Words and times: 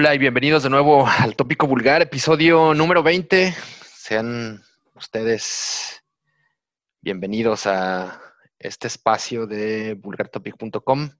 Hola 0.00 0.14
y 0.14 0.18
bienvenidos 0.18 0.62
de 0.62 0.70
nuevo 0.70 1.08
al 1.18 1.34
Tópico 1.34 1.66
Vulgar, 1.66 2.02
episodio 2.02 2.72
número 2.72 3.02
20. 3.02 3.52
Sean 3.82 4.62
ustedes 4.94 6.04
bienvenidos 7.00 7.66
a 7.66 8.22
este 8.60 8.86
espacio 8.86 9.48
de 9.48 9.94
vulgartopic.com. 9.94 11.10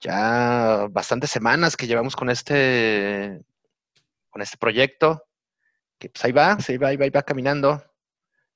Ya 0.00 0.86
bastantes 0.90 1.30
semanas 1.30 1.76
que 1.76 1.86
llevamos 1.86 2.16
con 2.16 2.30
este, 2.30 3.44
con 4.30 4.40
este 4.40 4.56
proyecto, 4.56 5.22
que 5.98 6.08
pues 6.08 6.24
ahí 6.24 6.32
va, 6.32 6.58
se 6.58 6.78
va, 6.78 6.88
ahí 6.88 6.96
va, 6.96 7.04
ahí 7.04 7.10
va 7.10 7.22
caminando. 7.22 7.84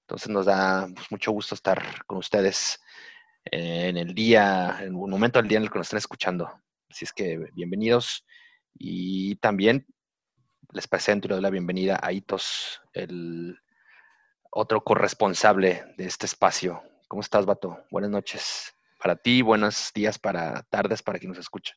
Entonces 0.05 0.31
nos 0.31 0.47
da 0.47 0.89
pues, 0.95 1.11
mucho 1.11 1.33
gusto 1.33 1.55
estar 1.55 2.03
con 2.07 2.17
ustedes 2.17 2.81
en 3.45 3.99
el 3.99 4.15
día, 4.15 4.79
en 4.81 4.95
un 4.95 5.11
momento 5.11 5.39
del 5.39 5.49
día 5.49 5.59
en 5.59 5.65
el 5.65 5.71
que 5.71 5.77
nos 5.77 5.89
estén 5.89 5.99
escuchando. 5.99 6.51
Así 6.89 7.05
es 7.05 7.13
que 7.13 7.39
bienvenidos 7.53 8.25
y 8.75 9.37
también 9.37 9.87
les 10.73 10.89
presento 10.89 11.27
y 11.27 11.29
les 11.29 11.37
doy 11.37 11.43
la 11.43 11.51
bienvenida 11.51 11.99
a 12.03 12.13
Itos, 12.13 12.81
el 12.93 13.59
otro 14.51 14.83
corresponsable 14.83 15.85
de 15.97 16.07
este 16.07 16.27
espacio. 16.27 16.83
¿Cómo 17.09 17.23
estás, 17.23 17.47
Vato? 17.47 17.79
Buenas 17.91 18.11
noches 18.11 18.75
para 19.01 19.17
ti, 19.17 19.43
buenos 19.43 19.93
días 19.95 20.19
para 20.19 20.63
tardes 20.71 21.03
para 21.03 21.19
quien 21.19 21.31
nos 21.31 21.39
escucha. 21.39 21.75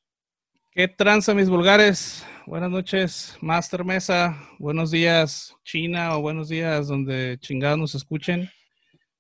¿Qué 0.72 0.88
tranza, 0.88 1.34
mis 1.34 1.50
vulgares? 1.50 2.25
Buenas 2.45 2.70
noches, 2.70 3.38
Master 3.42 3.84
Mesa. 3.84 4.38
Buenos 4.59 4.92
días, 4.92 5.56
China, 5.64 6.16
o 6.16 6.22
buenos 6.22 6.50
días 6.50 6.88
donde 6.88 7.38
chingados 7.40 7.80
nos 7.80 7.95
escuchen. 7.95 8.50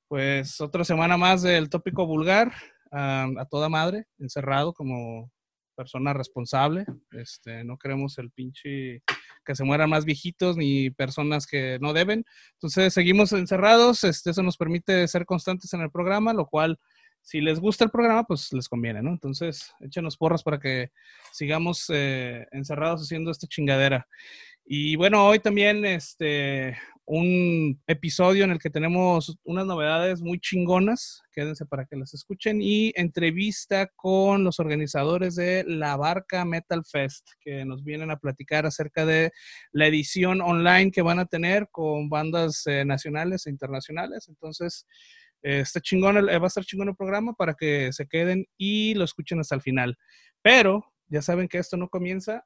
Pues 0.07 0.61
otra 0.61 0.83
semana 0.85 1.17
más 1.17 1.41
del 1.41 1.69
tópico 1.69 2.05
vulgar, 2.05 2.53
a 2.91 3.45
toda 3.49 3.69
madre, 3.69 4.05
encerrado 4.19 4.71
como 4.73 5.31
persona 5.77 6.11
responsable. 6.11 6.85
Este, 7.11 7.63
no 7.63 7.77
queremos 7.77 8.17
el 8.17 8.31
pinche 8.31 9.03
que 9.45 9.55
se 9.55 9.63
mueran 9.63 9.89
más 9.89 10.03
viejitos 10.03 10.57
ni 10.57 10.89
personas 10.89 11.45
que 11.45 11.77
no 11.79 11.93
deben. 11.93 12.25
Entonces 12.53 12.93
seguimos 12.93 13.31
encerrados. 13.31 14.03
Este, 14.03 14.31
eso 14.31 14.43
nos 14.43 14.57
permite 14.57 15.07
ser 15.07 15.25
constantes 15.25 15.73
en 15.73 15.81
el 15.81 15.91
programa, 15.91 16.33
lo 16.33 16.47
cual, 16.47 16.79
si 17.21 17.41
les 17.41 17.59
gusta 17.59 17.85
el 17.85 17.91
programa, 17.91 18.23
pues 18.23 18.51
les 18.53 18.67
conviene, 18.67 19.01
¿no? 19.01 19.11
Entonces, 19.11 19.73
échenos 19.81 20.17
porras 20.17 20.43
para 20.43 20.59
que 20.59 20.91
sigamos 21.31 21.85
eh, 21.89 22.47
encerrados 22.51 23.01
haciendo 23.01 23.31
esta 23.31 23.47
chingadera. 23.47 24.07
Y 24.69 24.97
bueno, 24.97 25.25
hoy 25.25 25.39
también 25.39 25.85
este, 25.85 26.77
un 27.05 27.81
episodio 27.87 28.43
en 28.43 28.51
el 28.51 28.59
que 28.59 28.69
tenemos 28.69 29.37
unas 29.45 29.65
novedades 29.65 30.21
muy 30.21 30.41
chingonas, 30.41 31.21
quédense 31.31 31.65
para 31.65 31.85
que 31.85 31.95
las 31.95 32.13
escuchen, 32.13 32.61
y 32.61 32.91
entrevista 32.97 33.87
con 33.95 34.43
los 34.43 34.59
organizadores 34.59 35.35
de 35.35 35.63
la 35.65 35.95
Barca 35.95 36.43
Metal 36.43 36.83
Fest, 36.83 37.29
que 37.39 37.63
nos 37.63 37.85
vienen 37.85 38.11
a 38.11 38.19
platicar 38.19 38.65
acerca 38.65 39.05
de 39.05 39.31
la 39.71 39.87
edición 39.87 40.41
online 40.41 40.91
que 40.91 41.01
van 41.01 41.19
a 41.19 41.27
tener 41.27 41.69
con 41.71 42.09
bandas 42.09 42.63
eh, 42.67 42.83
nacionales 42.83 43.47
e 43.47 43.51
internacionales. 43.51 44.27
Entonces, 44.27 44.85
eh, 45.43 45.61
está 45.61 45.79
chingón, 45.79 46.17
va 46.17 46.43
a 46.43 46.47
estar 46.47 46.65
chingón 46.65 46.89
el 46.89 46.95
programa 46.97 47.31
para 47.31 47.53
que 47.53 47.93
se 47.93 48.05
queden 48.05 48.45
y 48.57 48.95
lo 48.95 49.05
escuchen 49.05 49.39
hasta 49.39 49.55
el 49.55 49.61
final. 49.61 49.97
Pero 50.41 50.83
ya 51.07 51.21
saben 51.21 51.47
que 51.47 51.57
esto 51.57 51.77
no 51.77 51.87
comienza 51.87 52.43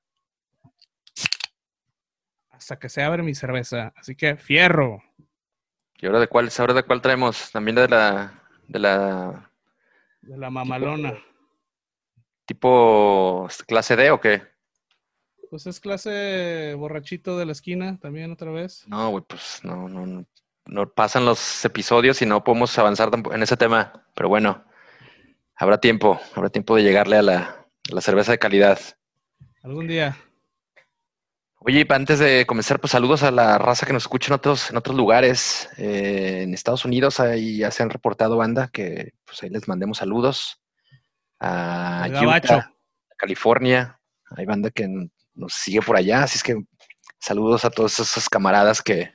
hasta 2.62 2.78
que 2.78 2.90
se 2.90 3.02
abre 3.02 3.24
mi 3.24 3.34
cerveza. 3.34 3.92
Así 3.96 4.16
que 4.16 4.38
fierro. 4.38 5.02
¿Y 6.00 6.06
ahora 6.06 6.20
de 6.20 6.28
cuál, 6.28 6.50
ahora 6.60 6.76
de 6.76 6.84
cuál 6.84 7.02
traemos? 7.02 7.52
También 7.52 7.76
de 7.76 7.88
la, 7.88 8.40
de 8.68 8.80
la. 8.80 9.52
De 10.22 10.38
la 10.38 10.52
mamalona. 10.52 11.18
Tipo, 12.46 13.48
clase 13.68 13.96
D 13.96 14.12
o 14.12 14.22
qué? 14.22 14.44
Pues 15.50 15.66
es 15.66 15.80
clase 15.80 16.76
borrachito 16.78 17.36
de 17.38 17.48
la 17.48 17.52
esquina 17.52 17.98
también 18.00 18.32
otra 18.32 18.52
vez. 18.52 18.88
No, 18.88 19.10
güey, 19.10 19.24
pues 19.28 19.62
no, 19.64 19.90
no, 19.90 20.24
no, 20.66 20.90
pasan 20.94 21.26
los 21.26 21.66
episodios 21.66 22.22
y 22.22 22.28
no 22.28 22.44
podemos 22.44 22.78
avanzar 22.78 23.10
en 23.32 23.42
ese 23.42 23.58
tema. 23.58 24.06
Pero 24.14 24.30
bueno, 24.30 24.64
habrá 25.56 25.80
tiempo, 25.80 26.22
habrá 26.36 26.50
tiempo 26.50 26.76
de 26.76 26.84
llegarle 26.84 27.18
a 27.18 27.22
la, 27.24 27.38
a 27.38 27.96
la 27.96 28.02
cerveza 28.02 28.32
de 28.32 28.40
calidad. 28.40 28.80
Algún 29.64 29.88
día. 29.88 30.16
Oye, 31.64 31.86
antes 31.90 32.18
de 32.18 32.48
comenzar, 32.48 32.80
pues 32.80 32.90
saludos 32.90 33.22
a 33.22 33.30
la 33.30 33.60
raza 33.60 33.86
que 33.86 33.94
nos 33.94 34.04
escucha 34.04 34.30
en 34.30 34.34
otros, 34.34 34.72
en 34.72 34.78
otros 34.78 34.98
lugares. 34.98 35.70
Eh, 35.78 36.42
en 36.42 36.56
Estados 36.56 36.86
Unidos 36.86 37.20
ahí 37.20 37.58
ya 37.58 37.70
se 37.70 37.84
han 37.84 37.92
reportado 37.92 38.36
banda 38.36 38.68
que 38.74 39.14
pues 39.26 39.44
ahí 39.44 39.52
les 39.52 39.68
mandemos 39.68 40.00
saludos. 40.00 40.60
A 41.40 42.08
Utah, 42.10 42.74
California. 43.16 44.00
Hay 44.36 44.48
banda 44.48 44.72
que 44.72 44.90
nos 45.36 45.54
sigue 45.54 45.84
por 45.84 45.98
allá, 45.98 46.24
así 46.24 46.38
es 46.38 46.44
que 46.44 46.56
saludos 47.20 47.64
a 47.64 47.70
todos 47.70 48.00
esos 48.00 48.28
camaradas 48.28 48.82
que 48.82 49.12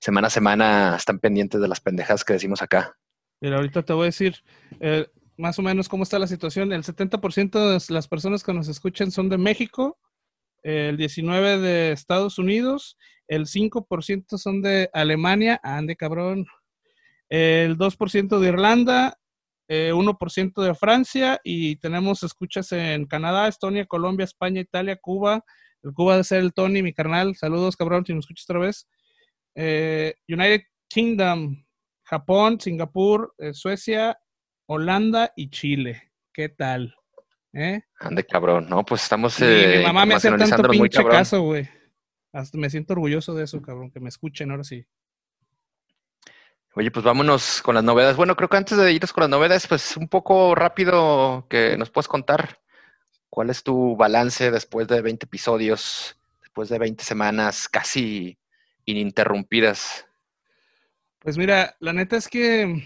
semana 0.00 0.28
a 0.28 0.30
semana 0.30 0.94
están 0.96 1.18
pendientes 1.18 1.60
de 1.60 1.68
las 1.68 1.80
pendejas 1.80 2.24
que 2.24 2.32
decimos 2.32 2.62
acá. 2.62 2.96
Mira, 3.42 3.56
ahorita 3.56 3.82
te 3.82 3.92
voy 3.92 4.04
a 4.04 4.06
decir 4.06 4.42
eh, 4.80 5.06
más 5.36 5.58
o 5.58 5.62
menos 5.62 5.90
cómo 5.90 6.04
está 6.04 6.18
la 6.18 6.28
situación. 6.28 6.72
El 6.72 6.82
70% 6.82 7.78
de 7.78 7.94
las 7.94 8.08
personas 8.08 8.42
que 8.42 8.54
nos 8.54 8.68
escuchan 8.68 9.10
son 9.10 9.28
de 9.28 9.36
México, 9.36 9.98
el 10.64 10.98
19% 10.98 11.60
de 11.60 11.92
Estados 11.92 12.38
Unidos, 12.38 12.98
el 13.28 13.46
5% 13.46 14.38
son 14.38 14.62
de 14.62 14.90
Alemania, 14.92 15.60
ande 15.62 15.94
cabrón, 15.94 16.46
el 17.28 17.78
2% 17.78 18.38
de 18.38 18.48
Irlanda, 18.48 19.18
1% 19.68 20.62
eh, 20.62 20.66
de 20.66 20.74
Francia 20.74 21.40
y 21.42 21.76
tenemos 21.76 22.22
escuchas 22.22 22.72
en 22.72 23.06
Canadá, 23.06 23.48
Estonia, 23.48 23.86
Colombia, 23.86 24.24
España, 24.24 24.60
Italia, 24.60 24.96
Cuba. 24.96 25.44
El 25.82 25.92
Cuba 25.92 26.16
de 26.16 26.24
ser 26.24 26.40
el 26.40 26.54
Tony, 26.54 26.82
mi 26.82 26.94
carnal. 26.94 27.34
Saludos, 27.36 27.76
cabrón, 27.76 28.04
si 28.06 28.14
me 28.14 28.20
escuchas 28.20 28.48
otra 28.48 28.60
vez. 28.60 28.88
Eh, 29.54 30.14
United 30.28 30.62
Kingdom, 30.88 31.64
Japón, 32.04 32.58
Singapur, 32.60 33.34
eh, 33.38 33.52
Suecia, 33.52 34.18
Holanda 34.66 35.32
y 35.36 35.50
Chile. 35.50 36.12
¿Qué 36.32 36.48
tal? 36.48 36.94
¿Eh? 37.54 37.82
Ande 38.00 38.26
cabrón, 38.26 38.68
no, 38.68 38.84
pues 38.84 39.04
estamos. 39.04 39.38
mi, 39.40 39.46
eh, 39.46 39.82
mamá 39.84 40.04
me 40.04 40.14
hace 40.14 40.30
tanto 40.36 40.68
pinche 40.68 41.04
caso, 41.04 41.42
güey. 41.42 41.68
Hasta 42.32 42.58
me 42.58 42.68
siento 42.68 42.94
orgulloso 42.94 43.32
de 43.32 43.44
eso, 43.44 43.62
cabrón, 43.62 43.92
que 43.92 44.00
me 44.00 44.08
escuchen 44.08 44.50
ahora 44.50 44.64
sí. 44.64 44.84
Oye, 46.74 46.90
pues 46.90 47.04
vámonos 47.04 47.62
con 47.62 47.76
las 47.76 47.84
novedades. 47.84 48.16
Bueno, 48.16 48.34
creo 48.34 48.48
que 48.48 48.56
antes 48.56 48.76
de 48.76 48.92
irnos 48.92 49.12
con 49.12 49.22
las 49.22 49.30
novedades, 49.30 49.68
pues 49.68 49.96
un 49.96 50.08
poco 50.08 50.56
rápido 50.56 51.46
que 51.48 51.76
nos 51.76 51.90
puedes 51.90 52.08
contar 52.08 52.58
cuál 53.30 53.50
es 53.50 53.62
tu 53.62 53.94
balance 53.94 54.50
después 54.50 54.88
de 54.88 55.00
20 55.00 55.26
episodios, 55.26 56.18
después 56.40 56.68
de 56.68 56.80
20 56.80 57.04
semanas 57.04 57.68
casi 57.68 58.36
ininterrumpidas. 58.84 60.06
Pues 61.20 61.38
mira, 61.38 61.76
la 61.78 61.92
neta 61.92 62.16
es 62.16 62.26
que 62.26 62.82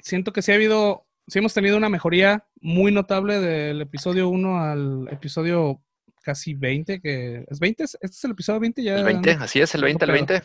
siento 0.00 0.32
que 0.32 0.42
sí 0.42 0.50
ha 0.50 0.56
habido 0.56 1.03
sí 1.26 1.38
hemos 1.38 1.54
tenido 1.54 1.76
una 1.76 1.88
mejoría 1.88 2.46
muy 2.60 2.92
notable 2.92 3.40
del 3.40 3.80
episodio 3.80 4.28
1 4.28 4.58
al 4.58 5.08
episodio 5.10 5.80
casi 6.22 6.54
20, 6.54 7.00
que 7.00 7.44
es 7.48 7.58
20, 7.58 7.84
este 7.84 8.06
es 8.06 8.24
el 8.24 8.32
episodio 8.32 8.60
20 8.60 8.82
ya. 8.82 8.96
El 8.96 9.04
20, 9.04 9.30
así 9.32 9.60
es, 9.60 9.74
el 9.74 9.82
20 9.82 10.04
el 10.04 10.10
20. 10.10 10.42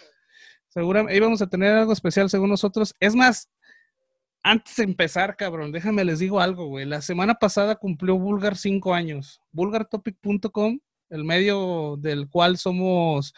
Seguramente 0.67 1.15
íbamos 1.15 1.41
a 1.41 1.47
tener 1.47 1.73
algo 1.73 1.93
especial 1.93 2.29
según 2.29 2.49
nosotros. 2.49 2.93
Es 2.99 3.15
más, 3.15 3.49
antes 4.43 4.75
de 4.75 4.83
empezar, 4.83 5.35
cabrón, 5.35 5.71
déjame 5.71 6.03
les 6.03 6.19
digo 6.19 6.39
algo, 6.39 6.67
güey. 6.67 6.85
La 6.85 7.01
semana 7.01 7.35
pasada 7.35 7.75
cumplió 7.75 8.17
Vulgar 8.17 8.55
5 8.55 8.93
años. 8.93 9.41
Vulgartopic.com, 9.51 10.79
el 11.09 11.23
medio 11.23 11.97
del 11.97 12.29
cual 12.29 12.57
somos 12.57 13.33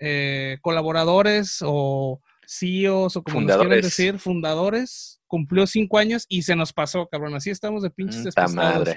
eh, 0.00 0.58
colaboradores 0.62 1.58
o 1.62 2.20
CEOs 2.46 3.16
o 3.16 3.22
como 3.22 3.38
fundadores. 3.38 3.68
quieren 3.68 3.84
decir, 3.84 4.18
fundadores 4.18 5.20
cumplió 5.26 5.66
cinco 5.66 5.98
años 5.98 6.26
y 6.28 6.42
se 6.42 6.54
nos 6.54 6.72
pasó, 6.72 7.08
cabrón. 7.08 7.34
Así 7.34 7.50
estamos 7.50 7.82
de 7.82 7.90
pinches 7.90 8.22
despastados. 8.22 8.88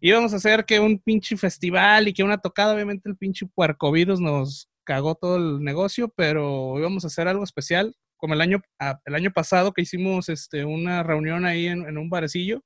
Íbamos 0.00 0.32
a 0.32 0.36
hacer 0.36 0.64
que 0.64 0.80
un 0.80 0.98
pinche 0.98 1.36
festival 1.36 2.08
y 2.08 2.12
que 2.12 2.22
una 2.22 2.38
tocada, 2.38 2.74
obviamente 2.74 3.08
el 3.08 3.16
pinche 3.16 3.46
puercovirus 3.46 4.20
nos 4.20 4.68
cagó 4.84 5.14
todo 5.14 5.36
el 5.36 5.62
negocio, 5.62 6.12
pero 6.16 6.78
íbamos 6.78 7.04
a 7.04 7.08
hacer 7.08 7.28
algo 7.28 7.44
especial, 7.44 7.94
como 8.16 8.34
el 8.34 8.40
año, 8.40 8.60
el 9.04 9.14
año 9.14 9.30
pasado 9.32 9.72
que 9.72 9.82
hicimos 9.82 10.28
este, 10.28 10.64
una 10.64 11.02
reunión 11.02 11.44
ahí 11.44 11.66
en, 11.66 11.96
un 11.98 12.10
barecillo. 12.10 12.64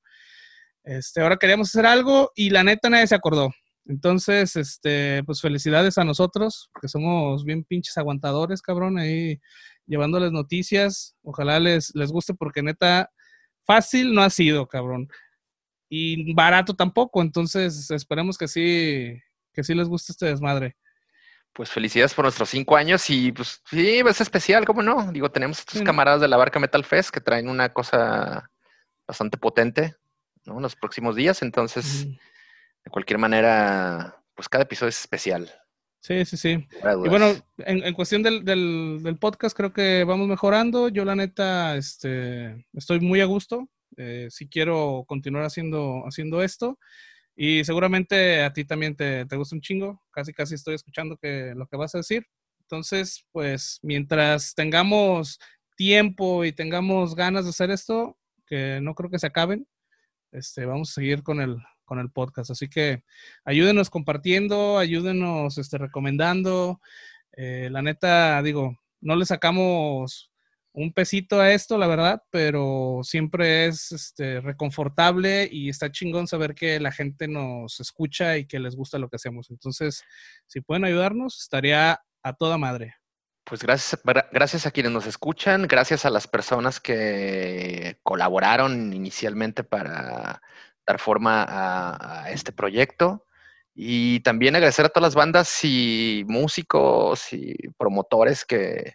Este, 0.83 1.21
ahora 1.21 1.37
queríamos 1.37 1.69
hacer 1.69 1.85
algo 1.85 2.31
y 2.35 2.49
la 2.49 2.63
neta 2.63 2.89
nadie 2.89 3.07
se 3.07 3.15
acordó. 3.15 3.51
Entonces, 3.85 4.55
este, 4.55 5.23
pues 5.25 5.41
felicidades 5.41 5.97
a 5.97 6.03
nosotros, 6.03 6.69
que 6.81 6.87
somos 6.87 7.43
bien 7.43 7.63
pinches 7.63 7.97
aguantadores, 7.97 8.61
cabrón, 8.61 8.97
ahí 8.97 9.39
llevándoles 9.85 10.31
noticias. 10.31 11.15
Ojalá 11.23 11.59
les, 11.59 11.93
les 11.95 12.11
guste 12.11 12.33
porque 12.33 12.61
neta, 12.61 13.11
fácil 13.65 14.13
no 14.13 14.21
ha 14.21 14.29
sido, 14.29 14.67
cabrón. 14.67 15.09
Y 15.89 16.33
barato 16.33 16.73
tampoco, 16.75 17.21
entonces 17.21 17.91
esperemos 17.91 18.37
que 18.37 18.47
sí, 18.47 19.19
que 19.53 19.63
sí 19.63 19.75
les 19.75 19.87
guste 19.87 20.11
este 20.11 20.25
desmadre. 20.25 20.75
Pues 21.53 21.69
felicidades 21.69 22.15
por 22.15 22.25
nuestros 22.25 22.49
cinco 22.49 22.75
años 22.75 23.07
y 23.09 23.31
pues 23.31 23.61
sí, 23.69 23.99
es 23.99 24.21
especial, 24.21 24.65
¿cómo 24.65 24.81
no? 24.81 25.11
Digo, 25.11 25.29
tenemos 25.29 25.59
estos 25.59 25.83
camaradas 25.83 26.19
de 26.19 26.27
la 26.27 26.37
Barca 26.37 26.59
Metal 26.59 26.83
Fest 26.83 27.11
que 27.11 27.21
traen 27.21 27.47
una 27.47 27.71
cosa 27.71 28.49
bastante 29.07 29.37
potente, 29.37 29.95
¿no? 30.45 30.55
En 30.55 30.63
los 30.63 30.75
próximos 30.75 31.15
días, 31.15 31.43
entonces, 31.43 32.07
de 32.07 32.89
cualquier 32.89 33.19
manera, 33.19 34.23
pues 34.33 34.49
cada 34.49 34.63
episodio 34.63 34.89
es 34.89 34.99
especial. 34.99 35.53
Sí, 36.03 36.25
sí, 36.25 36.35
sí. 36.35 36.67
Y 37.05 37.07
bueno, 37.07 37.33
en, 37.59 37.93
cuestión 37.93 38.23
del, 38.23 38.43
del, 38.43 39.17
podcast, 39.21 39.55
creo 39.55 39.71
que 39.71 40.03
vamos 40.03 40.27
mejorando. 40.27 40.89
Yo, 40.89 41.05
la 41.05 41.15
neta, 41.15 41.77
este, 41.77 42.65
estoy 42.73 42.99
muy 42.99 43.21
a 43.21 43.25
gusto. 43.25 43.69
Eh, 43.95 44.27
si 44.29 44.49
quiero 44.49 45.05
continuar 45.07 45.45
haciendo, 45.45 46.03
haciendo 46.05 46.43
esto. 46.43 46.77
Y 47.37 47.63
seguramente 47.63 48.43
a 48.43 48.51
ti 48.51 48.65
también 48.65 48.97
te, 48.97 49.25
te, 49.27 49.37
gusta 49.37 49.55
un 49.55 49.61
chingo. 49.61 50.01
Casi, 50.11 50.33
casi 50.33 50.55
estoy 50.55 50.75
escuchando 50.75 51.15
que, 51.15 51.53
lo 51.55 51.67
que 51.67 51.77
vas 51.77 51.95
a 51.95 51.99
decir. 51.99 52.27
Entonces, 52.63 53.25
pues, 53.31 53.79
mientras 53.81 54.53
tengamos 54.55 55.39
tiempo 55.77 56.43
y 56.43 56.51
tengamos 56.51 57.15
ganas 57.15 57.45
de 57.45 57.51
hacer 57.51 57.71
esto, 57.71 58.17
que 58.45 58.79
no 58.81 58.93
creo 58.93 59.09
que 59.09 59.19
se 59.19 59.27
acaben, 59.27 59.65
este, 60.33 60.65
vamos 60.65 60.89
a 60.89 60.95
seguir 60.95 61.23
con 61.23 61.39
el, 61.39 61.55
con 61.85 61.99
el 61.99 62.09
podcast. 62.09 62.51
Así 62.51 62.69
que 62.69 63.03
ayúdenos 63.45 63.89
compartiendo, 63.89 64.77
ayúdenos 64.77 65.57
este, 65.57 65.77
recomendando. 65.77 66.79
Eh, 67.35 67.69
la 67.71 67.81
neta, 67.81 68.41
digo, 68.41 68.77
no 69.01 69.15
le 69.15 69.25
sacamos 69.25 70.31
un 70.73 70.91
pesito 70.91 71.39
a 71.39 71.51
esto, 71.51 71.77
la 71.77 71.87
verdad, 71.87 72.23
pero 72.31 73.01
siempre 73.03 73.67
es 73.67 73.91
este, 73.91 74.41
reconfortable 74.41 75.47
y 75.51 75.69
está 75.69 75.91
chingón 75.91 76.27
saber 76.27 76.55
que 76.55 76.79
la 76.79 76.91
gente 76.91 77.27
nos 77.27 77.79
escucha 77.79 78.37
y 78.37 78.45
que 78.45 78.59
les 78.59 78.75
gusta 78.75 78.97
lo 78.97 79.07
que 79.07 79.17
hacemos. 79.17 79.51
Entonces, 79.51 80.03
si 80.47 80.61
pueden 80.61 80.85
ayudarnos, 80.85 81.39
estaría 81.39 82.01
a 82.23 82.33
toda 82.33 82.57
madre. 82.57 82.95
Pues 83.45 83.61
gracias, 83.61 84.01
gracias 84.31 84.65
a 84.65 84.71
quienes 84.71 84.93
nos 84.93 85.05
escuchan, 85.05 85.67
gracias 85.67 86.05
a 86.05 86.09
las 86.09 86.27
personas 86.27 86.79
que 86.79 87.99
colaboraron 88.01 88.93
inicialmente 88.93 89.63
para 89.65 90.41
dar 90.85 90.99
forma 90.99 91.45
a, 91.47 92.31
este 92.31 92.51
proyecto. 92.51 93.25
Y 93.75 94.19
también 94.19 94.55
agradecer 94.55 94.85
a 94.85 94.89
todas 94.89 95.07
las 95.07 95.15
bandas 95.15 95.63
y 95.63 96.23
músicos 96.27 97.33
y 97.33 97.55
promotores 97.77 98.45
que 98.45 98.93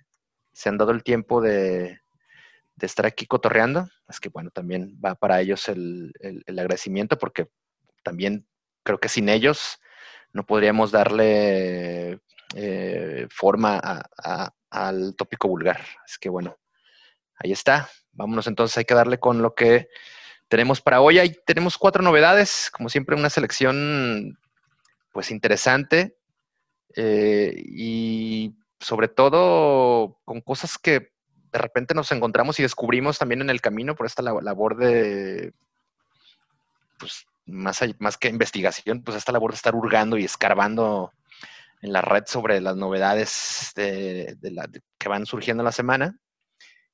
se 0.53 0.69
han 0.69 0.79
dado 0.79 0.93
el 0.93 1.03
tiempo 1.03 1.41
de, 1.41 2.01
estar 2.81 3.07
aquí 3.07 3.27
cotorreando. 3.27 3.89
Es 4.09 4.21
que 4.21 4.29
bueno, 4.29 4.51
también 4.51 4.97
va 5.05 5.17
para 5.17 5.41
ellos 5.41 5.69
el, 5.69 6.13
agradecimiento 6.47 7.19
porque 7.19 7.49
también 8.05 8.47
creo 8.85 9.01
que 9.01 9.09
sin 9.09 9.29
ellos 9.29 9.81
no 10.33 10.47
podríamos 10.47 10.93
darle 10.93 12.21
eh, 12.55 13.27
forma 13.31 13.81
al 14.71 15.17
tópico 15.17 15.49
vulgar. 15.49 15.81
Es 16.07 16.19
que 16.19 16.29
bueno, 16.29 16.57
ahí 17.37 17.51
está. 17.51 17.89
Vámonos 18.13 18.47
entonces, 18.47 18.79
hay 18.79 18.85
que 18.85 18.95
darle 18.95 19.19
con 19.19 19.43
lo 19.43 19.57
que 19.57 19.89
tenemos 20.49 20.81
para 20.81 21.01
hoy. 21.01 21.19
Ahí 21.19 21.37
tenemos 21.47 21.79
cuatro 21.79 22.03
novedades, 22.03 22.71
como 22.73 22.89
siempre 22.89 23.17
una 23.17 23.31
selección 23.31 24.39
pues 25.13 25.31
interesante 25.31 26.17
eh, 26.97 27.55
y 27.57 28.55
sobre 28.81 29.09
todo 29.09 30.19
con 30.25 30.41
cosas 30.41 30.79
que 30.79 31.13
de 31.53 31.59
repente 31.59 31.95
nos 31.95 32.13
encontramos 32.13 32.59
y 32.59 32.63
descubrimos 32.63 33.19
también 33.19 33.41
en 33.41 33.51
el 33.51 33.61
camino 33.61 33.95
por 33.95 34.07
esta 34.07 34.23
labor 34.23 34.77
de, 34.77 35.53
pues 36.99 37.27
más, 37.47 37.81
más 37.99 38.19
que 38.19 38.29
investigación, 38.29 39.03
pues 39.03 39.17
esta 39.17 39.33
labor 39.33 39.53
de 39.53 39.57
estar 39.57 39.75
hurgando 39.75 40.19
y 40.19 40.25
escarbando 40.25 41.13
en 41.81 41.93
la 41.93 42.03
red 42.03 42.25
sobre 42.27 42.61
las 42.61 42.77
novedades 42.77 43.73
de, 43.75 44.37
que 44.99 45.09
van 45.09 45.27
surgiendo 45.27 45.63
en 45.63 45.67
la 45.67 45.73
semana. 45.73 46.19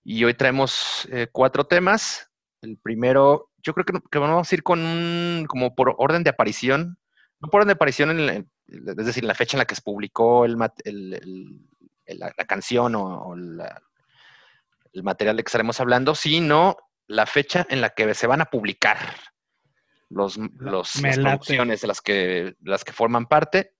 Y 0.04 0.24
hoy 0.24 0.34
traemos 0.34 1.08
eh, 1.10 1.28
cuatro 1.32 1.66
temas. 1.66 2.30
El 2.64 2.78
primero, 2.78 3.50
yo 3.62 3.74
creo 3.74 3.84
que, 3.84 4.18
vamos 4.18 4.50
a 4.50 4.54
ir 4.54 4.62
con 4.62 4.80
un, 4.80 5.44
como 5.46 5.74
por 5.74 5.94
orden 5.98 6.24
de 6.24 6.30
aparición, 6.30 6.98
no 7.40 7.48
por 7.48 7.60
orden 7.60 7.68
de 7.68 7.74
aparición, 7.74 8.18
en 8.18 8.48
es 8.66 9.06
decir, 9.06 9.24
la 9.24 9.34
fecha 9.34 9.56
en 9.56 9.58
la 9.58 9.66
que 9.66 9.74
se 9.74 9.82
publicó 9.82 10.46
el, 10.46 10.56
la, 12.06 12.30
canción 12.46 12.94
o, 12.94 13.34
el 13.34 15.02
material 15.02 15.36
de 15.36 15.42
que 15.42 15.48
estaremos 15.48 15.78
hablando, 15.80 16.14
sino 16.14 16.76
la 17.06 17.26
fecha 17.26 17.66
en 17.68 17.82
la 17.82 17.90
que 17.90 18.14
se 18.14 18.26
van 18.26 18.40
a 18.40 18.46
publicar 18.46 18.98
los, 20.08 20.38
los 20.58 21.02
las 21.02 21.18
producciones 21.18 21.82
de 21.82 21.88
las 21.88 22.00
que, 22.00 22.54
las 22.62 22.84
que 22.84 22.92
forman 22.92 23.26
parte. 23.26 23.74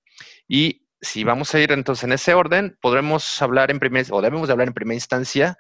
Y 0.47 0.87
si 1.01 1.25
vamos 1.25 1.55
a 1.55 1.61
ir 1.61 1.73
entonces 1.73 2.05
en 2.05 2.13
ese 2.13 2.35
orden, 2.35 2.77
podremos 2.83 3.41
hablar 3.41 3.71
en 3.71 3.79
primer, 3.79 4.07
o 4.11 4.21
debemos 4.21 4.49
de 4.49 4.53
hablar 4.53 4.69
en 4.69 4.75
primera 4.75 4.95
instancia 4.95 5.57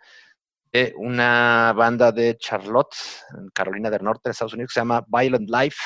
una 0.97 1.73
banda 1.73 2.11
de 2.11 2.37
Charlotte, 2.37 2.97
en 3.38 3.49
Carolina 3.50 3.91
del 3.91 4.03
Norte, 4.03 4.31
Estados 4.31 4.55
Unidos, 4.55 4.71
que 4.71 4.75
se 4.75 4.81
llama 4.81 5.05
Violent 5.06 5.49
Life, 5.49 5.79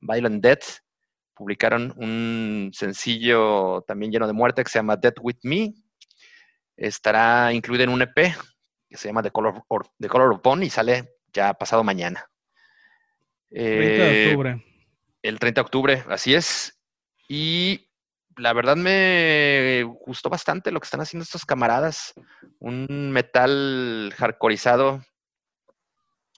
Violent 0.00 0.42
Death. 0.42 0.64
Publicaron 1.34 1.92
un 1.96 2.70
sencillo 2.72 3.82
también 3.82 4.12
lleno 4.12 4.26
de 4.26 4.32
muerte 4.32 4.62
que 4.62 4.70
se 4.70 4.78
llama 4.78 4.96
Dead 4.96 5.14
With 5.20 5.38
Me. 5.42 5.72
Estará 6.76 7.52
incluido 7.52 7.84
en 7.84 7.90
un 7.90 8.02
EP 8.02 8.14
que 8.88 8.96
se 8.96 9.08
llama 9.08 9.22
The 9.22 9.30
Color, 9.30 9.62
The 9.98 10.08
Color 10.08 10.32
of 10.32 10.42
Bone 10.42 10.66
y 10.66 10.70
sale 10.70 11.16
ya 11.32 11.54
pasado 11.54 11.82
mañana. 11.84 12.24
30 13.50 13.80
de 13.80 14.24
eh, 14.24 14.26
octubre. 14.28 14.64
El 15.22 15.38
30 15.38 15.60
de 15.60 15.64
octubre, 15.64 16.04
así 16.08 16.34
es. 16.34 16.80
Y 17.28 17.87
la 18.38 18.52
verdad 18.52 18.76
me 18.76 19.82
gustó 19.82 20.30
bastante 20.30 20.70
lo 20.70 20.80
que 20.80 20.84
están 20.84 21.00
haciendo 21.00 21.24
estos 21.24 21.44
camaradas. 21.44 22.14
Un 22.60 23.10
metal 23.10 24.14
hardcoreizado 24.16 25.02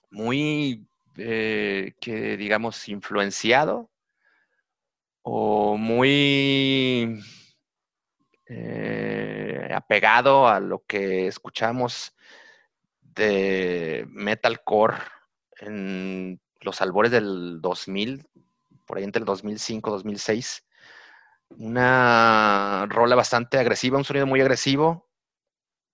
muy, 0.09 0.87
eh, 1.17 1.93
que 2.01 2.37
digamos, 2.37 2.89
influenciado 2.89 3.89
o 5.21 5.77
muy 5.77 7.23
eh, 8.47 9.71
apegado 9.73 10.47
a 10.47 10.59
lo 10.59 10.83
que 10.85 11.27
escuchamos 11.27 12.15
de 13.01 14.05
metalcore 14.09 14.97
en 15.59 16.41
los 16.61 16.81
albores 16.81 17.11
del 17.11 17.61
2000, 17.61 18.27
por 18.85 18.97
ahí 18.97 19.03
entre 19.03 19.19
el 19.19 19.25
2005 19.25 19.89
y 19.89 19.93
2006 19.93 20.65
una 21.57 22.85
rola 22.89 23.15
bastante 23.15 23.57
agresiva, 23.57 23.97
un 23.97 24.03
sonido 24.03 24.25
muy 24.25 24.41
agresivo, 24.41 25.09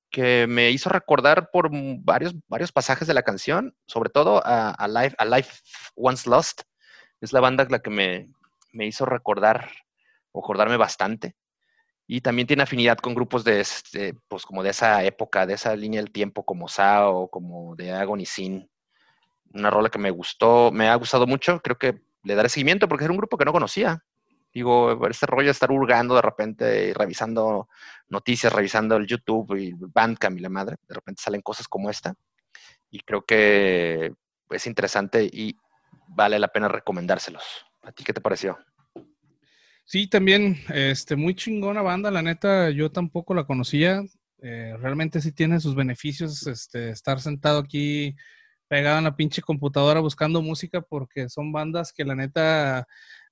que 0.10 0.48
me 0.48 0.72
hizo 0.72 0.90
recordar 0.90 1.52
por 1.52 1.70
varios, 1.72 2.36
varios 2.48 2.72
pasajes 2.72 3.08
de 3.08 3.14
la 3.14 3.24
canción, 3.24 3.76
sobre 3.88 4.10
todo 4.10 4.42
a, 4.44 4.88
Life, 4.88 5.58
Once 5.96 6.30
Lost. 6.30 6.62
Es 7.20 7.34
la 7.34 7.40
banda 7.40 7.68
la 7.70 7.80
que 7.80 7.90
me, 7.90 8.30
hizo 8.86 9.06
recordar 9.06 9.70
o 10.32 10.40
acordarme 10.40 10.78
bastante. 10.78 11.36
Y 12.08 12.22
también 12.22 12.48
tiene 12.48 12.64
afinidad 12.64 12.98
con 13.00 13.16
grupos 13.16 13.44
de, 13.44 13.60
este, 13.60 14.14
pues 14.30 14.46
como 14.46 14.64
de 14.64 14.70
esa 14.70 15.04
época, 15.04 15.46
de 15.46 15.56
esa 15.56 15.76
línea 15.76 16.00
del 16.00 16.12
tiempo, 16.12 16.46
como 16.46 16.70
Sao, 16.70 17.28
como 17.28 17.76
de 17.76 17.92
Agony 17.92 18.26
Sin. 18.26 18.70
Una 19.54 19.70
rola 19.70 19.90
que 19.90 20.00
me 20.00 20.12
gustó, 20.12 20.72
me 20.72 20.88
ha 20.88 20.96
gustado 20.96 21.28
mucho. 21.28 21.62
Creo 21.62 21.78
que 21.78 22.02
le 22.24 22.36
daré 22.36 22.48
seguimiento 22.48 22.88
porque 22.88 23.06
era 23.06 23.12
un 23.12 23.18
grupo 23.18 23.38
que 23.38 23.46
no 23.46 23.52
conocía. 23.52 24.04
Digo, 24.54 25.08
este 25.08 25.26
rollo 25.26 25.48
de 25.48 25.52
estar 25.52 25.72
hurgando 25.72 26.16
de 26.16 26.22
repente 26.22 26.94
revisando 26.96 27.68
noticias, 28.10 28.52
revisando 28.52 28.96
el 28.96 29.06
YouTube 29.06 29.56
y 29.56 29.74
Bandcamp 29.74 30.38
y 30.38 30.42
la 30.42 30.50
madre, 30.50 30.78
de 30.88 30.96
repente 30.96 31.22
salen 31.22 31.42
cosas 31.42 31.68
como 31.68 31.90
esta. 31.90 32.14
Y 32.90 33.02
creo 33.02 33.24
que 33.24 34.14
es 34.50 34.68
interesante 34.68 35.24
y 35.24 35.56
vale 36.08 36.40
la 36.40 36.48
pena 36.48 36.68
recomendárselos. 36.68 37.44
¿A 37.84 37.92
ti 37.92 38.04
qué 38.04 38.14
te 38.14 38.22
pareció? 38.22 38.58
Sí, 39.86 40.08
también, 40.08 40.58
este, 40.74 41.16
muy 41.16 41.34
chingona 41.34 41.82
banda, 41.82 42.12
la 42.12 42.22
neta, 42.22 42.70
yo 42.72 42.92
tampoco 42.92 43.34
la 43.34 43.46
conocía. 43.46 44.04
Eh, 44.40 44.76
realmente 44.80 45.22
sí 45.22 45.32
tiene 45.32 45.60
sus 45.60 45.76
beneficios, 45.76 46.46
este, 46.46 46.90
estar 46.90 47.22
sentado 47.22 47.60
aquí 47.60 48.16
pegado 48.68 48.98
en 48.98 49.06
la 49.06 49.16
pinche 49.16 49.42
computadora 49.42 50.02
buscando 50.02 50.42
música, 50.42 50.82
porque 50.82 51.30
son 51.30 51.52
bandas 51.54 51.94
que 51.94 52.04
la 52.04 52.16
neta 52.16 52.86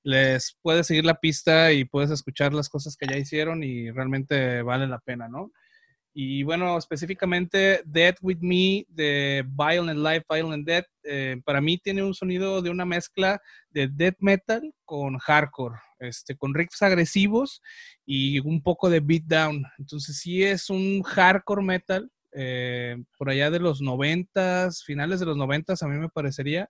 les 0.05 0.55
puedes 0.62 0.85
seguir 0.85 1.03
la 1.03 1.19
pista 1.19 1.71
y 1.74 1.83
puedes 1.83 2.12
escuchar 2.12 2.53
las 2.53 2.69
cosas 2.69 2.95
que 2.95 3.07
ya 3.07 3.17
hicieron 3.17 3.63
y 3.63 3.89
realmente 3.89 4.62
vale 4.62 4.85
la 4.85 5.00
pena, 5.00 5.27
¿no? 5.27 5.51
Y 6.13 6.43
bueno, 6.43 6.77
específicamente 6.77 7.81
Dead 7.85 8.15
With 8.21 8.38
Me 8.39 8.85
de 8.88 9.43
Violent 9.47 10.00
Life, 10.00 10.25
Violent 10.29 10.65
Dead, 10.65 10.85
eh, 11.03 11.41
para 11.43 11.59
mí 11.59 11.79
tiene 11.79 12.03
un 12.03 12.13
sonido 12.13 12.62
de 12.62 12.69
una 12.69 12.85
mezcla 12.85 13.41
de 13.71 13.88
death 13.88 14.17
metal 14.19 14.74
con 14.85 15.17
hardcore, 15.17 15.79
este, 16.00 16.38
con 16.38 16.53
riffs 16.53 16.83
agresivos 16.83 17.63
y 18.05 18.39
un 18.39 18.62
poco 18.62 18.91
de 18.91 19.00
beatdown. 19.00 19.65
Entonces 19.79 20.19
sí 20.19 20.43
es 20.43 20.69
un 20.69 21.01
hardcore 21.01 21.63
metal, 21.63 22.12
eh, 22.31 22.95
por 23.17 23.31
allá 23.31 23.50
de 23.50 23.59
los 23.59 23.81
noventas, 23.81 24.83
finales 24.83 25.19
de 25.19 25.25
los 25.25 25.35
noventas 25.35 25.81
a 25.81 25.88
mí 25.88 25.97
me 25.97 26.09
parecería. 26.09 26.69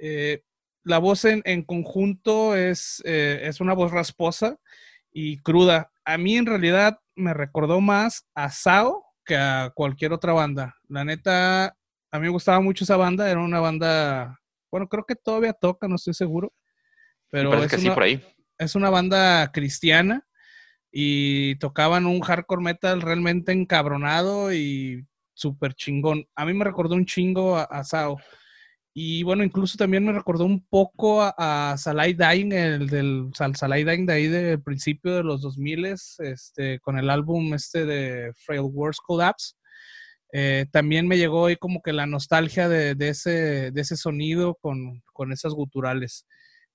Eh, 0.00 0.42
la 0.86 0.98
voz 0.98 1.24
en, 1.24 1.62
conjunto 1.64 2.54
es, 2.54 3.02
eh, 3.04 3.40
es, 3.42 3.60
una 3.60 3.74
voz 3.74 3.90
rasposa 3.90 4.56
y 5.12 5.38
cruda. 5.38 5.90
A 6.04 6.16
mí 6.16 6.36
en 6.36 6.46
realidad 6.46 7.00
me 7.16 7.34
recordó 7.34 7.80
más 7.80 8.24
a 8.36 8.50
Sao 8.50 9.04
que 9.24 9.36
a 9.36 9.72
cualquier 9.74 10.12
otra 10.12 10.32
banda. 10.32 10.76
La 10.88 11.04
neta, 11.04 11.66
a 11.66 12.18
mí 12.18 12.20
me 12.20 12.28
gustaba 12.28 12.60
mucho 12.60 12.84
esa 12.84 12.96
banda. 12.96 13.28
Era 13.28 13.40
una 13.40 13.58
banda, 13.58 14.38
bueno, 14.70 14.88
creo 14.88 15.04
que 15.04 15.16
todavía 15.16 15.52
toca, 15.52 15.88
no 15.88 15.96
estoy 15.96 16.14
seguro. 16.14 16.52
Pero 17.30 17.52
es, 17.64 17.72
una, 17.72 17.96
es 18.56 18.74
una 18.76 18.88
banda 18.88 19.50
cristiana 19.50 20.24
y 20.92 21.56
tocaban 21.56 22.06
un 22.06 22.20
hardcore 22.20 22.62
metal 22.62 23.02
realmente 23.02 23.50
encabronado 23.50 24.52
y 24.54 25.04
súper 25.34 25.74
chingón. 25.74 26.28
A 26.36 26.46
mí 26.46 26.54
me 26.54 26.64
recordó 26.64 26.94
un 26.94 27.06
chingo 27.06 27.56
a, 27.56 27.82
Sao. 27.82 28.18
Y 28.98 29.24
bueno, 29.24 29.44
incluso 29.44 29.76
también 29.76 30.06
me 30.06 30.12
recordó 30.12 30.46
un 30.46 30.66
poco 30.66 31.20
a, 31.20 31.76
Salai 31.76 32.14
Dying, 32.14 32.52
el 32.52 32.88
del 32.88 33.30
Salai 33.34 33.84
Dying 33.84 34.06
de 34.06 34.12
ahí 34.14 34.26
del 34.26 34.62
principio 34.62 35.16
de 35.16 35.22
los 35.22 35.42
2000 35.42 35.84
este, 35.84 36.80
con 36.80 36.98
el 36.98 37.10
álbum 37.10 37.52
este 37.52 37.84
de 37.84 38.32
Frail 38.46 38.62
Wars 38.62 38.96
Collapse. 39.06 39.52
Eh, 40.32 40.64
también 40.72 41.06
me 41.06 41.18
llegó 41.18 41.44
ahí 41.44 41.56
como 41.56 41.82
que 41.82 41.92
la 41.92 42.06
nostalgia 42.06 42.70
de, 42.70 42.96
ese, 42.98 43.70
de 43.70 43.80
ese 43.82 43.98
sonido 43.98 44.54
con, 44.54 45.02
con 45.12 45.30
esas 45.30 45.52
guturales. 45.52 46.26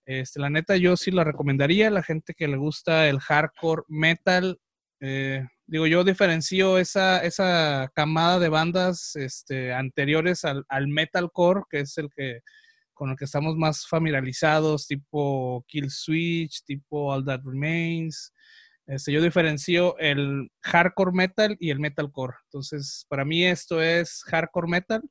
Este, 0.06 0.40
la 0.40 0.52
neta, 0.52 0.78
yo 0.78 0.98
sí 0.98 1.10
la 1.10 1.24
recomendaría 1.24 1.88
a 1.88 1.92
la 1.92 2.04
gente 2.04 2.36
que 2.36 2.48
le 2.48 2.58
gusta 2.58 3.10
el 3.10 3.20
hardcore 3.20 3.82
metal. 3.88 4.60
Eh, 5.00 5.48
digo, 5.72 5.88
yo 5.88 6.04
diferencio 6.04 6.78
esa, 6.78 7.24
esa 7.24 7.90
camada 7.96 8.40
de 8.40 8.50
bandas 8.50 9.16
este, 9.16 9.74
anteriores 9.74 10.44
al, 10.44 10.66
al, 10.68 10.90
metalcore, 10.90 11.62
que 11.70 11.80
es 11.80 11.98
el 11.98 12.10
que 12.14 12.42
con 12.94 13.12
el 13.12 13.16
que 13.16 13.24
estamos 13.24 13.56
más 13.56 13.88
familiarizados, 13.88 14.86
tipo 14.86 15.64
Kill 15.70 15.90
Switch, 15.90 16.64
tipo 16.66 17.14
All 17.14 17.24
That 17.24 17.40
Remains. 17.46 18.34
Este, 18.86 19.14
yo 19.14 19.22
diferencio 19.22 19.98
el 19.98 20.50
hardcore 20.62 21.14
metal 21.14 21.56
y 21.58 21.70
el 21.70 21.80
metalcore. 21.80 22.34
Entonces, 22.48 23.06
para 23.08 23.24
mí 23.24 23.46
esto 23.46 23.82
es 23.82 24.24
hardcore 24.26 24.68
metal 24.68 25.02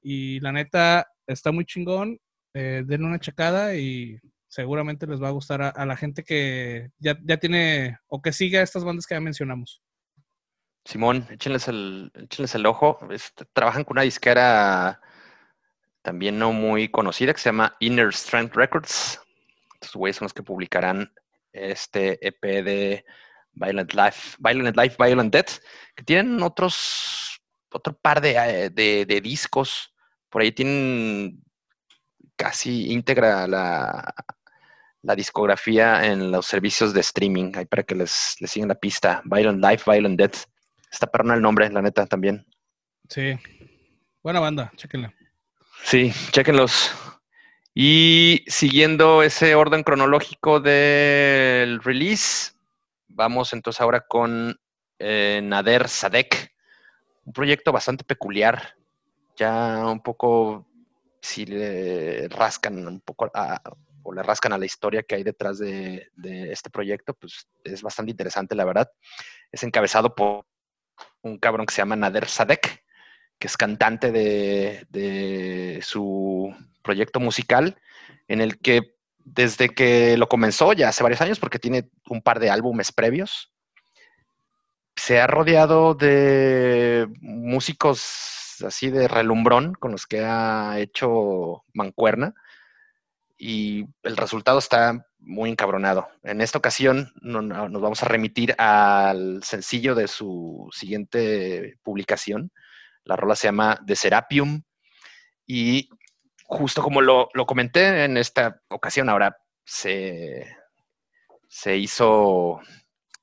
y 0.00 0.40
la 0.40 0.52
neta 0.52 1.06
está 1.26 1.52
muy 1.52 1.66
chingón 1.66 2.18
eh, 2.54 2.82
den 2.86 3.04
una 3.04 3.18
checada 3.18 3.76
y 3.76 4.18
seguramente 4.52 5.06
les 5.06 5.20
va 5.20 5.28
a 5.28 5.32
gustar 5.32 5.62
a, 5.62 5.86
la 5.86 5.96
gente 5.96 6.24
que 6.24 6.90
ya, 6.98 7.16
tiene 7.38 7.98
o 8.06 8.20
que 8.20 8.34
siga 8.34 8.60
estas 8.60 8.84
bandas 8.84 9.06
que 9.06 9.14
ya 9.14 9.20
mencionamos. 9.20 9.82
Simón, 10.84 11.26
échenles 11.30 11.68
el, 11.68 12.12
el 12.12 12.66
ojo. 12.66 12.98
Trabajan 13.54 13.84
con 13.84 13.94
una 13.94 14.02
disquera 14.02 15.00
también 16.02 16.38
no 16.38 16.52
muy 16.52 16.90
conocida 16.90 17.32
que 17.32 17.40
se 17.40 17.48
llama 17.48 17.74
Inner 17.80 18.12
Strength 18.12 18.54
Records. 18.54 19.20
Estos 19.80 19.96
güeyes 19.96 20.16
son 20.16 20.26
los 20.26 20.34
que 20.34 20.42
publicarán 20.42 21.10
este 21.52 22.18
EP 22.26 22.42
de 22.42 23.06
Violent 23.52 23.94
Life, 23.94 24.36
Violent 24.38 24.76
Life, 24.76 24.96
Violent 24.98 25.32
Death, 25.32 25.62
que 25.96 26.04
tienen 26.04 26.42
otros, 26.42 27.40
otro 27.72 27.98
par 27.98 28.20
de, 28.20 28.32
eh, 28.32 28.68
de, 28.68 29.06
de 29.06 29.20
discos. 29.22 29.94
Por 30.28 30.42
ahí 30.42 30.52
tienen 30.52 31.42
casi 32.36 32.92
íntegra 32.92 33.46
la, 33.46 34.14
la 35.02 35.16
discografía 35.16 36.06
en 36.06 36.30
los 36.30 36.46
servicios 36.46 36.94
de 36.94 37.00
streaming, 37.00 37.52
ahí 37.56 37.66
para 37.66 37.82
que 37.82 37.94
les, 37.94 38.36
les 38.40 38.50
sigan 38.50 38.68
la 38.68 38.76
pista. 38.76 39.20
Violent 39.24 39.62
Life, 39.62 39.90
Violent 39.90 40.18
Death. 40.18 40.36
Está 40.90 41.06
perrona 41.06 41.34
el 41.34 41.42
nombre, 41.42 41.68
la 41.70 41.82
neta, 41.82 42.06
también. 42.06 42.46
Sí. 43.08 43.38
Buena 44.22 44.40
banda, 44.40 44.72
chéquenla. 44.76 45.12
Sí, 45.82 46.12
chéquenlos. 46.30 46.92
Y 47.74 48.44
siguiendo 48.46 49.22
ese 49.22 49.54
orden 49.54 49.82
cronológico 49.82 50.60
del 50.60 51.82
release, 51.82 52.52
vamos 53.08 53.52
entonces 53.52 53.80
ahora 53.80 54.00
con 54.00 54.58
eh, 54.98 55.40
Nader 55.42 55.88
Sadek, 55.88 56.52
un 57.24 57.32
proyecto 57.32 57.72
bastante 57.72 58.04
peculiar, 58.04 58.76
ya 59.36 59.86
un 59.86 60.02
poco 60.02 60.66
si 61.20 61.46
le 61.46 62.28
rascan 62.28 62.86
un 62.86 63.00
poco 63.00 63.30
o 64.02 64.12
le 64.12 64.22
rascan 64.22 64.52
a 64.52 64.58
la 64.58 64.66
historia 64.66 65.02
que 65.02 65.14
hay 65.14 65.22
detrás 65.22 65.58
de, 65.58 66.10
este 66.50 66.70
proyecto, 66.70 67.14
pues 67.14 67.48
es 67.64 67.82
bastante 67.82 68.10
interesante, 68.10 68.54
la 68.54 68.64
verdad. 68.64 68.90
Es 69.50 69.62
encabezado 69.62 70.14
por 70.14 70.44
un 71.22 71.38
cabrón 71.38 71.66
que 71.66 71.74
se 71.74 71.82
llama 71.82 71.96
Nader 71.96 72.28
Sadek, 72.28 72.84
que 73.38 73.46
es 73.46 73.56
cantante 73.56 74.12
de, 74.12 75.80
su 75.82 76.54
proyecto 76.82 77.20
musical, 77.20 77.78
en 78.28 78.40
el 78.40 78.58
que 78.58 78.96
desde 79.24 79.68
que 79.68 80.16
lo 80.16 80.28
comenzó, 80.28 80.72
ya 80.72 80.88
hace 80.88 81.02
varios 81.02 81.20
años, 81.20 81.38
porque 81.38 81.58
tiene 81.58 81.90
un 82.08 82.22
par 82.22 82.40
de 82.40 82.50
álbumes 82.50 82.90
previos, 82.92 83.52
se 84.96 85.20
ha 85.20 85.26
rodeado 85.26 85.94
de 85.94 87.06
músicos 87.20 88.62
así 88.66 88.90
de 88.90 89.08
relumbrón 89.08 89.74
con 89.74 89.92
los 89.92 90.06
que 90.06 90.20
ha 90.20 90.78
hecho 90.78 91.64
Mancuerna 91.72 92.34
y 93.44 93.88
el 94.04 94.16
resultado 94.16 94.60
está 94.60 95.04
muy 95.18 95.50
encabronado. 95.50 96.08
En 96.22 96.40
esta 96.40 96.58
ocasión 96.58 97.12
nos 97.22 97.82
vamos 97.82 98.00
a 98.00 98.06
remitir 98.06 98.54
al 98.56 99.42
sencillo 99.42 99.96
de 99.96 100.06
su 100.06 100.68
siguiente 100.70 101.76
publicación. 101.82 102.52
La 103.02 103.16
rola 103.16 103.34
se 103.34 103.48
llama 103.48 103.80
The 103.84 103.96
Serapium 103.96 104.62
y 105.44 105.88
justo 106.44 106.84
como 106.84 107.00
lo, 107.00 107.30
comenté 107.44 108.04
en 108.04 108.16
esta 108.16 108.62
ocasión, 108.68 109.08
ahora 109.08 109.36
se, 109.64 110.46
se 111.48 111.76
hizo 111.76 112.60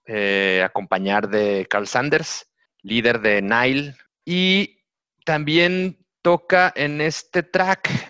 eh, 0.05 0.61
acompañar 0.65 1.29
de 1.29 1.65
Carl 1.69 1.88
Sanders, 1.88 2.51
líder 2.81 3.21
de 3.21 3.41
Nile, 3.41 3.95
y 4.25 4.83
también 5.23 6.05
toca 6.21 6.73
en 6.75 6.99
este 6.99 7.41
track 7.41 8.09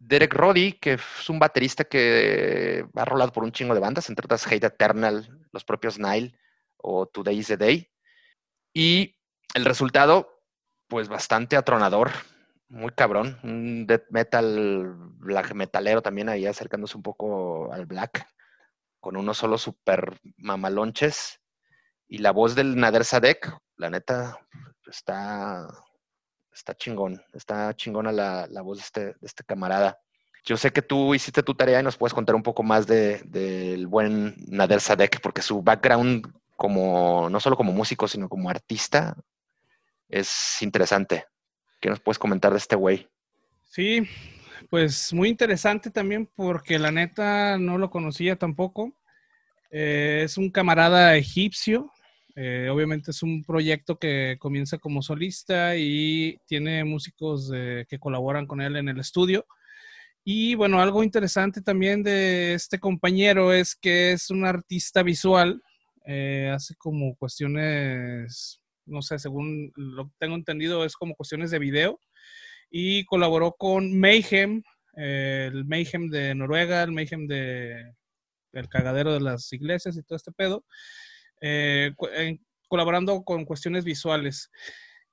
Derek 0.00 0.32
Roddy, 0.32 0.72
que 0.72 0.94
es 0.94 1.28
un 1.28 1.38
baterista 1.38 1.84
que 1.84 2.86
ha 2.94 3.04
rolado 3.04 3.32
por 3.32 3.44
un 3.44 3.52
chingo 3.52 3.74
de 3.74 3.80
bandas, 3.80 4.08
entre 4.08 4.24
otras 4.24 4.46
Hate 4.46 4.64
Eternal, 4.64 5.46
los 5.52 5.64
propios 5.64 5.98
Nile 5.98 6.34
o 6.78 7.06
Today 7.06 7.38
is 7.38 7.48
the 7.48 7.56
Day. 7.58 7.90
Y 8.72 9.18
el 9.54 9.66
resultado, 9.66 10.42
pues 10.88 11.08
bastante 11.08 11.56
atronador, 11.56 12.10
muy 12.68 12.92
cabrón. 12.92 13.38
Un 13.42 13.86
death 13.86 14.06
metal, 14.08 14.94
black 15.18 15.52
metalero 15.54 16.00
también 16.00 16.30
ahí 16.30 16.46
acercándose 16.46 16.96
un 16.96 17.02
poco 17.02 17.70
al 17.70 17.84
black, 17.84 18.26
con 19.00 19.16
unos 19.16 19.36
solo 19.36 19.58
super 19.58 20.18
mamalonches. 20.38 21.40
Y 22.08 22.18
la 22.18 22.32
voz 22.32 22.54
del 22.54 22.76
Nader 22.76 23.04
Sadek, 23.04 23.54
la 23.76 23.90
neta, 23.90 24.38
está 24.86 25.68
está 26.52 26.74
chingón, 26.74 27.22
está 27.32 27.74
chingona 27.74 28.12
la, 28.12 28.46
la 28.50 28.62
voz 28.62 28.78
de 28.78 28.84
este, 28.84 29.04
de 29.06 29.16
este, 29.22 29.44
camarada. 29.44 29.98
Yo 30.44 30.56
sé 30.56 30.72
que 30.72 30.82
tú 30.82 31.14
hiciste 31.14 31.42
tu 31.42 31.54
tarea 31.54 31.80
y 31.80 31.82
nos 31.82 31.96
puedes 31.96 32.14
contar 32.14 32.34
un 32.34 32.42
poco 32.42 32.62
más 32.62 32.86
del 32.86 33.30
de, 33.30 33.84
buen 33.86 34.34
Nader 34.48 34.80
Sadek, 34.80 35.20
porque 35.20 35.42
su 35.42 35.62
background 35.62 36.26
como, 36.56 37.28
no 37.30 37.40
solo 37.40 37.56
como 37.56 37.72
músico, 37.72 38.06
sino 38.08 38.28
como 38.28 38.50
artista, 38.50 39.16
es 40.08 40.60
interesante. 40.60 41.24
¿Qué 41.80 41.88
nos 41.88 42.00
puedes 42.00 42.18
comentar 42.18 42.52
de 42.52 42.58
este 42.58 42.76
güey? 42.76 43.08
Sí, 43.64 44.06
pues 44.68 45.12
muy 45.12 45.28
interesante 45.28 45.90
también 45.90 46.26
porque 46.26 46.78
la 46.78 46.90
neta 46.90 47.56
no 47.56 47.78
lo 47.78 47.90
conocía 47.90 48.36
tampoco. 48.36 48.92
Eh, 49.70 50.22
es 50.24 50.36
un 50.36 50.50
camarada 50.50 51.16
egipcio, 51.16 51.90
eh, 52.42 52.68
obviamente 52.70 53.10
es 53.10 53.22
un 53.22 53.44
proyecto 53.44 53.98
que 53.98 54.36
comienza 54.38 54.78
como 54.78 55.02
solista 55.02 55.76
y 55.76 56.38
tiene 56.46 56.84
músicos 56.84 57.50
que 57.50 57.98
colaboran 57.98 58.46
con 58.46 58.60
él 58.60 58.76
en 58.76 58.88
el 58.88 58.98
estudio. 58.98 59.46
Y 60.24 60.54
bueno, 60.54 60.80
algo 60.80 61.02
interesante 61.02 61.62
también 61.62 62.02
de 62.02 62.54
este 62.54 62.78
compañero 62.78 63.52
es 63.52 63.74
que 63.74 64.12
es 64.12 64.30
un 64.30 64.44
artista 64.44 65.02
visual, 65.02 65.62
eh, 66.06 66.50
hace 66.54 66.74
como 66.76 67.16
cuestiones, 67.16 68.60
no 68.84 69.00
sé, 69.00 69.18
según 69.18 69.72
lo 69.76 70.06
que 70.06 70.14
tengo 70.18 70.34
entendido, 70.34 70.84
es 70.84 70.94
como 70.94 71.14
cuestiones 71.14 71.50
de 71.50 71.58
video. 71.58 71.98
Y 72.70 73.04
colaboró 73.06 73.52
con 73.52 73.98
Mayhem, 73.98 74.62
eh, 74.96 75.50
el 75.52 75.64
Mayhem 75.64 76.10
de 76.10 76.34
Noruega, 76.34 76.82
el 76.82 76.92
Mayhem 76.92 77.26
de 77.26 77.92
el 78.52 78.68
cagadero 78.68 79.14
de 79.14 79.20
las 79.20 79.52
iglesias 79.52 79.96
y 79.96 80.02
todo 80.02 80.16
este 80.16 80.32
pedo. 80.32 80.64
Eh, 81.40 81.92
colaborando 82.68 83.22
con 83.24 83.44
cuestiones 83.44 83.84
visuales. 83.84 84.50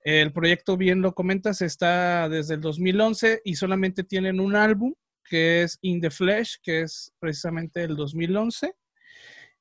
El 0.03 0.31
proyecto, 0.31 0.77
bien 0.77 1.01
lo 1.01 1.13
comentas, 1.13 1.61
está 1.61 2.29
desde 2.29 2.53
el 2.53 2.61
2011 2.61 3.41
y 3.43 3.55
solamente 3.55 4.03
tienen 4.03 4.39
un 4.39 4.55
álbum 4.55 4.93
que 5.27 5.63
es 5.63 5.77
In 5.81 5.99
the 5.99 6.09
Flesh, 6.09 6.59
que 6.61 6.81
es 6.81 7.11
precisamente 7.19 7.83
el 7.83 7.95
2011. 7.95 8.73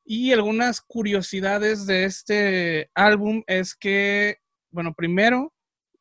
Y 0.05 0.33
algunas 0.33 0.81
curiosidades 0.81 1.87
de 1.87 2.05
este 2.05 2.91
álbum 2.95 3.43
es 3.49 3.75
que, 3.75 4.37
bueno, 4.71 4.95
primero, 4.95 5.53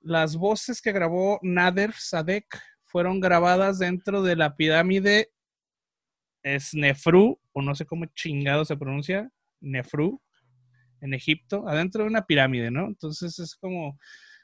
las 0.02 0.36
voces 0.36 0.82
que 0.82 0.92
grabó 0.92 1.40
Nader 1.42 1.94
Sadek 1.94 2.46
fueron 2.84 3.20
grabadas 3.20 3.80
dentro 3.80 4.22
de 4.22 4.36
la 4.36 4.56
pirámide 4.56 5.32
Snefru, 6.46 7.40
o 7.54 7.62
no 7.64 7.74
sé 7.74 7.86
cómo 7.86 8.06
chingado 8.14 8.64
se 8.66 8.78
pronuncia, 8.78 9.32
Nefru, 9.60 10.22
en 11.06 11.14
Egipto, 11.14 11.68
adentro 11.68 12.04
de 12.04 12.10
una 12.10 12.26
pirámide, 12.26 12.72
¿no? 12.72 12.88
Entonces 12.88 13.40
es 13.40 13.56
como 13.56 13.98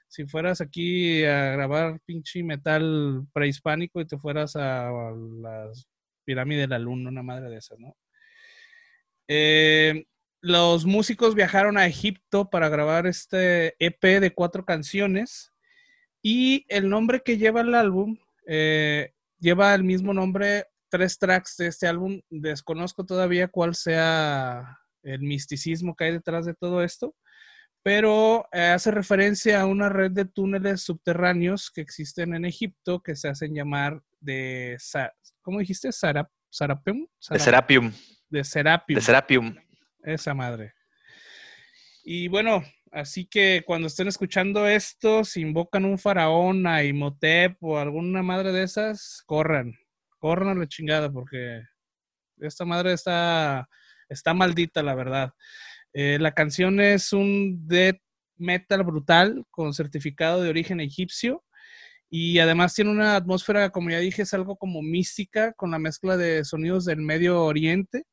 si 0.08 0.26
fueras 0.26 0.62
aquí 0.62 1.24
a 1.24 1.52
grabar 1.52 2.00
pinche 2.06 2.44
metal 2.44 3.26
prehispánico 3.34 4.02
y 4.02 4.08
te 4.08 4.18
fueras 4.18 4.56
a, 4.56 4.92
las 5.42 5.88
pirámides 6.26 6.64
de 6.64 6.68
la 6.68 6.80
luna, 6.80 7.10
una 7.10 7.24
madre 7.24 7.50
de 7.50 7.58
esas, 7.58 7.80
¿no? 7.80 7.96
Eh, 9.28 10.06
los 10.42 10.86
músicos 10.86 11.36
viajaron 11.36 11.78
a 11.78 11.86
Egipto 11.86 12.50
para 12.50 12.68
grabar 12.70 13.08
este 13.08 13.76
EP 13.80 14.20
de 14.20 14.34
cuatro 14.34 14.66
canciones 14.66 15.54
y 16.22 16.66
el 16.68 16.90
nombre 16.90 17.22
que 17.24 17.38
lleva 17.38 17.62
el 17.62 17.76
álbum 17.76 18.18
eh, 18.48 19.14
lleva 19.40 19.74
el 19.74 19.84
mismo 19.84 20.14
nombre, 20.14 20.66
tres 20.90 21.18
tracks 21.18 21.58
de 21.58 21.68
este 21.68 21.88
álbum. 21.88 22.22
Desconozco 22.30 23.06
todavía 23.06 23.48
cuál 23.48 23.76
sea 23.76 24.81
el 25.04 25.22
misticismo 25.22 25.96
que 25.96 26.06
hay 26.06 26.12
detrás 26.12 26.46
de 26.46 26.54
todo 26.54 26.84
esto, 26.84 27.16
pero 27.84 28.46
eh, 28.52 28.68
hace 28.68 28.92
referencia 28.92 29.62
a 29.62 29.66
una 29.66 29.90
red 29.90 30.12
de 30.12 30.26
túneles 30.26 30.82
subterráneos 30.82 31.72
que 31.72 31.82
existen 31.82 32.36
en 32.36 32.46
Egipto 32.46 33.02
que 33.02 33.16
se 33.16 33.28
hacen 33.28 33.56
llamar 33.56 34.02
de, 34.20 34.78
¿cómo 35.42 35.60
dijiste? 35.60 35.92
Sarap, 35.92 36.30
Sarapium. 36.52 37.08
De 37.30 37.40
Serapium. 37.40 37.92
De 38.30 38.44
Serapium. 38.44 38.96
De 38.96 39.02
Serapium. 39.02 39.56
Esa 40.04 40.34
madre. 40.34 40.74
Y 42.04 42.28
bueno, 42.28 42.64
así 42.92 43.26
que 43.26 43.64
cuando 43.66 43.88
estén 43.88 44.08
escuchando 44.08 44.68
esto, 44.68 45.24
si 45.24 45.42
invocan 45.42 45.86
un 45.86 45.98
faraón 45.98 46.66
a 46.68 46.84
Imhotep 46.84 47.58
o 47.62 47.78
alguna 47.78 48.22
madre 48.22 48.52
de 48.52 48.64
esas, 48.64 49.24
corran. 49.26 49.74
Corran 50.18 50.50
a 50.50 50.60
la 50.60 50.68
chingada 50.68 51.12
porque 51.12 51.62
esta 52.38 52.66
madre 52.66 52.94
está, 52.94 53.68
está 54.12 54.34
maldita, 54.34 54.84
la 54.84 54.96
verdad. 54.96 55.34
Eh, 55.94 56.18
la 56.20 56.34
canción 56.34 56.80
es 56.80 57.14
un 57.14 57.68
death 57.68 58.00
metal 58.38 58.84
brutal 58.84 59.46
con 59.52 59.74
certificado 59.74 60.42
de 60.42 60.50
origen 60.50 60.80
egipcio 60.80 61.44
y 62.10 62.40
además 62.40 62.74
tiene 62.74 62.92
una 62.92 63.16
atmósfera, 63.16 63.70
como 63.70 63.90
ya 63.90 64.00
dije, 64.00 64.24
es 64.24 64.34
algo 64.34 64.58
como 64.58 64.82
mística 64.82 65.54
con 65.54 65.72
la 65.72 65.80
mezcla 65.80 66.18
de 66.18 66.44
sonidos 66.44 66.86
del 66.86 67.02
Medio 67.02 67.44
Oriente. 67.44 68.06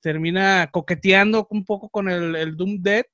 Termina 0.00 0.68
coqueteando 0.72 1.46
un 1.50 1.64
poco 1.64 1.88
con 1.90 2.08
el, 2.08 2.56
Doom 2.56 2.82
Death 2.82 3.10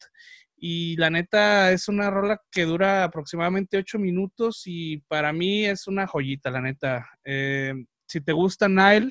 y 0.57 0.97
la 0.97 1.11
neta 1.11 1.73
es 1.73 1.89
una 1.89 2.11
rola 2.11 2.41
que 2.51 2.65
dura 2.65 3.05
aproximadamente 3.05 3.79
ocho 3.79 3.99
minutos 3.99 4.63
y 4.67 4.99
para 5.09 5.33
mí 5.33 5.65
es 5.67 5.87
una 5.87 6.07
joyita, 6.07 6.51
la 6.51 6.61
neta. 6.61 7.09
Eh, 7.25 7.75
si 8.07 8.21
te 8.21 8.33
gusta 8.33 8.69
Nile, 8.69 9.11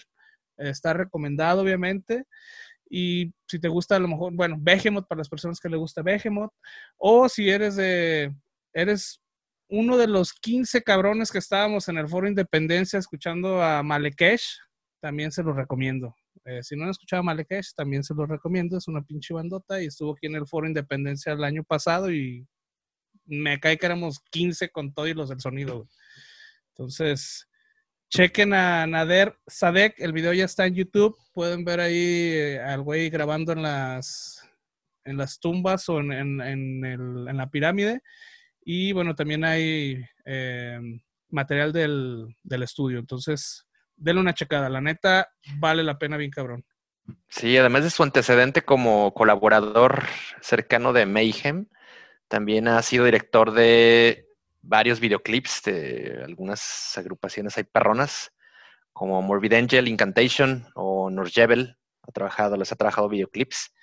está 0.57 0.93
recomendado 0.93 1.61
obviamente. 1.61 2.25
Y 2.89 3.31
si 3.47 3.59
te 3.59 3.67
gusta 3.67 3.95
a 3.95 3.99
lo 3.99 4.07
mejor, 4.07 4.33
bueno, 4.33 4.57
Behemoth 4.59 5.07
para 5.07 5.19
las 5.19 5.29
personas 5.29 5.59
que 5.59 5.69
le 5.69 5.77
gusta 5.77 6.01
Behemoth. 6.01 6.51
O 6.97 7.29
si 7.29 7.49
eres 7.49 7.75
de, 7.75 8.33
eres 8.73 9.21
uno 9.69 9.97
de 9.97 10.07
los 10.07 10.33
15 10.33 10.81
cabrones 10.81 11.31
que 11.31 11.37
estábamos 11.37 11.87
en 11.87 11.97
el 11.97 12.07
Foro 12.07 12.27
Independencia 12.27 12.97
escuchando 12.97 13.61
a 13.61 13.83
Malekesh, 13.83 14.57
también 14.99 15.31
se 15.31 15.43
lo 15.43 15.53
recomiendo. 15.53 16.15
Eh, 16.45 16.63
si 16.63 16.75
no 16.75 16.85
han 16.85 16.89
escuchado 16.89 17.19
a 17.19 17.23
Malekesh, 17.23 17.73
también 17.75 18.03
se 18.03 18.15
lo 18.15 18.25
recomiendo. 18.25 18.77
Es 18.77 18.87
una 18.87 19.03
pinche 19.03 19.33
bandota 19.33 19.81
y 19.81 19.85
estuvo 19.85 20.13
aquí 20.13 20.25
en 20.25 20.35
el 20.35 20.47
Foro 20.47 20.67
Independencia 20.67 21.33
el 21.33 21.43
año 21.43 21.63
pasado 21.63 22.11
y 22.11 22.47
me 23.25 23.59
cae 23.59 23.77
que 23.77 23.85
éramos 23.85 24.19
15 24.31 24.69
con 24.69 24.91
todo 24.93 25.07
y 25.07 25.13
los 25.13 25.29
del 25.29 25.39
sonido. 25.39 25.87
Entonces, 26.69 27.47
Chequen 28.09 28.53
a 28.53 28.87
Nader 28.87 29.37
Sadek, 29.45 29.93
el 29.99 30.13
video 30.13 30.33
ya 30.33 30.45
está 30.45 30.65
en 30.65 30.73
YouTube. 30.73 31.15
Pueden 31.31 31.63
ver 31.63 31.79
ahí 31.79 32.33
eh, 32.33 32.59
al 32.59 32.81
güey 32.81 33.11
grabando 33.11 33.51
en 33.51 33.61
las, 33.61 34.43
en 35.05 35.15
las 35.15 35.39
tumbas 35.39 35.87
o 35.89 35.99
en, 35.99 36.41
en, 36.41 37.37
la 37.37 37.49
pirámide. 37.51 38.01
Y 38.61 38.93
bueno, 38.93 39.13
también 39.13 39.43
hay 39.43 40.03
eh, 40.25 40.79
material 41.29 41.71
del, 41.71 42.35
del, 42.41 42.63
estudio. 42.63 42.97
Entonces, 42.97 43.67
denle 43.95 44.21
una 44.21 44.33
checada. 44.33 44.69
La 44.69 44.81
neta, 44.81 45.29
vale 45.57 45.83
la 45.83 45.99
pena 45.99 46.17
bien 46.17 46.31
cabrón. 46.31 46.65
Sí, 47.27 47.57
además 47.57 47.83
de 47.83 47.91
su 47.91 48.01
antecedente 48.01 48.63
como 48.63 49.13
colaborador 49.13 50.05
cercano 50.41 50.93
de 50.93 51.05
Mayhem, 51.05 51.67
también 52.27 52.67
ha 52.67 52.81
sido 52.81 53.05
director 53.05 53.51
de 53.51 54.28
varios 54.61 54.99
videoclips 54.99 55.63
de 55.63 56.21
algunas 56.25 56.97
agrupaciones 56.97 57.57
hay 57.57 57.63
perronas, 57.63 58.31
como 58.93 59.21
Morbid 59.21 59.53
Angel, 59.53 59.87
Incantation 59.87 60.67
o 60.75 61.09
Norjebel. 61.09 61.77
Ha 62.07 62.11
trabajado, 62.11 62.57
les 62.57 62.71
ha 62.71 62.75
trabajado 62.75 63.09
videoclips. 63.09 63.73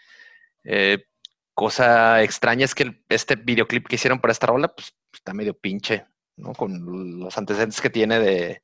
Eh, 0.65 1.05
cosa 1.55 2.23
extraña 2.23 2.65
es 2.65 2.75
que 2.75 3.03
este 3.09 3.37
videoclip 3.37 3.87
que 3.87 3.95
hicieron 3.95 4.21
para 4.21 4.33
esta 4.33 4.47
rola, 4.47 4.69
pues 4.69 4.95
está 5.12 5.33
medio 5.33 5.59
pinche, 5.59 6.07
¿no? 6.37 6.53
Con 6.53 7.19
los 7.21 7.39
antecedentes 7.39 7.81
que 7.81 7.91
tiene 7.91 8.19
de 8.19 8.62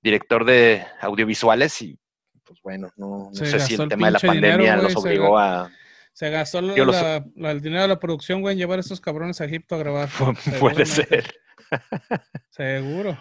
director 0.00 0.44
de 0.44 0.86
audiovisuales 1.00 1.80
y 1.82 1.98
pues 2.44 2.60
bueno, 2.62 2.90
no, 2.96 3.30
sé 3.32 3.58
si 3.58 3.74
el 3.74 3.88
tema 3.88 4.06
de 4.06 4.12
la 4.12 4.18
pandemia 4.20 4.76
los 4.76 4.94
obligó 4.96 5.38
a 5.38 5.70
se 6.14 6.30
gastó 6.30 6.60
el 6.60 7.60
dinero 7.60 7.82
de 7.82 7.88
la 7.88 7.98
producción, 7.98 8.40
güey, 8.40 8.52
en 8.52 8.58
llevar 8.58 8.78
a 8.78 8.80
estos 8.80 9.00
cabrones 9.00 9.40
a 9.40 9.46
Egipto 9.46 9.74
a 9.74 9.78
grabar. 9.78 10.08
Puede 10.60 10.86
ser. 10.86 11.34
Seguro. 12.50 13.18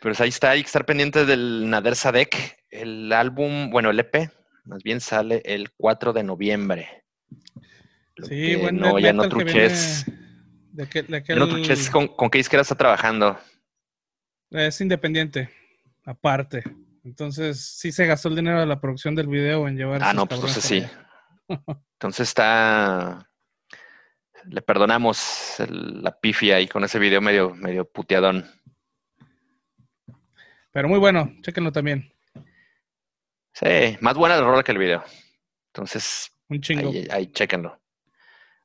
Pero 0.00 0.14
ahí 0.20 0.28
está, 0.28 0.50
hay 0.50 0.62
que 0.62 0.66
estar 0.66 0.86
pendiente 0.86 1.26
del 1.26 1.68
Nader 1.68 1.96
Sadek. 1.96 2.64
El 2.70 3.12
álbum, 3.12 3.70
bueno, 3.70 3.90
el 3.90 3.98
EP, 3.98 4.30
más 4.64 4.84
bien 4.84 5.00
sale 5.00 5.42
el 5.44 5.72
4 5.72 6.12
de 6.12 6.22
noviembre. 6.22 7.04
sí, 8.28 8.54
bueno, 8.54 8.92
no, 8.92 8.98
ya 9.00 9.12
no 9.12 9.28
truches. 9.28 10.06
De 10.70 10.88
no 11.36 11.48
truches 11.48 11.90
con, 11.90 12.06
con 12.06 12.30
qué 12.30 12.38
disquera 12.38 12.62
está 12.62 12.76
trabajando. 12.76 13.36
Es 14.50 14.80
independiente, 14.80 15.50
aparte. 16.04 16.62
Entonces, 17.04 17.60
sí 17.60 17.90
se 17.90 18.06
gastó 18.06 18.28
el 18.28 18.36
dinero 18.36 18.60
de 18.60 18.66
la 18.66 18.80
producción 18.80 19.16
del 19.16 19.26
video 19.26 19.66
en 19.66 19.76
llevar. 19.76 20.02
Ah, 20.04 20.12
no, 20.12 20.26
pues 20.26 20.40
entonces 20.40 20.64
sí. 20.64 20.84
Entonces 21.48 22.28
está. 22.28 23.28
Le 24.44 24.62
perdonamos 24.62 25.56
la 25.68 26.18
pifia 26.18 26.56
ahí 26.56 26.66
con 26.66 26.82
ese 26.84 26.98
video 26.98 27.20
medio, 27.20 27.54
medio 27.54 27.84
puteadón. 27.84 28.50
Pero 30.72 30.88
muy 30.88 30.98
bueno, 30.98 31.32
chéquenlo 31.42 31.70
también. 31.70 32.12
Sí, 33.52 33.96
más 34.00 34.16
buena 34.16 34.36
la 34.36 34.42
rola 34.42 34.62
que 34.62 34.72
el 34.72 34.78
video. 34.78 35.04
Entonces, 35.68 36.34
un 36.48 36.60
chingo. 36.60 36.90
Ahí, 36.90 37.06
ahí 37.10 37.26
chéquenlo. 37.32 37.80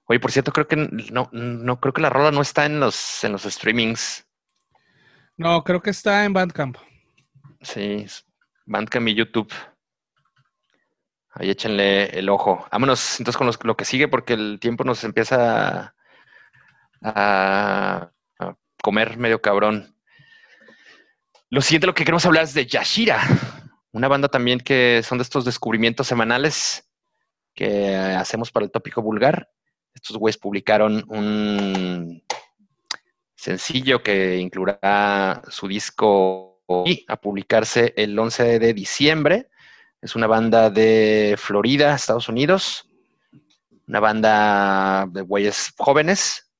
Oye, 0.06 0.20
por 0.20 0.32
cierto, 0.32 0.54
creo 0.54 0.68
que 0.68 0.78
no, 0.78 1.30
no 1.34 1.80
creo 1.80 1.94
que 1.94 2.02
la 2.02 2.10
rola 2.10 2.32
no 2.32 2.42
está 2.42 2.66
en 2.66 2.80
los, 2.80 3.24
en 3.24 3.34
los 3.34 3.44
streamings. 3.44 4.26
No, 5.36 5.64
creo 5.64 5.82
que 5.82 5.90
está 5.90 6.24
en 6.24 6.34
Bandcamp. 6.34 6.78
Sí, 7.62 8.06
Bandcamp 8.66 9.08
y 9.10 9.16
YouTube. 9.16 9.54
Ahí 11.40 11.50
échenle 11.50 12.06
el 12.18 12.30
ojo. 12.30 12.66
Vámonos 12.72 13.20
entonces 13.20 13.38
con 13.38 13.68
lo 13.68 13.78
que 13.78 13.86
sigue 13.86 14.08
porque 14.08 14.34
el 14.34 14.60
tiempo 14.60 14.84
nos 14.84 15.04
empieza 15.04 15.94
a, 17.02 18.12
comer 18.82 19.18
medio 19.18 19.42
cabrón. 19.42 19.96
Lo 21.50 21.62
siguiente 21.62 21.88
lo 21.88 21.94
que 21.94 22.04
queremos 22.04 22.26
hablar 22.26 22.44
es 22.44 22.54
de 22.54 22.66
Yashira, 22.66 23.22
una 23.92 24.08
banda 24.08 24.28
también 24.28 24.60
que 24.60 25.02
son 25.04 25.18
de 25.18 25.24
estos 25.24 25.46
descubrimientos 25.46 26.08
semanales 26.08 26.90
que 27.54 27.96
hacemos 27.96 28.52
para 28.52 28.66
el 28.66 28.72
tópico 28.72 29.02
vulgar. 29.02 29.50
Estos 29.94 30.18
güeyes 30.18 30.38
publicaron 30.38 31.04
un 31.08 32.24
sencillo 33.36 34.04
que 34.04 34.38
incluirá 34.38 35.42
su 35.50 35.68
disco 35.68 36.64
y 36.86 37.06
a 37.08 37.18
publicarse 37.18 37.94
el 37.96 38.18
11 38.18 38.60
de 38.60 38.74
diciembre. 38.74 39.50
Es 40.00 40.16
una 40.16 40.28
banda 40.28 40.70
de 40.70 41.36
Florida, 41.40 41.96
Estados 41.96 42.30
Unidos. 42.30 42.88
Una 43.88 44.00
banda 44.00 45.08
de 45.10 45.22
güeyes 45.22 45.74
jóvenes 45.76 46.52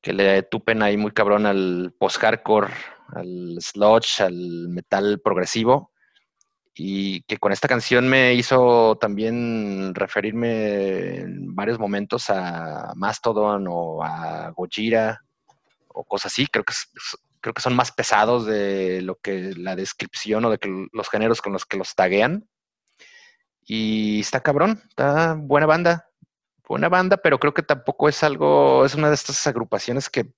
que 0.00 0.12
le 0.12 0.42
tupen 0.42 0.82
ahí 0.82 0.96
muy 0.96 1.12
cabrón 1.12 1.46
al 1.46 1.94
post-hardcore, 1.96 2.72
al 3.14 3.56
sludge, 3.60 4.20
al 4.20 4.68
metal 4.68 5.20
progresivo. 5.22 5.92
Y 6.74 7.22
que 7.22 7.36
con 7.36 7.52
esta 7.52 7.68
canción 7.68 8.08
me 8.08 8.34
hizo 8.34 8.96
también 8.96 9.94
referirme 9.94 11.18
en 11.18 11.54
varios 11.54 11.78
momentos 11.78 12.30
a 12.30 12.94
Mastodon 12.96 13.66
o 13.68 14.02
a 14.02 14.50
Gojira 14.56 15.20
o 15.86 16.02
cosas 16.02 16.32
así. 16.32 16.48
Creo 16.48 16.64
que, 16.64 16.74
creo 17.40 17.54
que 17.54 17.62
son 17.62 17.76
más 17.76 17.92
pesados 17.92 18.44
de 18.44 19.02
lo 19.02 19.14
que 19.16 19.54
la 19.56 19.76
descripción 19.76 20.44
o 20.46 20.50
de 20.50 20.58
que 20.58 20.88
los 20.92 21.08
géneros 21.10 21.40
con 21.40 21.52
los 21.52 21.64
que 21.64 21.76
los 21.76 21.94
taguean. 21.94 22.48
Y 23.64 24.20
está 24.20 24.40
cabrón, 24.40 24.82
está 24.88 25.34
buena 25.34 25.66
banda, 25.66 26.08
buena 26.66 26.88
banda, 26.88 27.16
pero 27.16 27.38
creo 27.38 27.54
que 27.54 27.62
tampoco 27.62 28.08
es 28.08 28.22
algo, 28.22 28.84
es 28.84 28.94
una 28.94 29.08
de 29.08 29.14
estas 29.14 29.46
agrupaciones 29.46 30.08
que 30.08 30.32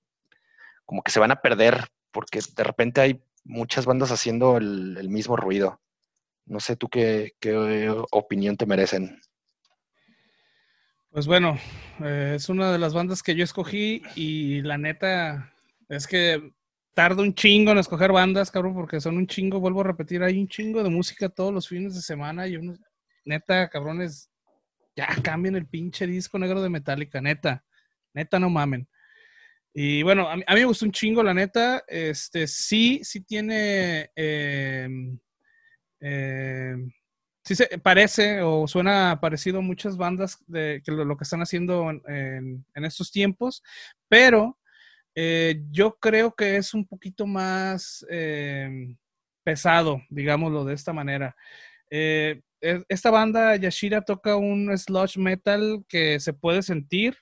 como 0.85 1.01
que 1.01 1.11
se 1.11 1.19
van 1.19 1.31
a 1.31 1.41
perder 1.41 1.89
porque 2.11 2.39
de 2.55 2.63
repente 2.63 3.01
hay 3.01 3.21
muchas 3.43 3.85
bandas 3.85 4.11
haciendo 4.11 4.57
el, 4.57 5.09
mismo 5.09 5.35
ruido. 5.35 5.81
No 6.45 6.59
sé 6.59 6.75
tú 6.75 6.87
qué, 6.89 7.33
opinión 8.11 8.55
te 8.55 8.65
merecen. 8.65 9.19
Pues 11.09 11.27
bueno, 11.27 11.57
eh, 12.03 12.33
es 12.35 12.49
una 12.49 12.71
de 12.71 12.77
las 12.77 12.93
bandas 12.93 13.23
que 13.23 13.35
yo 13.35 13.43
escogí 13.43 14.01
y 14.15 14.61
la 14.61 14.77
neta 14.77 15.53
es 15.89 16.07
que 16.07 16.51
tardo 16.93 17.21
un 17.21 17.33
chingo 17.33 17.71
en 17.71 17.77
escoger 17.77 18.11
bandas, 18.11 18.51
cabrón, 18.51 18.73
porque 18.73 19.01
son 19.01 19.17
un 19.17 19.27
chingo, 19.27 19.59
vuelvo 19.59 19.81
a 19.81 19.85
repetir, 19.85 20.23
hay 20.23 20.39
un 20.39 20.47
chingo 20.47 20.83
de 20.83 20.89
música 20.89 21.29
todos 21.29 21.53
los 21.53 21.67
fines 21.67 21.95
de 21.95 22.01
semana 22.01 22.47
y 22.47 22.57
uno, 22.57 22.75
neta, 23.25 23.69
cabrones, 23.69 24.31
ya 24.95 25.07
cambien 25.23 25.55
el 25.55 25.67
pinche 25.67 26.07
disco 26.07 26.39
negro 26.39 26.61
de 26.61 26.69
Metallica, 26.69 27.21
neta. 27.21 27.63
Neta, 28.13 28.39
no 28.39 28.49
mamen. 28.49 28.87
Y 29.73 30.03
bueno, 30.03 30.29
a 30.29 30.37
mí, 30.37 30.43
me 30.47 30.65
gustó 30.65 30.85
un 30.85 30.93
chingo, 30.93 31.21
la 31.21 31.33
neta. 31.33 31.83
Este, 31.85 32.47
sí, 32.47 33.01
sí 33.03 33.21
tiene. 33.21 34.09
Em, 34.15 35.19
em, 35.99 36.91
sí 37.43 37.55
se 37.55 37.77
parece 37.79 38.41
o 38.41 38.67
suena 38.67 39.19
parecido 39.21 39.59
a 39.59 39.61
muchas 39.61 39.97
bandas 39.97 40.37
de 40.47 40.81
que 40.83 40.91
lo, 40.93 41.17
que 41.17 41.25
están 41.25 41.41
haciendo 41.41 41.89
en, 41.89 42.65
estos 42.73 43.11
tiempos, 43.11 43.61
pero 44.07 44.57
eh, 45.13 45.61
yo 45.71 45.97
creo 45.99 46.33
que 46.33 46.55
es 46.55 46.73
un 46.73 46.87
poquito 46.87 47.27
más 47.27 48.05
em, 48.09 48.97
pesado, 49.43 50.01
digámoslo 50.09 50.63
de 50.63 50.73
esta 50.73 50.93
manera. 50.93 51.35
Eh, 51.91 52.41
esta 52.61 53.11
banda, 53.11 53.55
Yashira, 53.55 54.01
toca 54.01 54.35
un 54.35 54.75
sludge 54.77 55.17
metal 55.17 55.83
que 55.87 56.19
se 56.19 56.33
puede 56.33 56.61
sentir 56.63 57.15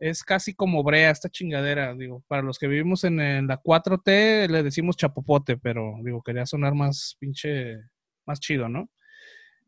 es 0.00 0.24
casi 0.24 0.54
como 0.54 0.82
brea 0.82 1.10
esta 1.10 1.28
chingadera. 1.28 1.94
Digo, 1.94 2.24
para 2.26 2.42
los 2.42 2.58
que 2.58 2.66
vivimos 2.66 3.04
en, 3.04 3.46
la 3.46 3.62
4T 3.62 4.48
le 4.48 4.62
decimos 4.62 4.96
chapopote, 4.96 5.58
pero 5.58 5.96
digo, 6.02 6.22
quería 6.22 6.46
sonar 6.46 6.74
más 6.74 7.16
pinche, 7.20 7.76
más 8.26 8.40
chido, 8.40 8.68
¿no? 8.68 8.90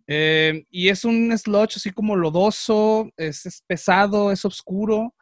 Eh, 0.06 0.64
y 0.70 0.88
es 0.88 1.04
un 1.04 1.36
sludge 1.36 1.76
así 1.76 1.90
como 1.90 2.16
lodoso, 2.16 3.10
es, 3.16 3.62
pesado, 3.66 4.32
es 4.32 4.44
oscuro. 4.44 5.14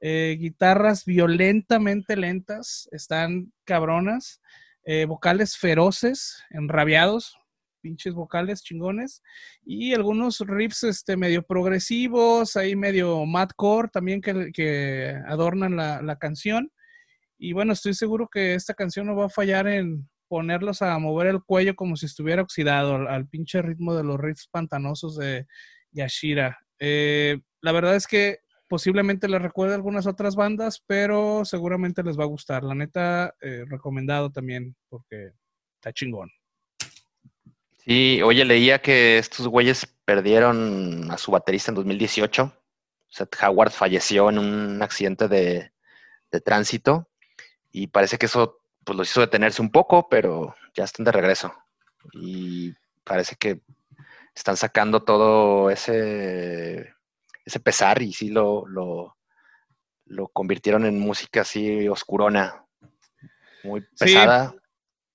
Eh, 0.00 0.36
guitarras 0.38 1.04
violentamente 1.04 2.16
lentas, 2.16 2.88
están 2.90 3.52
cabronas. 3.64 4.42
Eh, 4.84 5.04
vocales 5.04 5.56
feroces, 5.56 6.44
enrabiados, 6.50 7.38
pinches 7.86 8.14
vocales 8.14 8.64
chingones 8.64 9.22
y 9.64 9.94
algunos 9.94 10.40
riffs 10.40 10.82
este, 10.82 11.16
medio 11.16 11.44
progresivos, 11.44 12.56
ahí 12.56 12.74
medio 12.74 13.24
madcore 13.26 13.88
también 13.92 14.20
que, 14.20 14.50
que 14.52 15.14
adornan 15.28 15.76
la, 15.76 16.16
canción. 16.16 16.72
Y 17.38 17.52
bueno, 17.52 17.72
estoy 17.72 17.94
seguro 17.94 18.28
que 18.28 18.54
esta 18.54 18.74
canción 18.74 19.06
no 19.06 19.14
va 19.14 19.26
a 19.26 19.28
fallar 19.28 19.68
en 19.68 20.08
ponerlos 20.26 20.82
a 20.82 20.98
mover 20.98 21.28
el 21.28 21.44
cuello 21.44 21.76
como 21.76 21.94
si 21.94 22.06
estuviera 22.06 22.42
oxidado 22.42 22.96
al, 22.96 23.28
pinche 23.28 23.62
ritmo 23.62 23.94
de 23.94 24.02
los 24.02 24.18
riffs 24.18 24.48
pantanosos 24.50 25.16
de 25.16 25.46
Yashira. 25.92 26.58
Eh, 26.80 27.38
la 27.60 27.70
verdad 27.70 27.94
es 27.94 28.08
que 28.08 28.40
posiblemente 28.68 29.28
les 29.28 29.40
recuerde 29.40 29.76
algunas 29.76 30.08
otras 30.08 30.34
bandas, 30.34 30.82
pero 30.88 31.44
seguramente 31.44 32.02
les 32.02 32.18
va 32.18 32.24
a 32.24 32.32
gustar. 32.34 32.64
La 32.64 32.74
neta, 32.74 33.32
eh, 33.40 33.64
recomendado 33.68 34.32
también 34.32 34.74
porque 34.88 35.30
está 35.76 35.92
chingón. 35.92 36.30
Sí, 37.86 38.20
oye, 38.22 38.44
leía 38.44 38.80
que 38.80 39.16
estos 39.16 39.46
güeyes 39.46 39.86
perdieron 40.04 41.08
a 41.12 41.18
su 41.18 41.30
baterista 41.30 41.70
en 41.70 41.76
2018. 41.76 42.52
Seth 43.08 43.36
Howard 43.40 43.70
falleció 43.70 44.28
en 44.28 44.38
un 44.38 44.82
accidente 44.82 45.28
de, 45.28 45.72
tránsito 46.44 47.08
y 47.72 47.86
parece 47.86 48.18
que 48.18 48.26
eso 48.26 48.60
pues, 48.84 48.98
los 48.98 49.08
hizo 49.08 49.20
detenerse 49.20 49.62
un 49.62 49.70
poco, 49.70 50.08
pero 50.08 50.54
ya 50.74 50.84
están 50.84 51.04
de 51.04 51.12
regreso. 51.12 51.54
Y 52.12 52.74
parece 53.04 53.36
que 53.36 53.60
están 54.34 54.56
sacando 54.56 55.04
todo 55.04 55.70
ese, 55.70 56.92
ese 57.44 57.60
pesar 57.60 58.02
y 58.02 58.12
sí 58.12 58.28
lo, 58.30 58.66
lo, 58.66 59.14
convirtieron 60.32 60.84
en 60.84 60.98
música 60.98 61.42
así 61.42 61.88
oscurona, 61.88 62.64
muy 63.62 63.80
pesada. 63.98 64.54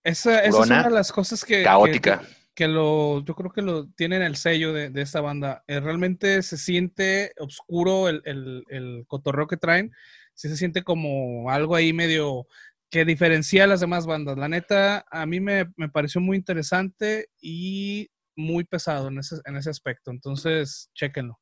esa, 0.04 0.40
es 0.40 0.56
una 0.56 0.84
de 0.84 0.90
las 0.90 1.12
cosas 1.12 1.46
que... 1.46 1.64
Caótica 1.64 2.22
que 2.22 2.41
lo, 2.60 3.24
yo 3.24 3.36
creo 3.36 3.52
que 3.52 3.62
lo 3.62 3.88
tienen 3.90 4.22
el 4.22 4.36
sello 4.36 4.74
de, 4.74 4.92
esta 5.02 5.22
banda. 5.22 5.64
Eh, 5.68 5.80
realmente 5.80 6.42
se 6.44 6.58
siente 6.58 7.34
oscuro 7.38 8.10
el, 8.10 8.22
el, 8.26 9.06
cotorreo 9.08 9.48
que 9.48 9.58
traen. 9.58 9.92
Sí 10.34 10.50
se 10.50 10.58
siente 10.58 10.84
como 10.84 11.50
algo 11.50 11.76
ahí 11.76 11.94
medio 11.94 12.48
que 12.90 13.06
diferencia 13.06 13.64
a 13.64 13.68
las 13.68 13.80
demás 13.80 14.06
bandas. 14.06 14.38
La 14.38 14.50
neta, 14.50 15.06
a 15.10 15.26
mí 15.26 15.40
me, 15.40 15.66
pareció 15.94 16.20
muy 16.20 16.38
interesante 16.38 17.30
y 17.40 18.10
muy 18.36 18.64
pesado 18.64 19.08
en 19.08 19.20
ese, 19.20 19.38
en 19.46 19.56
ese 19.56 19.70
aspecto. 19.70 20.12
Entonces, 20.12 20.90
chéquenlo. 20.94 21.40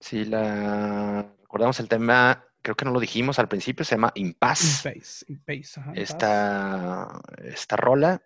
Sí, 0.00 0.24
la 0.24 1.22
recordamos 1.40 1.80
el 1.80 1.88
tema, 1.88 2.44
creo 2.60 2.74
que 2.74 2.84
no 2.84 2.92
lo 2.92 3.00
dijimos 3.00 3.38
al 3.38 3.48
principio, 3.48 3.84
se 3.84 3.94
llama 3.94 4.12
Impasse. 4.14 4.94
Impasse, 5.28 5.80
esta, 5.94 7.20
esta 7.44 7.76
rola 7.76 8.22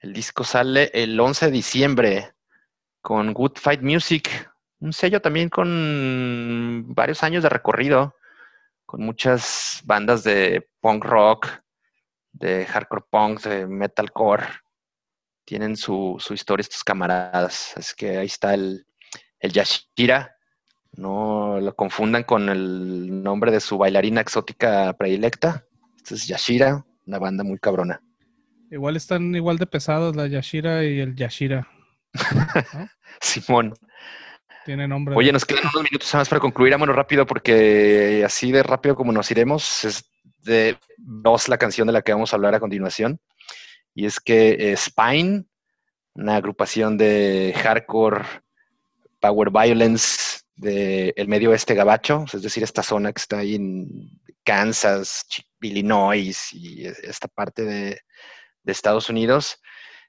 el 0.00 0.12
disco 0.12 0.44
sale 0.44 0.90
el 0.94 1.18
11 1.18 1.46
de 1.46 1.52
diciembre 1.52 2.34
con 3.00 3.32
Good 3.32 3.56
Fight 3.56 3.82
Music, 3.82 4.50
un 4.80 4.92
sello 4.92 5.20
también 5.20 5.48
con 5.48 6.84
varios 6.94 7.22
años 7.22 7.42
de 7.42 7.48
recorrido, 7.48 8.14
con 8.86 9.02
muchas 9.02 9.82
bandas 9.84 10.22
de 10.22 10.68
punk 10.80 11.04
rock, 11.04 11.48
de 12.32 12.64
hardcore 12.66 13.04
punk, 13.10 13.42
de 13.42 13.66
metalcore. 13.66 14.44
Tienen 15.44 15.76
su, 15.76 16.22
historia 16.30 16.62
estos 16.62 16.84
camaradas. 16.84 17.76
Es 17.76 17.94
que 17.94 18.18
ahí 18.18 18.26
está 18.26 18.54
el, 18.54 18.86
el 19.40 19.52
Yashira. 19.52 20.36
No 20.92 21.58
lo 21.60 21.74
confundan 21.74 22.24
con 22.24 22.48
el 22.48 23.22
nombre 23.22 23.50
de 23.50 23.60
su 23.60 23.78
bailarina 23.78 24.20
exótica 24.20 24.94
predilecta. 24.96 25.64
Este 25.96 26.14
es 26.14 26.26
Yashira, 26.26 26.84
una 27.06 27.18
banda 27.18 27.44
muy 27.44 27.58
cabrona. 27.58 28.00
Igual 28.70 28.96
están 28.96 29.34
igual 29.34 29.56
de 29.58 29.66
pesados 29.66 30.14
la 30.14 30.26
Yashira 30.26 30.84
y 30.84 31.00
el 31.00 31.16
Yashira. 31.16 31.68
Simón. 33.20 33.74
Tiene 34.64 34.86
nombre. 34.86 35.14
Oye, 35.16 35.32
nos 35.32 35.46
quedan 35.46 35.64
unos 35.72 35.84
minutos 35.84 36.12
más 36.14 36.28
para 36.28 36.40
concluir. 36.40 36.72
Vámonos 36.72 36.94
rápido 36.94 37.24
porque 37.26 38.22
así 38.24 38.52
de 38.52 38.62
rápido 38.62 38.94
como 38.94 39.12
nos 39.12 39.30
iremos, 39.30 39.84
es 39.84 40.04
de 40.44 40.76
dos 40.98 41.48
la 41.48 41.56
canción 41.56 41.86
de 41.86 41.94
la 41.94 42.02
que 42.02 42.12
vamos 42.12 42.32
a 42.32 42.36
hablar 42.36 42.54
a 42.54 42.60
continuación. 42.60 43.18
Y 43.94 44.04
es 44.04 44.20
que 44.20 44.74
Spine, 44.76 45.44
una 46.14 46.36
agrupación 46.36 46.98
de 46.98 47.54
hardcore, 47.56 48.24
power 49.20 49.50
violence 49.50 50.40
del 50.56 51.28
medio 51.28 51.50
oeste 51.50 51.74
gabacho, 51.74 52.24
es 52.32 52.42
decir, 52.42 52.62
esta 52.62 52.82
zona 52.82 53.12
que 53.12 53.20
está 53.20 53.38
ahí 53.38 53.54
en 53.54 54.10
Kansas, 54.44 55.24
Illinois 55.60 56.52
y 56.52 56.84
esta 56.84 57.28
parte 57.28 57.62
de, 57.64 58.00
de 58.68 58.72
Estados 58.72 59.08
Unidos. 59.08 59.62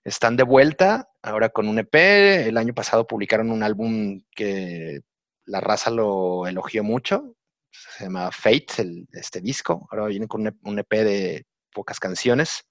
Están 0.03 0.35
de 0.35 0.43
vuelta 0.43 1.09
ahora 1.21 1.47
con 1.47 1.69
un 1.69 1.79
EP. 1.79 1.95
El 1.95 2.57
año 2.57 2.73
pasado 2.73 3.07
publicaron 3.07 3.51
un 3.51 3.63
álbum 3.63 4.21
que 4.35 4.99
la 5.45 5.61
raza 5.61 5.89
lo 5.89 6.45
elogió 6.45 6.83
mucho. 6.83 7.35
Se 7.71 8.03
llama 8.03 8.31
Fate, 8.31 9.05
este 9.13 9.39
disco. 9.39 9.87
Ahora 9.89 10.07
viene 10.07 10.27
con 10.27 10.45
un 10.61 10.79
EP 10.79 10.89
de 10.89 11.45
pocas 11.71 11.99
canciones 11.99 12.65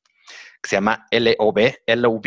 que 0.62 0.68
se 0.68 0.76
llama 0.76 1.06
LOB, 1.10 1.76
LOB. 1.86 2.26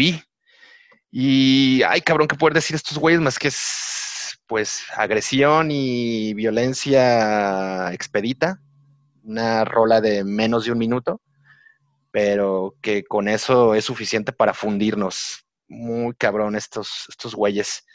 Y, 1.12 1.84
ay, 1.84 2.02
cabrón, 2.02 2.28
¿qué 2.28 2.36
pueden 2.36 2.56
decir 2.56 2.76
estos 2.76 2.98
güeyes 2.98 3.22
más 3.22 3.38
que 3.38 3.50
es, 3.50 4.40
pues, 4.48 4.86
agresión 4.96 5.70
y 5.70 6.34
violencia 6.34 7.94
expedita? 7.94 8.60
Una 9.24 9.66
rola 9.66 10.02
de 10.02 10.24
menos 10.24 10.66
de 10.66 10.72
un 10.72 10.80
minuto 10.80 11.22
pero 12.12 12.76
que 12.82 13.04
con 13.04 13.28
eso 13.28 13.74
es 13.74 13.86
suficiente 13.86 14.32
para 14.32 14.54
fundirnos. 14.54 15.46
Muy 15.68 16.14
cabrón 16.16 16.56
estos, 16.56 17.06
estos 17.10 17.34
güeyes. 17.34 17.86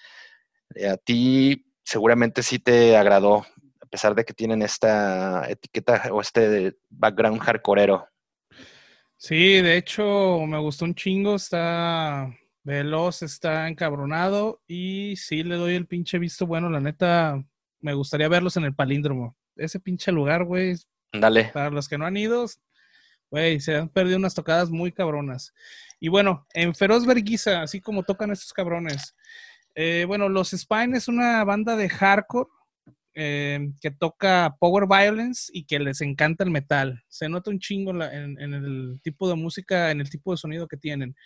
Eh, 0.74 0.88
a 0.88 0.96
ti 0.96 1.66
seguramente 1.84 2.42
sí 2.42 2.58
te 2.58 2.96
agradó, 2.96 3.46
a 3.80 3.86
pesar 3.86 4.14
de 4.14 4.24
que 4.24 4.32
tienen 4.32 4.62
esta 4.62 5.48
etiqueta 5.48 6.08
o 6.10 6.20
este 6.20 6.74
background 6.88 7.40
hardcoreero. 7.40 8.08
Sí, 9.18 9.60
de 9.62 9.76
hecho 9.76 10.40
me 10.46 10.58
gustó 10.58 10.84
un 10.84 10.94
chingo, 10.94 11.36
está 11.36 12.28
veloz, 12.64 13.22
está 13.22 13.68
encabronado 13.68 14.60
y 14.66 15.14
sí 15.16 15.42
le 15.42 15.56
doy 15.56 15.74
el 15.74 15.86
pinche 15.86 16.18
visto 16.18 16.46
bueno, 16.46 16.68
la 16.68 16.80
neta 16.80 17.42
me 17.80 17.94
gustaría 17.94 18.28
verlos 18.28 18.56
en 18.56 18.64
el 18.64 18.74
palíndromo. 18.74 19.36
Ese 19.54 19.78
pinche 19.78 20.10
lugar, 20.10 20.44
güey. 20.44 20.76
Dale. 21.12 21.50
Para 21.54 21.70
los 21.70 21.88
que 21.88 21.96
no 21.96 22.04
han 22.04 22.16
ido, 22.16 22.44
Güey, 23.30 23.60
se 23.60 23.76
han 23.76 23.88
perdido 23.88 24.18
unas 24.18 24.34
tocadas 24.34 24.70
muy 24.70 24.92
cabronas. 24.92 25.52
Y 25.98 26.08
bueno, 26.08 26.46
en 26.54 26.74
Feroz 26.74 27.06
Verguiza, 27.06 27.62
así 27.62 27.80
como 27.80 28.02
tocan 28.02 28.30
estos 28.30 28.52
cabrones. 28.52 29.14
Eh, 29.74 30.04
bueno, 30.06 30.28
Los 30.28 30.50
Spine 30.50 30.96
es 30.96 31.08
una 31.08 31.42
banda 31.44 31.76
de 31.76 31.88
hardcore 31.88 32.48
eh, 33.14 33.70
que 33.80 33.90
toca 33.90 34.56
power 34.60 34.86
violence 34.86 35.50
y 35.52 35.64
que 35.64 35.78
les 35.78 36.00
encanta 36.00 36.44
el 36.44 36.50
metal. 36.50 37.02
Se 37.08 37.28
nota 37.28 37.50
un 37.50 37.58
chingo 37.58 37.90
en, 37.90 38.38
el 38.38 39.00
tipo 39.02 39.28
de 39.28 39.34
música, 39.34 39.90
en 39.90 40.00
el 40.00 40.10
tipo 40.10 40.32
de 40.32 40.38
sonido 40.38 40.68
que 40.68 40.76
tienen. 40.76 41.16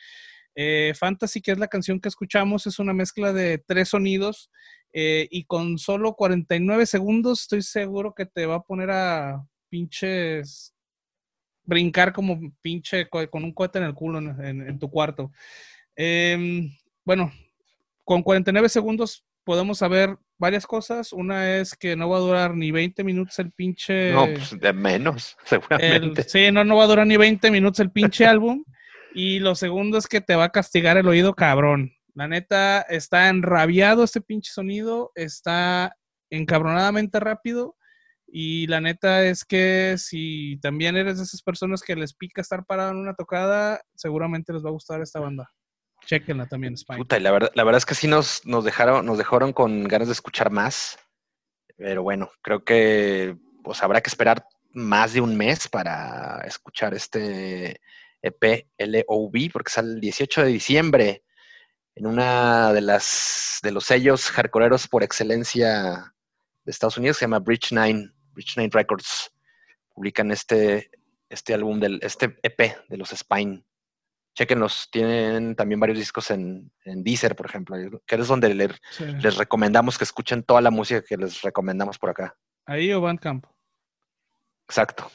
Eh, 0.54 0.94
Fantasy, 0.98 1.40
que 1.40 1.52
es 1.52 1.58
la 1.58 1.68
canción 1.68 2.00
que 2.00 2.08
escuchamos, 2.08 2.66
es 2.66 2.78
una 2.78 2.92
mezcla 2.92 3.32
de 3.32 3.58
tres 3.58 3.90
sonidos 3.90 4.50
y 4.92 5.44
con 5.44 5.78
solo 5.78 6.14
49 6.14 6.84
segundos 6.84 7.42
estoy 7.42 7.62
seguro 7.62 8.12
que 8.12 8.26
te 8.26 8.46
va 8.46 8.56
a 8.56 8.62
poner 8.62 8.90
a 8.90 9.46
pinches 9.68 10.74
brincar 11.70 12.12
como 12.12 12.52
pinche 12.61 13.09
con 13.09 13.44
un 13.44 13.54
cohete 13.54 13.78
en 13.78 13.85
el 13.85 13.94
culo 13.94 14.18
en, 14.18 14.78
tu 14.78 14.90
cuarto. 14.90 15.30
Em, 15.94 16.70
bueno, 17.04 17.33
con 18.04 18.22
49 18.22 18.68
segundos 18.68 19.24
podemos 19.44 19.78
saber 19.78 20.18
varias 20.37 20.66
cosas. 20.66 21.12
Una 21.12 21.56
es 21.56 21.76
que 21.76 21.94
no 21.94 22.09
va 22.09 22.16
a 22.16 22.20
durar 22.20 22.54
ni 22.56 22.72
20 22.72 23.04
minutos 23.04 23.38
el 23.38 23.52
pinche. 23.52 24.12
No, 24.12 24.26
pues 24.26 24.59
de 24.59 24.72
menos, 24.72 25.37
seguramente. 25.44 26.24
sí, 26.24 26.50
no, 26.50 26.64
no 26.64 26.76
va 26.76 26.85
a 26.85 26.88
durar 26.88 27.06
ni 27.06 27.16
20 27.16 27.50
minutos 27.52 27.78
el 27.80 27.92
pinche 27.92 28.26
álbum. 28.26 28.64
Y 29.14 29.38
lo 29.38 29.54
segundo 29.54 29.96
es 29.96 30.06
que 30.06 30.20
te 30.20 30.35
va 30.35 30.44
a 30.44 30.52
castigar 30.52 30.96
el 30.96 31.09
oído 31.09 31.35
cabrón. 31.35 31.92
La 32.14 32.26
neta, 32.26 32.83
está 32.83 33.28
enrabiado 33.28 34.02
este 34.02 34.20
pinche 34.20 34.52
sonido, 34.52 35.12
está 35.14 35.96
encabronadamente 36.30 37.20
rápido. 37.20 37.76
Y 38.32 38.66
la 38.68 38.80
neta 38.80 39.24
es 39.24 39.44
que 39.44 39.96
si 39.98 40.58
también 40.60 40.96
eres 40.96 41.18
de 41.18 41.24
esas 41.24 41.42
personas 41.42 41.82
que 41.82 41.96
les 41.96 42.14
pica 42.14 42.40
estar 42.40 42.64
parado 42.64 42.92
en 42.92 42.98
una 42.98 43.14
tocada, 43.14 43.80
seguramente 43.94 44.52
les 44.52 44.64
va 44.64 44.68
a 44.68 44.72
gustar 44.72 45.00
esta 45.00 45.20
banda. 45.20 45.50
Chequenla 46.06 46.46
también, 46.46 46.76
Spine. 46.76 46.98
Puta, 46.98 47.18
la 47.18 47.32
verdad, 47.32 47.50
la 47.54 47.64
verdad 47.64 47.78
es 47.78 47.86
que 47.86 47.94
sí 47.94 48.06
nos, 48.06 48.46
nos 48.46 48.64
dejaron, 48.64 49.04
nos 49.04 49.18
dejaron 49.18 49.52
con 49.52 49.84
ganas 49.84 50.08
de 50.08 50.12
escuchar 50.12 50.50
más. 50.50 50.98
Pero 51.76 52.02
bueno, 52.02 52.30
creo 52.42 52.64
que 52.64 53.36
pues 53.64 53.82
habrá 53.82 54.00
que 54.00 54.08
esperar 54.08 54.44
más 54.72 55.12
de 55.12 55.20
un 55.20 55.36
mes 55.36 55.68
para 55.68 56.40
escuchar 56.46 56.94
este 56.94 57.80
EP 58.22 58.68
LOV, 58.78 59.50
porque 59.52 59.72
sale 59.72 59.94
el 59.94 60.00
18 60.00 60.42
de 60.44 60.48
diciembre 60.48 61.24
en 61.94 62.06
una 62.06 62.72
de 62.72 62.80
las 62.80 63.58
de 63.62 63.72
los 63.72 63.84
sellos 63.84 64.30
hardcoreeros 64.30 64.88
por 64.88 65.02
excelencia 65.02 66.14
de 66.64 66.70
Estados 66.70 66.96
Unidos, 66.96 67.16
se 67.16 67.24
llama 67.24 67.40
Bridge 67.40 67.72
Nine, 67.72 68.12
Bridge 68.40 68.57
Nine 68.57 68.70
Records. 68.72 69.31
Publican 69.94 70.31
este, 70.31 70.90
este 71.29 71.53
álbum 71.53 71.79
del, 71.79 72.00
este 72.03 72.38
EP 72.42 72.88
de 72.88 72.96
los 72.96 73.11
Spine. 73.11 73.62
Chequenlos, 74.35 74.88
tienen 74.90 75.55
también 75.55 75.81
varios 75.81 75.98
discos 75.98 76.31
en, 76.31 76.72
en 76.85 77.03
Deezer, 77.03 77.37
por 77.37 77.46
ejemplo, 77.46 77.76
que 78.07 78.14
es 78.14 78.29
donde 78.29 78.55
les 78.55 79.37
recomendamos 79.37 79.98
que 79.98 80.05
escuchen 80.05 80.44
toda 80.44 80.61
la 80.61 80.70
música 80.70 81.03
que 81.03 81.16
les 81.16 81.42
recomendamos 81.42 81.98
por 81.98 82.11
acá. 82.11 82.37
Ahí 82.64 82.92
o 82.92 83.00
Bandcamp. 83.00 83.44
Exacto. 84.66 85.11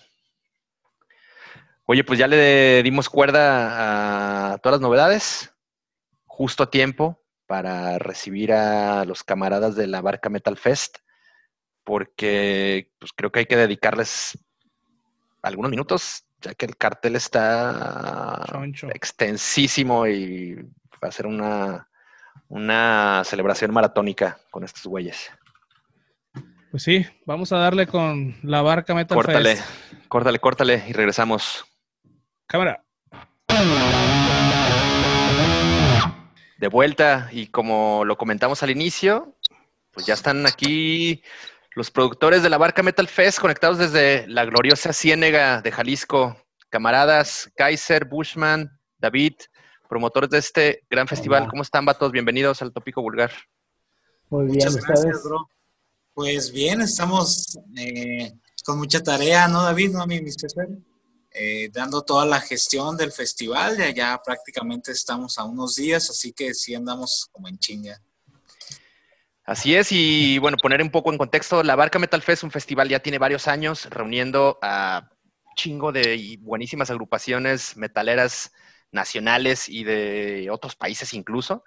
Oye, 1.85 2.03
pues 2.03 2.19
ya 2.19 2.27
le 2.27 2.83
dimos 2.83 3.09
cuerda 3.09 4.53
a 4.53 4.57
todas 4.57 4.79
las 4.79 4.81
novedades, 4.81 5.53
justo 6.25 6.63
a 6.63 6.69
tiempo 6.69 7.23
para 7.47 7.97
recibir 7.97 8.51
a 8.51 9.05
los 9.05 9.23
camaradas 9.23 9.75
de 9.75 9.87
la 9.87 10.01
Barca 10.01 10.29
Metal 10.29 10.57
Fest, 10.57 10.97
porque 11.85 12.91
pues, 12.99 13.13
creo 13.13 13.31
que 13.31 13.39
hay 13.39 13.45
que 13.45 13.55
dedicarles 13.55 14.37
algunos 15.41 15.71
minutos, 15.71 16.25
ya 16.41 16.53
que 16.55 16.65
el 16.65 16.75
cartel 16.75 17.15
está 17.15 18.43
extensísimo 18.93 20.07
y 20.07 20.55
va 21.01 21.07
a 21.07 21.11
ser 21.11 21.27
una, 21.27 21.87
una 22.49 23.21
celebración 23.23 23.71
maratónica 23.71 24.39
con 24.49 24.63
estos 24.63 24.85
güeyes. 24.87 25.31
Pues 26.71 26.83
sí, 26.83 27.05
vamos 27.25 27.53
a 27.53 27.57
darle 27.57 27.87
con 27.87 28.35
la 28.41 28.61
Barca 28.61 28.93
Metal 28.93 29.15
Fest. 29.15 29.27
Córtale, 29.27 29.57
córtale, 30.09 30.39
córtale 30.39 30.83
y 30.89 30.93
regresamos. 30.93 31.65
Cámara. 32.47 32.83
De 36.57 36.67
vuelta, 36.67 37.29
y 37.31 37.47
como 37.47 38.03
lo 38.05 38.17
comentamos 38.17 38.63
al 38.63 38.71
inicio, 38.71 39.35
pues 39.91 40.05
ya 40.05 40.15
están 40.15 40.45
aquí 40.45 41.21
los 41.75 41.91
productores 41.91 42.41
de 42.41 42.49
la 42.49 42.57
Barca 42.57 42.81
Metal 42.81 43.07
Fest 43.07 43.39
conectados 43.39 43.77
desde 43.77 44.25
la 44.27 44.45
gloriosa 44.45 44.93
Ciénega 44.93 45.61
de 45.61 45.71
Jalisco. 45.71 46.41
Camaradas, 46.69 47.51
Kaiser, 47.55 48.05
Bushman, 48.05 48.69
David, 48.97 49.33
promotores 49.87 50.29
de 50.29 50.37
este 50.39 50.83
gran 50.89 51.07
festival. 51.07 51.47
¿Cómo 51.49 51.61
están, 51.61 51.85
vatos? 51.85 52.11
Bienvenidos 52.11 52.61
al 52.61 52.73
Tópico 52.73 53.01
Vulgar. 53.01 53.31
Muy 54.29 54.45
bien, 54.45 54.55
Muchas 54.55 54.77
gracias, 54.77 55.23
bro. 55.23 55.49
Pues 56.13 56.51
bien, 56.51 56.81
estamos 56.81 57.59
eh, 57.77 58.31
con 58.65 58.77
mucha 58.77 59.03
tarea, 59.03 59.47
¿no, 59.47 59.61
David? 59.63 59.91
¿No, 59.91 60.07
mi, 60.07 60.21
mi 60.21 60.31
eh, 61.31 61.69
dando 61.73 62.01
toda 62.01 62.25
la 62.25 62.39
gestión 62.39 62.95
del 62.95 63.11
festival. 63.11 63.77
Ya, 63.77 63.93
ya 63.93 64.21
prácticamente 64.23 64.93
estamos 64.93 65.37
a 65.37 65.43
unos 65.43 65.75
días, 65.75 66.09
así 66.09 66.31
que 66.31 66.53
sí 66.53 66.73
andamos 66.73 67.27
como 67.33 67.49
en 67.49 67.57
chinga. 67.59 68.01
Así 69.45 69.75
es, 69.75 69.91
y 69.91 70.39
bueno, 70.39 70.57
poner 70.57 70.81
un 70.81 70.89
poco 70.89 71.11
en 71.11 71.19
contexto, 71.19 71.61
la 71.61 71.75
Barca 71.75 71.99
Metal 71.99 72.21
Fest, 72.21 72.43
un 72.43 72.49
festival 72.49 72.89
ya 72.89 72.99
tiene 72.99 73.19
varios 73.19 73.47
años 73.47 73.87
reuniendo 73.91 74.57
a 74.63 75.11
chingo 75.55 75.91
de 75.91 76.37
buenísimas 76.41 76.89
agrupaciones 76.89 77.77
metaleras 77.77 78.51
nacionales 78.91 79.69
y 79.69 79.83
de 79.83 80.49
otros 80.49 80.75
países 80.75 81.13
incluso. 81.13 81.63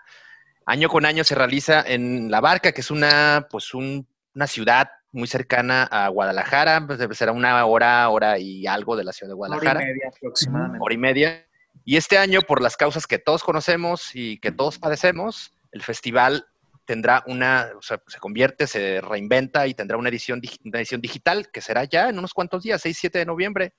Año 0.67 0.89
con 0.89 1.07
año 1.07 1.23
se 1.23 1.37
realiza 1.37 1.83
en 1.87 2.31
La 2.31 2.41
Barca, 2.41 2.73
que 2.73 2.81
es 2.81 2.91
una, 2.91 3.47
pues 3.49 3.73
una 3.75 4.47
ciudad 4.49 4.91
muy 5.13 5.29
cercana 5.29 5.85
a 5.85 6.09
Guadalajara, 6.09 6.85
pues 6.87 7.17
será 7.17 7.33
una 7.33 7.65
hora, 7.65 8.09
hora 8.09 8.39
y 8.39 8.67
algo 8.67 8.97
de 8.97 9.05
la 9.05 9.13
ciudad 9.13 9.31
de 9.31 9.35
Guadalajara. 9.35 9.81
Hora 9.81 9.89
y 9.89 9.93
media 9.93 10.11
aproximadamente. 10.15 10.79
Hora 10.81 10.95
y 10.95 10.99
media. 10.99 11.47
Y 11.85 11.97
este 11.97 12.19
año, 12.19 12.43
por 12.43 12.61
las 12.61 12.77
causas 12.77 13.07
que 13.07 13.19
todos 13.19 13.45
conocemos 13.45 14.15
y 14.15 14.39
que 14.41 14.53
todos 14.53 14.79
padecemos, 14.79 15.55
el 15.73 15.83
festival 15.83 16.47
tendrá 16.89 17.23
una, 17.27 17.71
o 17.77 17.83
sea, 17.83 18.03
se 18.07 18.19
convierte, 18.19 18.67
se 18.67 19.03
reinventa 19.03 19.67
y 19.67 19.75
tendrá 19.75 19.99
una 19.99 20.09
edición, 20.09 20.41
una 20.65 20.79
edición 20.79 21.03
digital 21.03 21.51
que 21.53 21.61
será 21.61 21.85
ya 21.85 22.09
en 22.09 22.19
unos 22.19 22.33
cuantos 22.33 22.63
días, 22.63 22.81
6, 22.81 22.97
7 22.99 23.19
de 23.19 23.27
noviembre. 23.27 23.75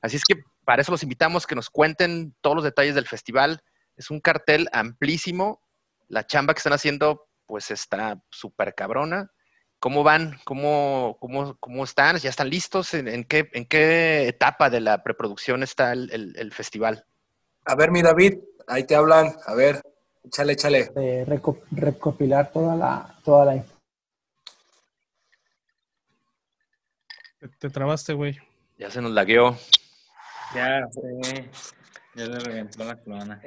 Así 0.00 0.14
es 0.14 0.22
que 0.22 0.36
para 0.64 0.80
eso 0.80 0.92
los 0.92 1.02
invitamos 1.02 1.44
que 1.44 1.56
nos 1.56 1.70
cuenten 1.70 2.36
todos 2.40 2.54
los 2.54 2.64
detalles 2.64 2.94
del 2.94 3.08
festival. 3.08 3.64
Es 3.96 4.12
un 4.12 4.20
cartel 4.20 4.68
amplísimo. 4.70 5.60
La 6.06 6.24
chamba 6.24 6.54
que 6.54 6.58
están 6.58 6.72
haciendo, 6.72 7.26
pues 7.46 7.72
está 7.72 8.22
súper 8.30 8.76
cabrona. 8.76 9.28
¿Cómo 9.80 10.04
van? 10.04 10.38
¿Cómo, 10.44 11.16
cómo, 11.18 11.56
cómo 11.58 11.82
están? 11.82 12.16
¿Ya 12.18 12.30
están 12.30 12.48
listos? 12.48 12.94
¿En, 12.94 13.24
qué, 13.24 13.48
¿En, 13.54 13.66
qué, 13.66 14.28
etapa 14.28 14.70
de 14.70 14.82
la 14.82 15.02
preproducción 15.02 15.64
está 15.64 15.94
el, 15.94 16.52
festival? 16.52 17.04
A 17.64 17.74
ver, 17.74 17.90
mi 17.90 18.02
David, 18.02 18.34
ahí 18.68 18.84
te 18.84 18.94
hablan. 18.94 19.34
A 19.46 19.54
ver, 19.54 19.82
échale, 20.26 20.52
échale. 20.52 21.24
recopilar 21.72 22.50
toda 22.52 22.76
la, 22.76 23.18
toda 23.24 23.44
la 23.46 23.64
te, 27.58 27.70
trabaste, 27.70 28.12
güey. 28.12 28.36
Ya 28.78 28.90
se 28.90 29.00
nos 29.00 29.12
lagueó. 29.12 29.56
Ya, 30.54 30.86
sí. 30.90 31.00
Ya 32.14 32.26
le 32.26 32.38
reventó 32.38 32.84
la 32.84 32.96
clona. 32.96 33.40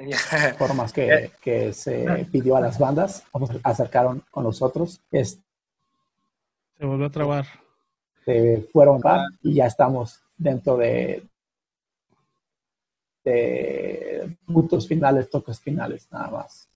Formas 0.58 0.92
que, 0.92 1.32
que 1.42 1.72
se 1.72 2.26
pidió 2.30 2.56
a 2.56 2.60
las 2.60 2.78
bandas, 2.78 3.24
vamos, 3.32 3.50
acercaron 3.64 4.24
con 4.30 4.44
nosotros. 4.44 5.00
Este, 5.10 5.42
se 6.78 6.86
volvió 6.86 7.06
a 7.06 7.10
trabar. 7.10 7.46
Se 8.24 8.68
fueron 8.72 9.02
y 9.42 9.54
ya 9.54 9.66
estamos 9.66 10.22
dentro 10.36 10.76
de, 10.76 11.28
de 13.24 14.38
puntos 14.46 14.86
finales, 14.86 15.28
toques 15.28 15.60
finales, 15.60 16.08
nada 16.10 16.30
más. 16.30 16.69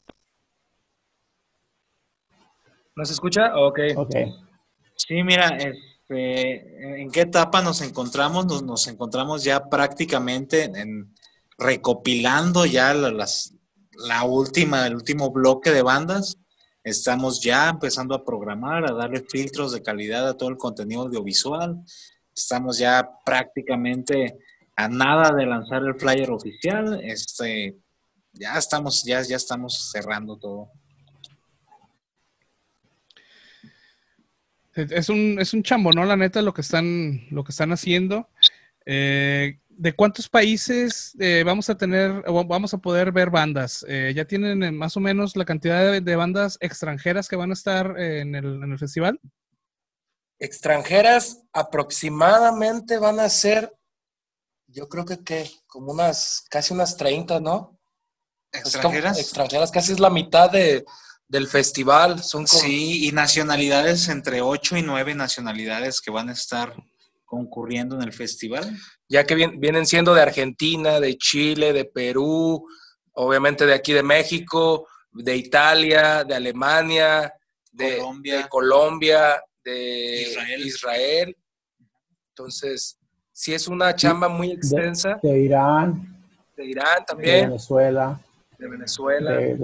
¿Nos 2.97 3.11
escucha? 3.11 3.57
Ok. 3.57 3.81
Ok. 3.97 4.15
Sí, 4.97 5.23
mira, 5.23 5.49
este, 5.57 7.03
¿en 7.03 7.11
qué 7.11 7.23
etapa 7.23 7.63
nos 7.63 7.81
encontramos? 7.83 8.47
Nos, 8.47 8.63
nos 8.63 8.87
encontramos 8.87 9.43
ya 9.43 9.69
prácticamente 9.69 10.65
en, 10.65 11.13
recopilando 11.59 12.67
ya 12.67 12.95
las, 12.95 13.55
la 14.07 14.25
última, 14.25 14.87
el 14.87 14.95
último 14.95 15.31
bloque 15.31 15.71
de 15.71 15.83
bandas 15.83 16.39
Estamos 16.85 17.41
ya 17.41 17.71
empezando 17.71 18.15
a 18.15 18.23
programar, 18.23 18.85
a 18.85 18.93
darle 18.93 19.25
filtros 19.27 19.73
de 19.73 19.83
calidad 19.83 20.29
a 20.29 20.37
todo 20.37 20.51
el 20.51 20.59
contenido 20.59 21.01
audiovisual. 21.01 21.83
Estamos 22.37 22.77
ya 22.77 23.09
prácticamente 23.25 24.39
a 24.77 24.87
nada 24.89 25.35
de 25.35 25.47
lanzar 25.47 25.83
el 25.83 25.95
flyer 25.95 26.31
oficial. 26.31 27.01
Este, 27.03 27.79
ya 28.35 28.59
estamos, 28.59 29.03
ya, 29.03 29.23
ya 29.23 29.37
estamos 29.37 29.91
cerrando 29.91 30.37
todo. 30.37 30.73
Es 34.75 35.09
un, 35.09 35.37
es 35.41 35.55
un 35.55 35.63
chambo, 35.63 35.93
¿no? 35.93 36.05
La 36.05 36.17
neta, 36.17 36.43
lo 36.43 36.53
que 36.53 36.63
están, 36.63 37.27
lo 37.31 37.45
que 37.45 37.53
están 37.53 37.73
haciendo. 37.73 38.29
Eh, 38.87 39.61
¿De 39.69 39.93
cuántos 39.93 40.29
países 40.29 41.17
eh, 41.19 41.43
vamos 41.45 41.69
a 41.69 41.77
tener 41.77 42.23
o 42.27 42.45
vamos 42.45 42.75
a 42.75 42.79
poder 42.79 43.13
ver 43.13 43.31
bandas? 43.31 43.85
Eh, 43.89 44.13
¿Ya 44.15 44.25
tienen 44.25 44.77
más 44.77 44.97
o 44.97 45.01
menos 45.01 45.37
la 45.37 45.45
cantidad 45.45 46.01
de, 46.01 46.17
bandas 46.17 46.59
extranjeras 46.61 47.29
que 47.29 47.37
van 47.37 47.51
a 47.51 47.55
estar 47.55 47.99
en 47.99 48.35
el, 48.35 48.79
festival? 48.79 49.21
Extranjeras 50.39 51.43
aproximadamente 51.53 52.99
van 52.99 53.19
a 53.19 53.29
ser, 53.29 53.73
yo 54.69 54.89
creo 54.89 55.05
que, 55.05 55.23
¿qué? 55.25 55.51
como 55.67 55.93
unas, 55.93 56.45
casi 56.51 56.73
unas 56.75 56.97
30, 56.97 57.41
¿no? 57.41 57.79
¿Extranjeras? 58.53 59.19
extranjeras, 59.19 59.71
casi 59.73 59.93
es 59.93 60.01
la 60.01 60.11
mitad 60.11 60.51
de, 60.51 60.85
del 61.29 61.47
festival. 61.47 62.23
Son 62.23 62.47
Sí, 62.47 63.07
y 63.09 63.13
nacionalidades, 63.13 64.09
entre 64.09 64.41
8 64.41 64.77
y 64.79 64.83
9 64.83 65.15
nacionalidades 65.15 66.01
que 66.01 66.11
van 66.11 66.29
a 66.29 66.33
estar 66.33 66.75
concurriendo 67.25 67.97
en 67.97 68.03
el 68.03 68.13
festival? 68.13 68.77
Ya 69.09 69.25
que 69.25 69.35
vienen 69.35 69.87
siendo 69.87 70.15
de 70.15 70.23
Argentina, 70.23 71.01
de 71.01 71.17
Chile, 71.17 71.73
de 71.73 71.85
Perú, 71.85 72.67
obviamente 73.13 73.67
de 73.67 73.75
aquí 73.75 73.93
de 73.93 74.03
México, 74.03 74.87
de 75.13 75.37
Italia, 75.37 76.25
de 76.25 76.35
Alemania, 76.35 77.33
de 77.73 77.99
Colombia. 77.99 78.37
de, 78.37 78.49
Colombia, 78.49 79.43
de 79.65 80.23
Israel. 80.23 80.67
Israel. 80.67 81.37
Entonces, 82.31 82.99
sí 83.33 83.55
es 83.55 83.69
una 83.69 83.95
chamba 83.95 84.29
muy 84.29 84.51
extensa. 84.53 85.19
De 85.23 85.39
Irán, 85.41 86.25
De 86.57 86.65
Irán 86.67 87.01
de 87.01 87.05
también, 87.07 87.49
Venezuela, 87.49 88.21
de 88.59 88.69
Venezuela, 88.69 89.31
de, 89.33 89.55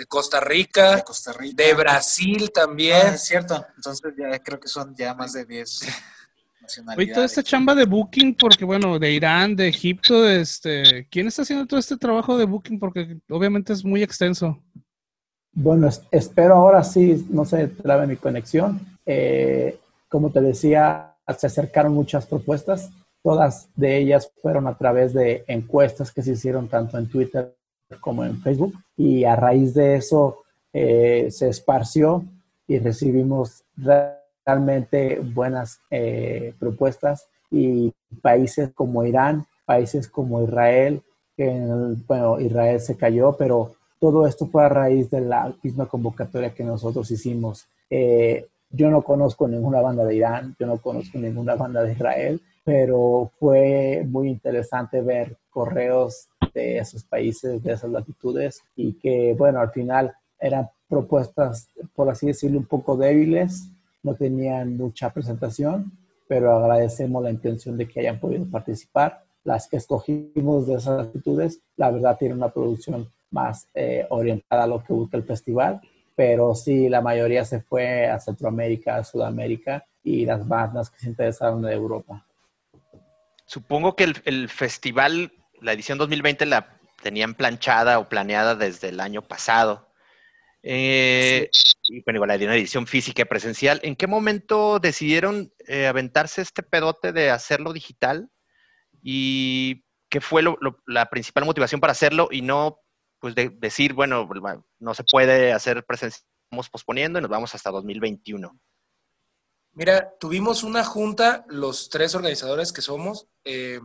de. 0.00 0.06
Costa 0.06 0.40
Rica, 0.40 0.96
de 0.96 1.02
Costa 1.02 1.32
Rica. 1.32 1.62
de 1.64 1.74
Brasil 1.74 2.44
Ah, 2.48 2.50
también. 2.54 3.06
es 3.14 3.24
cierto. 3.24 3.64
Entonces 3.76 4.12
ya 4.18 4.38
creo 4.38 4.58
que 4.60 4.68
son 4.68 4.94
ya 4.96 5.14
más 5.14 5.32
de 5.32 5.44
10 5.44 5.80
Oye, 5.82 5.92
nacionalidades. 6.62 7.14
toda 7.14 7.26
esta 7.26 7.42
chamba 7.42 7.74
de 7.74 7.84
booking, 7.86 8.34
porque 8.34 8.64
bueno, 8.64 8.98
de 8.98 9.12
Irán, 9.12 9.56
de 9.56 9.68
Egipto, 9.68 10.28
este, 10.28 11.06
¿quién 11.10 11.26
está 11.26 11.42
haciendo 11.42 11.66
todo 11.66 11.80
este 11.80 11.96
trabajo 11.96 12.36
de 12.38 12.44
booking? 12.44 12.78
Porque 12.78 13.16
obviamente 13.28 13.72
es 13.72 13.84
muy 13.84 14.02
extenso. 14.02 14.62
Bueno, 15.52 15.88
es- 15.88 16.02
espero 16.12 16.54
ahora 16.54 16.84
sí 16.84 17.26
no 17.30 17.44
se 17.44 17.66
trabe 17.68 18.06
mi 18.06 18.16
conexión. 18.16 18.80
Eh, 19.06 19.78
como 20.08 20.30
te 20.30 20.40
decía, 20.40 21.14
se 21.38 21.46
acercaron 21.46 21.92
muchas 21.92 22.26
propuestas. 22.26 22.90
Todas 23.22 23.68
de 23.74 23.98
ellas 23.98 24.30
fueron 24.40 24.66
a 24.66 24.76
través 24.78 25.12
de 25.12 25.44
encuestas 25.48 26.10
que 26.12 26.22
se 26.22 26.32
hicieron 26.32 26.68
tanto 26.68 26.96
en 26.98 27.08
Twitter 27.08 27.54
como 28.00 28.24
en 28.24 28.40
Facebook. 28.42 28.74
Y 29.00 29.24
a 29.24 29.34
raíz 29.34 29.72
de 29.72 29.94
eso 29.96 30.42
eh, 30.74 31.28
se 31.30 31.48
esparció 31.48 32.22
y 32.68 32.78
recibimos 32.78 33.64
realmente 34.44 35.20
buenas 35.20 35.80
eh, 35.90 36.52
propuestas. 36.60 37.26
Y 37.50 37.94
países 38.20 38.70
como 38.74 39.06
Irán, 39.06 39.46
países 39.64 40.06
como 40.06 40.42
Israel, 40.42 41.00
bueno, 42.06 42.38
Israel 42.40 42.78
se 42.78 42.98
cayó, 42.98 43.32
pero 43.38 43.72
todo 43.98 44.26
esto 44.26 44.46
fue 44.48 44.66
a 44.66 44.68
raíz 44.68 45.10
de 45.10 45.22
la 45.22 45.50
misma 45.62 45.86
convocatoria 45.86 46.52
que 46.54 46.62
nosotros 46.62 47.10
hicimos. 47.10 47.66
Eh, 47.88 48.48
yo 48.68 48.90
no 48.90 49.00
conozco 49.00 49.48
ninguna 49.48 49.80
banda 49.80 50.04
de 50.04 50.16
Irán, 50.16 50.54
yo 50.60 50.66
no 50.66 50.76
conozco 50.76 51.16
ninguna 51.16 51.54
banda 51.54 51.82
de 51.82 51.92
Israel, 51.92 52.38
pero 52.64 53.30
fue 53.40 54.04
muy 54.06 54.28
interesante 54.28 55.00
ver 55.00 55.38
correos 55.48 56.28
de 56.52 56.78
esos 56.78 57.04
países, 57.04 57.62
de 57.62 57.72
esas 57.72 57.90
latitudes, 57.90 58.62
y 58.76 58.94
que, 58.94 59.34
bueno, 59.36 59.60
al 59.60 59.70
final 59.70 60.12
eran 60.38 60.68
propuestas, 60.88 61.68
por 61.94 62.08
así 62.08 62.26
decirlo, 62.26 62.58
un 62.58 62.66
poco 62.66 62.96
débiles, 62.96 63.70
no 64.02 64.14
tenían 64.14 64.76
mucha 64.76 65.10
presentación, 65.12 65.92
pero 66.26 66.56
agradecemos 66.56 67.22
la 67.22 67.30
intención 67.30 67.76
de 67.76 67.86
que 67.88 68.00
hayan 68.00 68.20
podido 68.20 68.46
participar. 68.46 69.24
Las 69.44 69.68
que 69.68 69.76
escogimos 69.76 70.66
de 70.66 70.74
esas 70.74 71.06
latitudes, 71.06 71.60
la 71.76 71.90
verdad, 71.90 72.16
tienen 72.18 72.38
una 72.38 72.50
producción 72.50 73.10
más 73.30 73.68
eh, 73.74 74.06
orientada 74.10 74.64
a 74.64 74.66
lo 74.66 74.82
que 74.82 74.92
busca 74.92 75.16
el 75.16 75.24
festival, 75.24 75.80
pero 76.14 76.54
sí, 76.54 76.88
la 76.88 77.00
mayoría 77.00 77.44
se 77.44 77.60
fue 77.60 78.06
a 78.06 78.18
Centroamérica, 78.20 78.96
a 78.96 79.04
Sudamérica 79.04 79.84
y 80.02 80.26
las 80.26 80.46
bandas 80.46 80.90
que 80.90 80.98
se 80.98 81.08
interesaron 81.08 81.62
de 81.62 81.72
Europa. 81.72 82.26
Supongo 83.44 83.96
que 83.96 84.04
el, 84.04 84.14
el 84.24 84.48
festival, 84.48 85.32
la 85.62 85.72
edición 85.72 85.98
2020 85.98 86.46
la 86.46 86.78
tenían 87.02 87.34
planchada 87.34 87.98
o 87.98 88.08
planeada 88.08 88.54
desde 88.54 88.88
el 88.88 89.00
año 89.00 89.22
pasado. 89.22 89.88
Eh, 90.62 91.48
Y 91.84 92.02
bueno, 92.02 92.18
igual 92.18 92.42
una 92.42 92.54
edición 92.54 92.86
física 92.86 93.22
y 93.22 93.24
presencial. 93.24 93.80
¿En 93.82 93.96
qué 93.96 94.06
momento 94.06 94.78
decidieron 94.78 95.52
eh, 95.66 95.86
aventarse 95.86 96.42
este 96.42 96.62
pedote 96.62 97.12
de 97.12 97.30
hacerlo 97.30 97.72
digital? 97.72 98.30
¿Y 99.02 99.84
qué 100.08 100.20
fue 100.20 100.42
la 100.86 101.08
principal 101.08 101.44
motivación 101.44 101.80
para 101.80 101.92
hacerlo 101.92 102.28
y 102.30 102.42
no 102.42 102.80
pues 103.18 103.34
de- 103.34 103.50
decir, 103.50 103.92
bueno, 103.94 104.28
no 104.78 104.94
se 104.94 105.04
puede 105.04 105.52
hacer 105.52 105.84
presencial, 105.84 106.24
estamos 106.44 106.68
posponiendo 106.70 107.18
y 107.18 107.22
nos 107.22 107.30
vamos 107.30 107.54
hasta 107.54 107.70
2021? 107.70 108.58
Mira, 109.72 110.14
tuvimos 110.18 110.62
una 110.62 110.84
junta, 110.84 111.44
los 111.48 111.90
tres 111.90 112.14
organizadores 112.14 112.72
que 112.72 112.82
somos, 112.82 113.28
eh, 113.44 113.80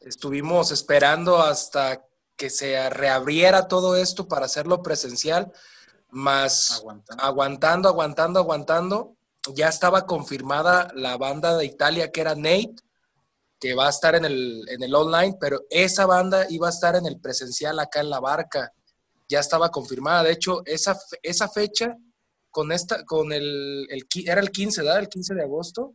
estuvimos 0.00 0.70
esperando 0.70 1.38
hasta 1.38 2.04
que 2.36 2.50
se 2.50 2.90
reabriera 2.90 3.68
todo 3.68 3.96
esto 3.96 4.26
para 4.28 4.46
hacerlo 4.46 4.82
presencial, 4.82 5.52
más 6.10 6.78
Aguantando. 6.78 7.24
aguantando, 7.24 7.88
aguantando, 7.88 8.40
aguantando. 8.40 9.16
Ya 9.54 9.68
estaba 9.68 10.06
confirmada 10.06 10.90
la 10.94 11.16
banda 11.16 11.56
de 11.56 11.66
Italia 11.66 12.10
que 12.10 12.20
era 12.20 12.34
Nate, 12.34 12.76
que 13.60 13.74
va 13.74 13.86
a 13.86 13.90
estar 13.90 14.14
en 14.14 14.24
el, 14.24 14.64
en 14.68 14.82
el 14.82 14.94
online, 14.94 15.36
pero 15.40 15.60
esa 15.70 16.06
banda 16.06 16.46
iba 16.48 16.66
a 16.66 16.70
estar 16.70 16.96
en 16.96 17.06
el 17.06 17.20
presencial 17.20 17.78
acá 17.78 18.00
en 18.00 18.10
la 18.10 18.20
barca. 18.20 18.72
Ya 19.28 19.40
estaba 19.40 19.70
confirmada. 19.70 20.22
De 20.22 20.32
hecho, 20.32 20.62
esa, 20.64 20.98
esa 21.22 21.48
fecha 21.48 21.96
con 22.50 22.72
esta, 22.72 23.04
con 23.04 23.32
el, 23.32 23.86
el 23.90 24.06
era 24.26 24.40
el 24.40 24.50
15, 24.50 24.82
¿verdad? 24.82 25.00
El 25.00 25.08
15 25.08 25.34
de 25.34 25.42
agosto. 25.42 25.94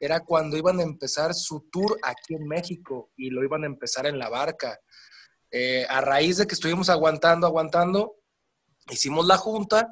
Era 0.00 0.20
cuando 0.20 0.56
iban 0.56 0.80
a 0.80 0.82
empezar 0.82 1.34
su 1.34 1.68
tour 1.70 1.98
aquí 2.02 2.34
en 2.34 2.48
México 2.48 3.12
y 3.16 3.28
lo 3.28 3.44
iban 3.44 3.64
a 3.64 3.66
empezar 3.66 4.06
en 4.06 4.18
la 4.18 4.30
barca. 4.30 4.80
Eh, 5.50 5.84
a 5.88 6.00
raíz 6.00 6.38
de 6.38 6.46
que 6.46 6.54
estuvimos 6.54 6.88
aguantando, 6.88 7.46
aguantando, 7.46 8.16
hicimos 8.88 9.26
la 9.26 9.36
junta, 9.36 9.86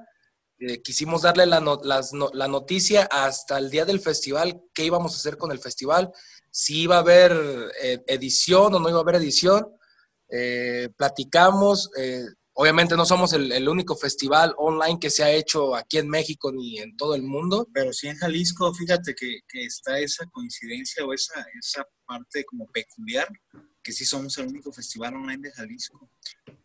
eh, 0.58 0.80
quisimos 0.80 1.22
darle 1.22 1.44
la, 1.46 1.60
la 1.60 2.48
noticia 2.48 3.06
hasta 3.10 3.58
el 3.58 3.68
día 3.68 3.84
del 3.84 4.00
festival, 4.00 4.62
qué 4.72 4.84
íbamos 4.84 5.12
a 5.12 5.16
hacer 5.16 5.36
con 5.36 5.52
el 5.52 5.58
festival, 5.58 6.10
si 6.50 6.82
iba 6.82 6.96
a 6.96 7.00
haber 7.00 7.32
eh, 7.82 8.02
edición 8.06 8.74
o 8.74 8.78
no 8.80 8.88
iba 8.88 8.98
a 8.98 9.02
haber 9.02 9.16
edición. 9.16 9.74
Platicamos, 10.98 11.90
obviamente 12.60 12.96
no 12.96 13.06
somos 13.06 13.32
el, 13.34 13.52
el 13.52 13.68
único 13.68 13.94
festival 13.94 14.52
online 14.58 14.98
que 14.98 15.10
se 15.10 15.22
ha 15.22 15.30
hecho 15.30 15.76
aquí 15.76 15.98
en 15.98 16.08
México 16.08 16.50
ni 16.50 16.80
en 16.80 16.96
todo 16.96 17.14
el 17.14 17.22
mundo. 17.22 17.68
Pero 17.72 17.92
sí 17.92 18.08
en 18.08 18.16
Jalisco, 18.16 18.74
fíjate 18.74 19.14
que, 19.14 19.42
que 19.48 19.64
está 19.64 20.00
esa 20.00 20.26
coincidencia 20.26 21.04
o 21.04 21.12
esa, 21.12 21.46
esa 21.56 21.86
parte 22.04 22.44
como 22.44 22.66
peculiar, 22.66 23.28
que 23.80 23.92
sí 23.92 24.04
somos 24.04 24.36
el 24.38 24.48
único 24.48 24.72
festival 24.72 25.14
online 25.14 25.40
de 25.40 25.52
Jalisco. 25.52 26.10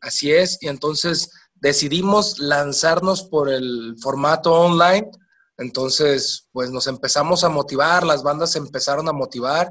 Así 0.02 0.32
es, 0.32 0.58
y 0.62 0.68
entonces 0.68 1.30
decidimos 1.54 2.40
lanzarnos 2.40 3.26
por 3.26 3.52
el 3.52 3.96
formato 4.02 4.52
online. 4.52 5.12
Entonces, 5.58 6.50
pues 6.52 6.72
nos 6.72 6.88
empezamos 6.88 7.44
a 7.44 7.50
motivar, 7.50 8.04
las 8.04 8.24
bandas 8.24 8.54
se 8.54 8.58
empezaron 8.58 9.08
a 9.10 9.14
motivar, 9.14 9.70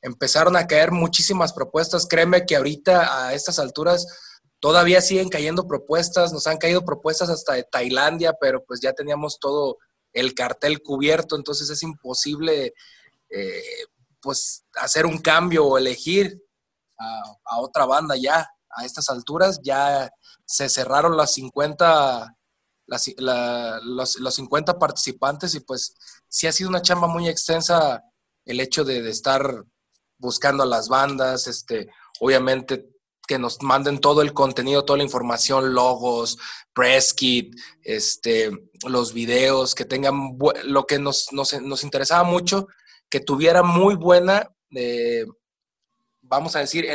empezaron 0.00 0.54
a 0.54 0.68
caer 0.68 0.92
muchísimas 0.92 1.52
propuestas. 1.52 2.06
Créeme 2.06 2.46
que 2.46 2.54
ahorita 2.54 3.26
a 3.26 3.34
estas 3.34 3.58
alturas 3.58 4.06
todavía 4.60 5.00
siguen 5.00 5.28
cayendo 5.28 5.66
propuestas, 5.66 6.32
nos 6.32 6.46
han 6.46 6.58
caído 6.58 6.84
propuestas 6.84 7.28
hasta 7.28 7.54
de 7.54 7.64
Tailandia, 7.64 8.32
pero 8.40 8.64
pues 8.64 8.80
ya 8.80 8.92
teníamos 8.92 9.38
todo 9.38 9.78
el 10.12 10.34
cartel 10.34 10.82
cubierto, 10.82 11.36
entonces 11.36 11.68
es 11.70 11.82
imposible 11.82 12.72
eh, 13.30 13.62
pues 14.20 14.64
hacer 14.76 15.06
un 15.06 15.18
cambio 15.18 15.66
o 15.66 15.78
elegir 15.78 16.42
a, 16.98 17.58
otra 17.60 17.84
banda 17.86 18.16
ya 18.16 18.48
a 18.70 18.84
estas 18.84 19.08
alturas. 19.10 19.60
Ya 19.62 20.10
se 20.44 20.68
cerraron 20.68 21.16
las 21.16 21.34
50 21.34 22.34
las- 22.86 23.10
la- 23.18 23.80
los, 23.82 24.16
los 24.20 24.34
50 24.36 24.78
participantes 24.78 25.54
y 25.54 25.60
pues 25.60 25.94
sí 26.28 26.46
ha 26.46 26.52
sido 26.52 26.70
una 26.70 26.82
chamba 26.82 27.08
muy 27.08 27.28
extensa 27.28 28.02
el 28.44 28.60
hecho 28.60 28.84
de, 28.84 29.02
de 29.02 29.10
estar 29.10 29.64
buscando 30.18 30.62
a 30.62 30.66
las 30.66 30.88
bandas, 30.88 31.46
este, 31.48 31.88
obviamente 32.20 32.88
que 33.26 33.38
nos 33.38 33.62
manden 33.62 34.00
todo 34.00 34.22
el 34.22 34.32
contenido, 34.32 34.84
toda 34.84 34.98
la 34.98 35.04
información, 35.04 35.74
logos, 35.74 36.38
press 36.72 37.12
kit, 37.12 37.54
este, 37.82 38.50
los 38.86 39.12
videos, 39.12 39.74
que 39.74 39.84
tengan 39.84 40.38
lo 40.64 40.86
que 40.86 40.98
nos, 40.98 41.32
nos, 41.32 41.84
interesaba 41.84 42.24
mucho, 42.24 42.68
que 43.08 43.20
tuviera 43.20 43.62
muy 43.62 43.94
buena, 43.94 44.50
eh, 44.74 45.26
vamos 46.22 46.56
a 46.56 46.60
decir, 46.60 46.86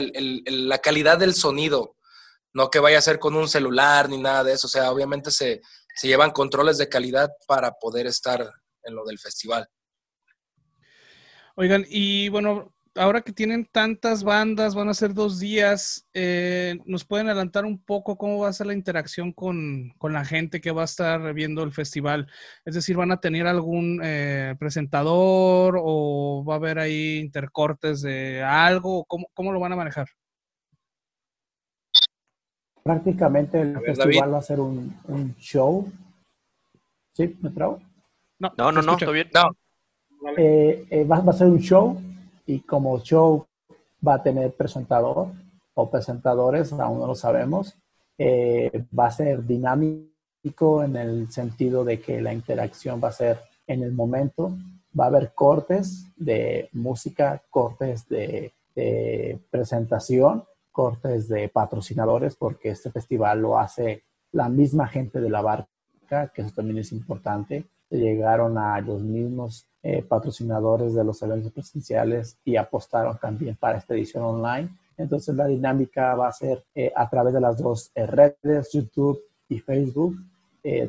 la 0.45 0.79
calidad 0.79 1.17
del 1.17 1.34
sonido, 1.34 1.95
no 2.53 2.69
que 2.69 2.79
vaya 2.79 2.97
a 2.97 3.01
ser 3.01 3.19
con 3.19 3.36
un 3.36 3.47
celular 3.47 4.09
ni 4.09 4.17
nada 4.17 4.43
de 4.43 4.53
eso, 4.53 4.67
o 4.67 4.69
sea, 4.69 4.91
obviamente 4.91 5.32
se, 5.32 5.61
se 5.95 6.07
llevan 6.07 6.32
controles 6.32 6.77
de 6.77 6.89
calidad 6.89 7.29
para 7.47 7.71
poder 7.73 8.07
estar 8.07 8.49
en 8.84 8.95
lo 8.95 9.05
del 9.05 9.19
festival. 9.19 9.67
Oigan, 11.55 11.86
y 11.89 12.29
bueno, 12.29 12.70
ahora 12.95 13.21
que 13.21 13.31
tienen 13.31 13.65
tantas 13.71 14.23
bandas, 14.23 14.75
van 14.75 14.89
a 14.89 14.93
ser 14.93 15.13
dos 15.13 15.39
días, 15.39 16.07
eh, 16.13 16.77
¿nos 16.85 17.05
pueden 17.05 17.27
adelantar 17.27 17.65
un 17.65 17.79
poco 17.81 18.17
cómo 18.17 18.39
va 18.39 18.49
a 18.49 18.53
ser 18.53 18.67
la 18.67 18.73
interacción 18.73 19.31
con, 19.31 19.89
con 19.97 20.13
la 20.13 20.25
gente 20.25 20.61
que 20.61 20.71
va 20.71 20.81
a 20.81 20.85
estar 20.85 21.33
viendo 21.33 21.63
el 21.63 21.71
festival? 21.71 22.27
Es 22.65 22.75
decir, 22.75 22.97
¿van 22.97 23.11
a 23.11 23.19
tener 23.19 23.47
algún 23.47 24.01
eh, 24.03 24.55
presentador 24.59 25.79
o 25.81 26.43
va 26.47 26.55
a 26.55 26.57
haber 26.57 26.79
ahí 26.79 27.17
intercortes 27.19 28.01
de 28.01 28.43
algo? 28.43 29.05
¿Cómo, 29.05 29.27
cómo 29.33 29.51
lo 29.51 29.59
van 29.59 29.73
a 29.73 29.77
manejar? 29.77 30.07
Prácticamente 32.83 33.61
el 33.61 33.73
ver, 33.73 33.85
festival 33.95 34.11
David. 34.19 34.33
va 34.33 34.37
a 34.39 34.41
ser 34.41 34.59
un, 34.59 34.97
un 35.07 35.35
show. 35.37 35.91
¿Sí? 37.13 37.37
¿Me 37.41 37.51
trabo? 37.51 37.79
No, 38.39 38.51
no, 38.57 38.71
no, 38.71 38.97
todo 38.97 39.11
bien. 39.11 39.29
No, 39.33 39.55
Eh, 40.37 40.85
eh, 40.89 41.03
va, 41.05 41.19
va 41.19 41.31
a 41.31 41.35
ser 41.35 41.47
un 41.47 41.59
show 41.59 42.01
y 42.51 42.59
como 42.59 42.99
show 42.99 43.45
va 44.05 44.15
a 44.15 44.23
tener 44.23 44.51
presentador 44.51 45.27
o 45.73 45.89
presentadores, 45.89 46.73
aún 46.73 46.99
no 46.99 47.07
lo 47.07 47.15
sabemos. 47.15 47.77
Eh, 48.17 48.83
va 48.97 49.05
a 49.05 49.11
ser 49.11 49.45
dinámico, 49.45 50.83
en 50.83 50.97
el 50.97 51.31
sentido 51.31 51.85
de 51.85 52.01
que 52.01 52.19
la 52.19 52.33
interacción 52.33 52.99
va 53.01 53.07
a 53.07 53.13
ser 53.13 53.39
en 53.67 53.83
el 53.83 53.93
momento, 53.93 54.53
va 54.99 55.05
a 55.05 55.07
haber 55.07 55.33
cortes 55.33 56.07
de 56.17 56.67
música, 56.73 57.41
cortes 57.49 58.07
de, 58.09 58.51
presentación, 59.49 60.43
cortes 60.71 61.29
de 61.29 61.47
patrocinadores, 61.47 62.35
porque 62.35 62.69
este 62.69 62.91
festival 62.91 63.41
lo 63.41 63.59
hace 63.59 64.03
la 64.33 64.49
misma 64.49 64.87
gente 64.87 65.21
de 65.21 65.29
la 65.29 65.41
barca, 65.41 66.31
que 66.33 66.41
eso 66.41 66.51
también 66.55 66.79
es 66.79 66.91
importante. 66.91 67.65
Llegaron 67.89 68.57
a 68.57 68.81
los 68.81 69.01
mismos 69.01 69.70
eh, 69.84 70.03
patrocinadores 70.03 70.93
de 70.93 71.03
los 71.03 71.21
eventos 71.23 71.51
presenciales 71.51 72.38
y 72.45 72.55
apostaron 72.55 73.17
también 73.17 73.55
para 73.55 73.79
esta 73.79 73.95
edición 73.95 74.23
online. 74.23 74.69
Entonces 74.95 75.34
la 75.36 75.47
dinámica 75.47 76.13
va 76.13 76.27
a 76.27 76.32
ser 76.32 76.63
eh, 76.75 76.91
a 76.95 77.09
través 77.09 77.34
de 77.34 77.41
las 77.41 77.57
dos 77.57 77.91
eh, 77.95 78.05
redes, 78.05 78.71
YouTube 78.71 79.19
y 79.49 79.59
Facebook, 79.59 80.15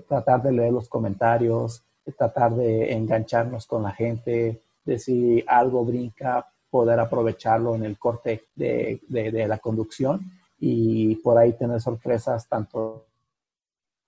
tratar 0.07 0.43
de 0.43 0.53
leer 0.53 0.73
los 0.73 0.87
comentarios, 0.91 1.83
tratar 2.19 2.55
de 2.55 2.93
engancharnos 2.93 3.67
con 3.67 3.83
la 3.83 3.93
gente, 3.93 4.61
de 4.85 4.99
si 4.99 5.43
algo 5.47 5.83
brinca, 5.85 6.47
poder 6.71 7.01
aprovecharlo 7.01 7.75
en 7.75 7.85
el 7.85 7.99
corte 7.99 8.45
de, 8.55 9.01
de, 9.09 9.49
la 9.49 9.59
conducción 9.59 10.21
y 10.61 11.17
por 11.17 11.39
ahí 11.39 11.55
tener 11.55 11.81
sorpresas 11.81 12.47
tanto 12.47 13.07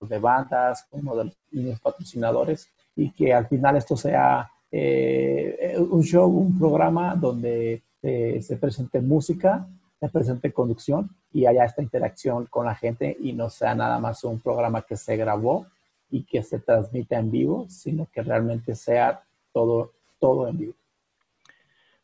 de 0.01 0.19
bandas 0.19 0.85
como 0.89 1.15
de 1.15 1.31
los 1.51 1.79
patrocinadores 1.79 2.69
y 2.95 3.11
que 3.11 3.33
al 3.33 3.47
final 3.47 3.77
esto 3.77 3.97
sea 3.97 4.51
eh, 4.77 5.77
un 5.77 6.03
show, 6.03 6.29
un 6.29 6.59
programa 6.59 7.15
donde 7.15 7.81
eh, 8.01 8.41
se 8.41 8.57
presente 8.57 8.99
música, 8.99 9.65
se 10.01 10.09
presente 10.09 10.51
conducción 10.51 11.15
y 11.31 11.45
haya 11.45 11.63
esta 11.63 11.81
interacción 11.81 12.47
con 12.47 12.65
la 12.65 12.75
gente 12.75 13.15
y 13.21 13.31
no 13.31 13.49
sea 13.49 13.73
nada 13.73 13.99
más 13.99 14.25
un 14.25 14.41
programa 14.41 14.81
que 14.81 14.97
se 14.97 15.15
grabó 15.15 15.65
y 16.09 16.25
que 16.25 16.43
se 16.43 16.59
transmita 16.59 17.17
en 17.17 17.31
vivo, 17.31 17.67
sino 17.69 18.09
que 18.11 18.21
realmente 18.21 18.75
sea 18.75 19.23
todo, 19.53 19.93
todo 20.19 20.49
en 20.49 20.57
vivo. 20.57 20.73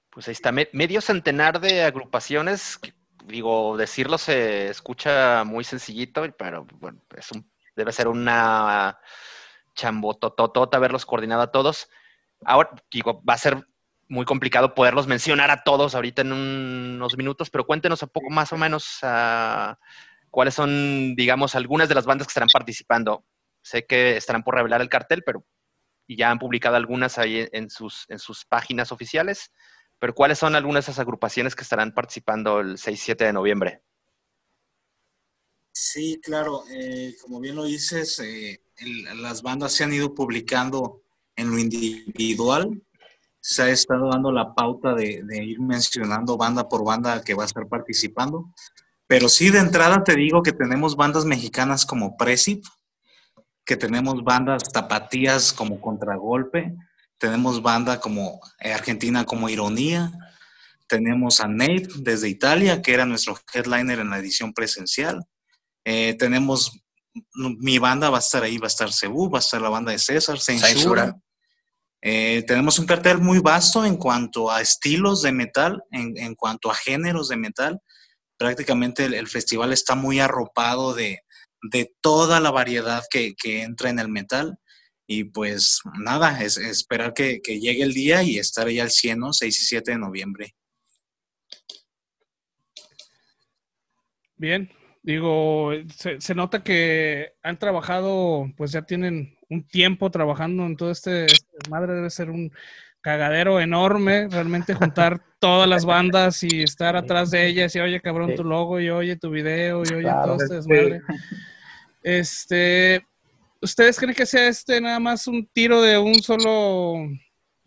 Pues 0.09 0.29
ahí 0.29 0.31
está, 0.31 0.53
medio 0.53 1.01
centenar 1.01 1.59
de 1.59 1.83
agrupaciones, 1.83 2.79
digo, 3.25 3.75
decirlo 3.75 4.17
se 4.17 4.69
escucha 4.69 5.43
muy 5.43 5.65
sencillito, 5.65 6.23
pero 6.37 6.65
bueno, 6.79 7.01
es 7.17 7.31
un, 7.33 7.45
debe 7.75 7.91
ser 7.91 8.07
una 8.07 8.97
chambototota 9.75 10.77
haberlos 10.77 11.05
coordinado 11.05 11.41
a 11.41 11.51
todos. 11.51 11.89
Ahora, 12.45 12.71
digo, 12.91 13.21
va 13.23 13.35
a 13.35 13.37
ser 13.37 13.65
muy 14.07 14.25
complicado 14.25 14.75
poderlos 14.75 15.07
mencionar 15.07 15.51
a 15.51 15.63
todos 15.63 15.95
ahorita 15.95 16.21
en 16.21 16.33
unos 16.33 17.17
minutos, 17.17 17.49
pero 17.49 17.65
cuéntenos 17.65 18.03
un 18.03 18.09
poco 18.09 18.29
más 18.29 18.51
o 18.51 18.57
menos 18.57 18.99
uh, 19.03 19.73
cuáles 20.29 20.53
son, 20.53 21.15
digamos, 21.15 21.55
algunas 21.55 21.87
de 21.87 21.95
las 21.95 22.05
bandas 22.05 22.27
que 22.27 22.31
estarán 22.31 22.49
participando. 22.51 23.23
Sé 23.61 23.85
que 23.85 24.17
estarán 24.17 24.43
por 24.43 24.55
revelar 24.55 24.81
el 24.81 24.89
cartel, 24.89 25.23
pero 25.25 25.45
y 26.07 26.17
ya 26.17 26.29
han 26.29 26.39
publicado 26.39 26.75
algunas 26.75 27.17
ahí 27.17 27.47
en 27.53 27.69
sus, 27.69 28.05
en 28.09 28.19
sus 28.19 28.43
páginas 28.43 28.91
oficiales. 28.91 29.51
Pero 29.97 30.13
¿cuáles 30.13 30.39
son 30.39 30.55
algunas 30.55 30.85
de 30.85 30.91
esas 30.91 30.99
agrupaciones 30.99 31.55
que 31.55 31.63
estarán 31.63 31.93
participando 31.93 32.59
el 32.59 32.77
6-7 32.77 33.15
de 33.17 33.31
noviembre? 33.31 33.81
Sí, 35.71 36.19
claro. 36.21 36.63
Eh, 36.69 37.15
como 37.21 37.39
bien 37.39 37.55
lo 37.55 37.63
dices, 37.63 38.19
eh, 38.19 38.61
las 39.15 39.41
bandas 39.41 39.71
se 39.71 39.85
han 39.85 39.93
ido 39.93 40.13
publicando 40.13 41.01
en 41.41 41.51
lo 41.51 41.59
individual. 41.59 42.81
Se 43.39 43.63
ha 43.63 43.69
estado 43.69 44.09
dando 44.09 44.31
la 44.31 44.53
pauta 44.53 44.93
de, 44.93 45.23
ir 45.43 45.59
mencionando 45.59 46.37
banda 46.37 46.69
por 46.69 46.85
banda 46.85 47.23
que 47.23 47.33
va 47.33 47.43
a 47.43 47.47
estar 47.47 47.67
participando. 47.67 48.53
Pero 49.07 49.27
sí, 49.27 49.49
de 49.49 49.59
entrada 49.59 50.03
te 50.03 50.15
digo 50.15 50.41
que 50.43 50.53
tenemos 50.53 50.95
bandas 50.95 51.25
mexicanas 51.25 51.85
como 51.85 52.15
Presip, 52.15 52.63
que 53.65 53.75
tenemos 53.75 54.23
bandas 54.23 54.63
tapatías 54.71 55.51
como 55.51 55.81
Contragolpe, 55.81 56.75
tenemos 57.17 57.61
banda 57.61 57.99
como 57.99 58.39
eh, 58.59 58.73
Argentina 58.73 59.25
como 59.25 59.49
Ironía, 59.49 60.11
tenemos 60.87 61.39
a 61.39 61.47
Nate 61.47 61.87
desde 61.97 62.27
Italia, 62.27 62.81
que 62.81 62.93
era 62.93 63.05
nuestro 63.05 63.37
headliner 63.53 63.99
en 63.99 64.09
la 64.09 64.19
edición 64.19 64.53
presencial. 64.53 65.25
Eh, 65.85 66.15
tenemos, 66.19 66.81
mi 67.33 67.79
banda 67.79 68.09
va 68.09 68.17
a 68.17 68.19
estar 68.19 68.43
ahí, 68.43 68.57
va 68.57 68.65
a 68.65 68.67
estar 68.67 68.91
Cebú, 68.91 69.29
va 69.29 69.39
a 69.39 69.41
estar 69.41 69.61
la 69.61 69.69
banda 69.69 69.91
de 69.91 69.99
César, 69.99 70.39
Censura. 70.39 71.17
Eh, 72.01 72.43
tenemos 72.47 72.79
un 72.79 72.87
cartel 72.87 73.19
muy 73.19 73.39
vasto 73.39 73.85
en 73.85 73.95
cuanto 73.95 74.49
a 74.49 74.61
estilos 74.61 75.21
de 75.21 75.31
metal, 75.31 75.83
en, 75.91 76.35
cuanto 76.35 76.71
a 76.71 76.75
géneros 76.75 77.29
de 77.29 77.37
metal. 77.37 77.79
Prácticamente 78.37 79.05
el 79.05 79.27
festival 79.27 79.71
está 79.71 79.93
muy 79.95 80.19
arropado 80.19 80.95
de, 80.95 81.19
de 81.61 81.93
toda 82.01 82.39
la 82.39 82.51
variedad 82.51 83.03
que, 83.09 83.35
entra 83.43 83.89
en 83.89 83.99
el 83.99 84.09
metal. 84.09 84.57
Y 85.07 85.25
pues 85.25 85.81
nada, 85.99 86.41
es, 86.41 86.57
esperar 86.57 87.13
que, 87.13 87.39
llegue 87.45 87.83
el 87.83 87.93
día 87.93 88.23
y 88.23 88.39
estar 88.39 88.67
ahí 88.67 88.79
al 88.79 88.89
100, 88.89 89.33
6 89.33 89.61
y 89.61 89.65
7 89.65 89.91
de 89.91 89.97
noviembre. 89.97 90.55
Bien, 94.37 94.71
digo, 95.03 95.71
se, 95.97 96.33
nota 96.33 96.63
que 96.63 97.33
han 97.43 97.59
trabajado, 97.59 98.51
pues 98.57 98.71
ya 98.71 98.81
tienen 98.83 99.37
un 99.51 99.67
tiempo 99.67 100.09
trabajando 100.09 100.65
en 100.65 100.77
todo 100.77 100.91
este, 100.91 101.25
este 101.25 101.69
madre 101.69 101.93
debe 101.93 102.09
ser 102.09 102.29
un 102.29 102.51
cagadero 103.01 103.59
enorme, 103.59 104.27
realmente 104.29 104.73
juntar 104.73 105.21
todas 105.39 105.67
las 105.67 105.85
bandas 105.85 106.41
y 106.43 106.63
estar 106.63 106.95
atrás 106.95 107.31
de 107.31 107.47
ellas 107.47 107.75
y 107.75 107.79
oye 107.79 107.99
cabrón 107.99 108.35
tu 108.35 108.43
logo 108.43 108.79
y 108.79 108.89
oye 108.89 109.17
tu 109.17 109.29
video 109.29 109.83
y 109.83 109.93
oye 109.93 110.09
todo 110.23 110.37
este 110.37 110.55
desmadre. 110.55 111.01
Este, 112.01 113.05
¿ustedes 113.61 113.99
creen 113.99 114.15
que 114.15 114.25
sea 114.25 114.47
este 114.47 114.79
nada 114.79 114.99
más 114.99 115.27
un 115.27 115.45
tiro 115.47 115.81
de 115.81 115.97
un 115.97 116.15
solo, 116.21 117.07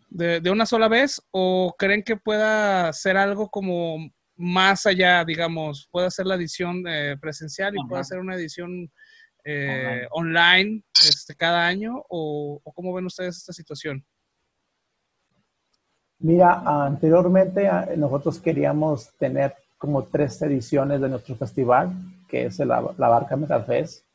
de, 0.09 0.49
una 0.49 0.65
sola 0.65 0.87
vez? 0.87 1.21
¿O 1.31 1.75
creen 1.77 2.01
que 2.01 2.17
pueda 2.17 2.91
ser 2.93 3.15
algo 3.15 3.49
como 3.49 4.09
más 4.37 4.85
allá, 4.85 5.23
digamos, 5.23 5.87
pueda 5.91 6.09
ser 6.09 6.25
la 6.25 6.35
edición 6.35 6.83
eh, 6.87 7.15
presencial 7.21 7.73
y 7.75 7.87
pueda 7.87 8.03
ser 8.03 8.19
una 8.19 8.35
edición 8.35 8.91
eh, 9.45 10.07
online. 10.11 10.83
este, 11.07 11.35
cada 11.35 11.65
año? 11.65 12.03
¿O, 12.09 12.61
cómo 12.73 12.93
ven 12.93 13.05
ustedes 13.05 13.37
esta 13.37 13.53
situación? 13.53 14.05
Mira, 16.19 16.63
anteriormente 16.85 17.69
nosotros 17.95 18.39
queríamos 18.39 19.13
tener 19.17 19.55
como 19.77 20.05
tres 20.05 20.41
ediciones 20.41 20.99
de 20.99 21.09
nuestro 21.09 21.35
festival, 21.35 21.91
que 22.27 22.45
es 22.45 22.59
la, 22.59 22.93
la 22.97 23.07
Barca 23.07 23.35
Metal 23.35 23.63
Fest 23.65 24.05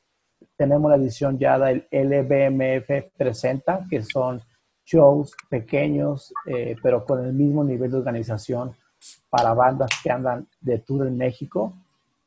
tenemos 0.57 0.91
la 0.91 0.97
edición 0.97 1.39
ya 1.39 1.59
del 1.59 1.87
LBMF 1.91 3.13
Presenta, 3.17 3.87
que 3.89 4.03
son 4.03 4.43
shows 4.85 5.35
pequeños, 5.49 6.33
eh, 6.47 6.77
pero 6.83 7.05
con 7.05 7.25
el 7.25 7.33
mismo 7.33 7.65
nivel 7.65 7.91
de 7.91 7.99
organización 7.99 8.75
para 9.29 9.55
bandas 9.55 9.91
que 10.03 10.11
andan 10.11 10.47
de 10.61 10.79
tour 10.79 11.07
en 11.07 11.17
México. 11.17 11.73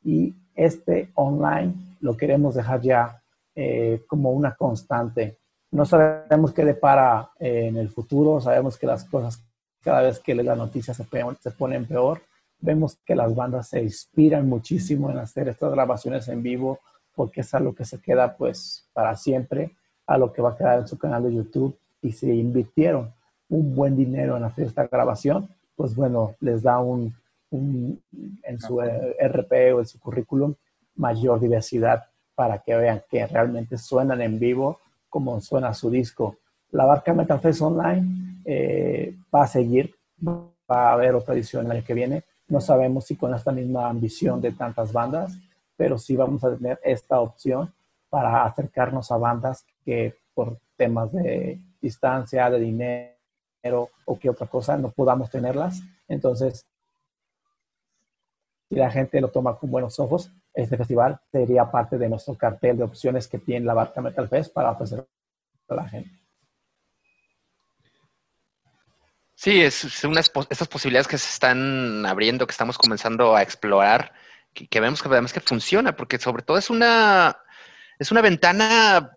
Y 0.02 0.34
este 0.54 1.10
online 1.14 1.93
lo 2.04 2.18
queremos 2.18 2.54
dejar 2.54 2.82
ya 2.82 3.22
eh, 3.54 4.02
como 4.06 4.30
una 4.32 4.54
constante. 4.54 5.38
No 5.70 5.86
sabemos 5.86 6.52
qué 6.52 6.62
depara 6.62 7.30
eh, 7.38 7.68
en 7.68 7.78
el 7.78 7.88
futuro, 7.88 8.42
sabemos 8.42 8.76
que 8.76 8.86
las 8.86 9.04
cosas 9.04 9.42
cada 9.80 10.02
vez 10.02 10.20
que 10.20 10.34
la 10.34 10.54
noticia 10.54 10.92
se, 10.92 11.06
se 11.40 11.50
ponen 11.52 11.86
peor. 11.86 12.20
Vemos 12.60 12.98
que 13.06 13.14
las 13.14 13.34
bandas 13.34 13.68
se 13.68 13.82
inspiran 13.82 14.46
muchísimo 14.46 15.10
en 15.10 15.16
hacer 15.16 15.48
estas 15.48 15.72
grabaciones 15.72 16.28
en 16.28 16.42
vivo 16.42 16.78
porque 17.14 17.40
es 17.40 17.54
algo 17.54 17.74
que 17.74 17.86
se 17.86 17.98
queda 18.02 18.36
pues 18.36 18.86
para 18.92 19.16
siempre, 19.16 19.74
a 20.06 20.18
lo 20.18 20.30
que 20.30 20.42
va 20.42 20.50
a 20.50 20.56
quedar 20.58 20.80
en 20.80 20.88
su 20.88 20.98
canal 20.98 21.22
de 21.22 21.34
YouTube 21.34 21.74
y 22.02 22.12
si 22.12 22.30
invirtieron 22.30 23.14
un 23.48 23.74
buen 23.74 23.96
dinero 23.96 24.36
en 24.36 24.44
hacer 24.44 24.66
esta 24.66 24.86
grabación, 24.88 25.48
pues 25.74 25.94
bueno, 25.94 26.34
les 26.40 26.62
da 26.62 26.80
un, 26.80 27.14
en 27.50 28.60
su 28.60 28.82
RP 28.82 29.74
o 29.74 29.80
en 29.80 29.86
su 29.86 29.98
currículum 29.98 30.54
mayor 30.96 31.40
diversidad 31.40 32.04
para 32.34 32.58
que 32.58 32.74
vean 32.74 33.02
que 33.08 33.26
realmente 33.26 33.78
suenan 33.78 34.20
en 34.20 34.38
vivo 34.38 34.80
como 35.08 35.40
suena 35.40 35.72
su 35.74 35.90
disco. 35.90 36.38
La 36.72 36.84
Barca 36.84 37.14
Metal 37.14 37.38
Fest 37.40 37.62
Online 37.62 38.40
eh, 38.44 39.16
va 39.32 39.44
a 39.44 39.46
seguir, 39.46 39.94
va 40.20 40.50
a 40.68 40.92
haber 40.92 41.14
otra 41.14 41.34
edición 41.34 41.66
el 41.66 41.72
año 41.72 41.84
que 41.84 41.94
viene. 41.94 42.24
No 42.48 42.60
sabemos 42.60 43.06
si 43.06 43.16
con 43.16 43.32
esta 43.32 43.52
misma 43.52 43.88
ambición 43.88 44.40
de 44.40 44.52
tantas 44.52 44.92
bandas, 44.92 45.38
pero 45.76 45.98
sí 45.98 46.16
vamos 46.16 46.42
a 46.44 46.56
tener 46.56 46.80
esta 46.82 47.20
opción 47.20 47.72
para 48.10 48.44
acercarnos 48.44 49.10
a 49.10 49.16
bandas 49.16 49.64
que 49.84 50.16
por 50.34 50.58
temas 50.76 51.12
de 51.12 51.60
distancia, 51.80 52.50
de 52.50 52.60
dinero 52.60 53.90
o 54.04 54.18
que 54.18 54.30
otra 54.30 54.46
cosa 54.46 54.76
no 54.76 54.90
podamos 54.90 55.30
tenerlas. 55.30 55.80
Entonces, 56.08 56.66
si 58.68 58.76
la 58.76 58.90
gente 58.90 59.20
lo 59.20 59.28
toma 59.28 59.56
con 59.56 59.70
buenos 59.70 59.98
ojos, 60.00 60.32
este 60.54 60.76
festival 60.76 61.20
sería 61.30 61.70
parte 61.70 61.98
de 61.98 62.08
nuestro 62.08 62.36
cartel 62.36 62.76
de 62.76 62.84
opciones 62.84 63.26
que 63.26 63.38
tiene 63.38 63.66
la 63.66 63.74
Barca 63.74 64.00
Metal 64.00 64.28
Fest 64.28 64.52
para 64.52 64.70
ofrecer 64.70 65.04
a 65.68 65.74
la 65.74 65.88
gente. 65.88 66.10
Sí, 69.34 69.60
es, 69.60 70.04
unas 70.04 70.30
estas 70.48 70.68
posibilidades 70.68 71.08
que 71.08 71.18
se 71.18 71.28
están 71.28 72.06
abriendo, 72.06 72.46
que 72.46 72.52
estamos 72.52 72.78
comenzando 72.78 73.34
a 73.34 73.42
explorar 73.42 74.12
que, 74.54 74.80
vemos 74.80 75.02
que 75.02 75.08
además 75.08 75.32
que 75.32 75.40
funciona, 75.40 75.96
porque 75.96 76.18
sobre 76.18 76.42
todo 76.42 76.56
es 76.56 76.70
una, 76.70 77.36
es 77.98 78.12
una 78.12 78.22
ventana 78.22 79.16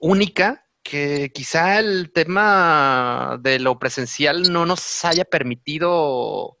única 0.00 0.66
que 0.82 1.30
quizá 1.32 1.78
el 1.78 2.12
tema 2.12 3.38
de 3.40 3.60
lo 3.60 3.78
presencial 3.78 4.52
no 4.52 4.66
nos 4.66 5.04
haya 5.04 5.24
permitido 5.24 6.58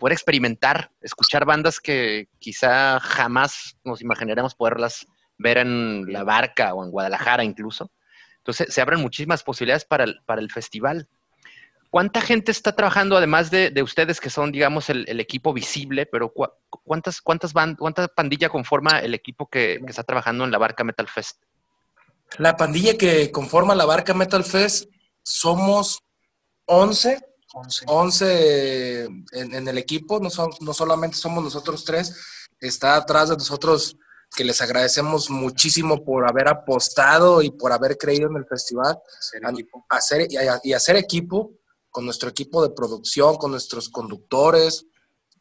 poder 0.00 0.14
experimentar, 0.14 0.90
escuchar 1.00 1.44
bandas 1.44 1.78
que 1.78 2.28
quizá 2.40 2.98
jamás 2.98 3.76
nos 3.84 4.00
imaginaremos 4.00 4.56
poderlas 4.56 5.06
ver 5.38 5.58
en 5.58 6.12
la 6.12 6.24
barca 6.24 6.74
o 6.74 6.82
en 6.82 6.90
Guadalajara 6.90 7.44
incluso. 7.44 7.92
Entonces 8.38 8.74
se 8.74 8.80
abren 8.80 9.00
muchísimas 9.00 9.42
posibilidades 9.42 9.84
para 9.84 10.04
el, 10.04 10.50
festival. 10.50 11.06
¿Cuánta 11.90 12.20
gente 12.20 12.50
está 12.50 12.74
trabajando, 12.74 13.16
además 13.16 13.50
de, 13.50 13.72
ustedes 13.82 14.20
que 14.20 14.30
son, 14.30 14.50
digamos, 14.50 14.88
el, 14.88 15.20
equipo 15.20 15.52
visible, 15.52 16.06
pero 16.06 16.32
cuántas, 16.84 17.20
cuántas 17.20 17.52
band, 17.52 17.76
cuánta 17.78 18.08
pandilla 18.08 18.48
conforma 18.48 19.00
el 19.00 19.14
equipo 19.14 19.48
que, 19.48 19.80
está 19.86 20.02
trabajando 20.02 20.44
en 20.44 20.50
la 20.50 20.58
Barca 20.58 20.84
Metal 20.84 21.08
Fest? 21.08 21.42
La 22.38 22.56
pandilla 22.56 22.96
que 22.96 23.30
conforma 23.30 23.74
la 23.74 23.84
Barca 23.84 24.14
Metal 24.14 24.44
Fest 24.44 24.88
somos 25.22 26.02
11, 26.66 27.18
11, 27.52 29.04
en, 29.32 29.68
el 29.68 29.78
equipo, 29.78 30.20
no, 30.20 30.30
son, 30.30 30.50
no 30.60 30.72
solamente 30.72 31.16
somos 31.16 31.42
nosotros 31.42 31.84
tres, 31.84 32.14
está 32.60 32.96
atrás 32.96 33.30
de 33.30 33.36
nosotros 33.36 33.96
que 34.36 34.44
les 34.44 34.60
agradecemos 34.60 35.28
muchísimo 35.30 36.04
por 36.04 36.28
haber 36.28 36.48
apostado 36.48 37.42
y 37.42 37.50
por 37.50 37.72
haber 37.72 37.96
creído 37.98 38.28
en 38.28 38.36
el 38.36 38.46
festival, 38.46 38.96
hacer, 39.88 40.28
y 40.62 40.72
hacer 40.72 40.96
equipo 40.96 41.52
con 41.90 42.04
nuestro 42.04 42.28
equipo 42.30 42.62
de 42.62 42.70
producción, 42.70 43.36
con 43.36 43.50
nuestros 43.50 43.88
conductores, 43.88 44.86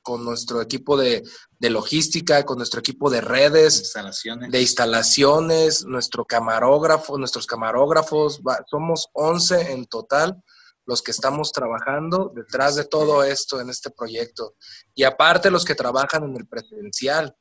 con 0.02 0.24
nuestro 0.24 0.62
equipo 0.62 0.98
de, 0.98 1.24
logística, 1.60 2.44
con 2.46 2.58
nuestro 2.58 2.80
equipo 2.80 3.12
de 3.12 3.22
redes, 3.22 3.80
instalaciones. 3.80 4.52
de 4.52 4.62
instalaciones, 4.62 5.86
nuestro 5.86 6.26
camarógrafo, 6.26 7.18
nuestros 7.20 7.46
camarógrafos, 7.46 8.42
somos 8.68 9.10
11 9.14 9.74
en 9.74 9.86
total 9.86 10.42
los 10.90 11.04
que 11.04 11.12
estamos 11.12 11.52
trabajando 11.52 12.32
detrás 12.34 12.76
de 12.76 12.84
todo 12.84 13.24
esto 13.24 13.62
en 13.62 13.70
este 13.70 13.92
proyecto. 13.92 14.56
Y 14.96 15.04
aparte 15.04 15.52
los 15.52 15.64
que 15.64 15.76
trabajan 15.76 16.24
en 16.24 16.36
el 16.36 16.48
presencial, 16.48 17.38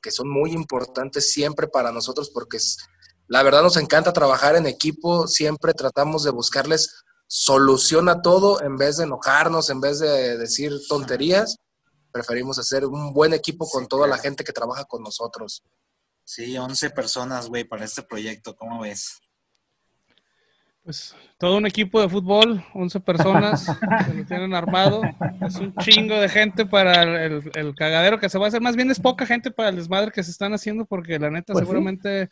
que 0.00 0.10
son 0.10 0.30
muy 0.30 0.52
importantes 0.52 1.30
siempre 1.30 1.68
para 1.68 1.92
nosotros 1.92 2.30
porque 2.32 2.56
la 3.28 3.42
verdad 3.42 3.62
nos 3.62 3.76
encanta 3.76 4.14
trabajar 4.14 4.56
en 4.56 4.66
equipo, 4.66 5.28
siempre 5.28 5.74
tratamos 5.74 6.24
de 6.24 6.30
buscarles 6.30 7.04
soluciona 7.26 8.22
todo 8.22 8.62
en 8.62 8.78
vez 8.78 8.96
de 8.96 9.04
enojarnos, 9.04 9.68
en 9.68 9.82
vez 9.82 9.98
de 9.98 10.38
decir 10.38 10.72
tonterías. 10.88 11.58
Preferimos 12.10 12.58
hacer 12.58 12.86
un 12.86 13.12
buen 13.12 13.34
equipo 13.34 13.68
con 13.68 13.86
toda 13.86 14.06
la 14.06 14.16
gente 14.16 14.44
que 14.44 14.52
trabaja 14.54 14.86
con 14.86 15.02
nosotros. 15.02 15.62
Sí, 16.24 16.56
11 16.56 16.88
personas, 16.90 17.48
güey, 17.48 17.64
para 17.64 17.84
este 17.84 18.02
proyecto. 18.02 18.56
¿Cómo 18.56 18.80
ves? 18.80 19.18
Pues 20.86 21.16
todo 21.36 21.56
un 21.56 21.66
equipo 21.66 22.00
de 22.00 22.08
fútbol, 22.08 22.64
11 22.72 23.00
personas 23.00 23.66
que 24.06 24.14
lo 24.14 24.24
tienen 24.24 24.54
armado. 24.54 25.02
Es 25.44 25.56
un 25.56 25.74
chingo 25.74 26.14
de 26.14 26.28
gente 26.28 26.64
para 26.64 27.24
el, 27.24 27.74
cagadero 27.76 28.20
que 28.20 28.28
se 28.28 28.38
va 28.38 28.44
a 28.46 28.48
hacer. 28.48 28.60
Más 28.60 28.76
bien 28.76 28.90
es 28.90 29.00
poca 29.00 29.26
gente 29.26 29.50
para 29.50 29.70
el 29.70 29.76
desmadre 29.76 30.12
que 30.12 30.22
se 30.22 30.30
están 30.30 30.54
haciendo 30.54 30.86
porque 30.86 31.18
la 31.18 31.28
neta 31.28 31.52
pues 31.52 31.64
seguramente 31.64 32.30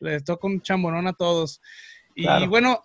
les 0.00 0.24
toca 0.24 0.48
un 0.48 0.60
chambonón 0.60 1.06
a 1.06 1.12
todos. 1.12 1.62
Y 2.16 2.46
bueno, 2.48 2.82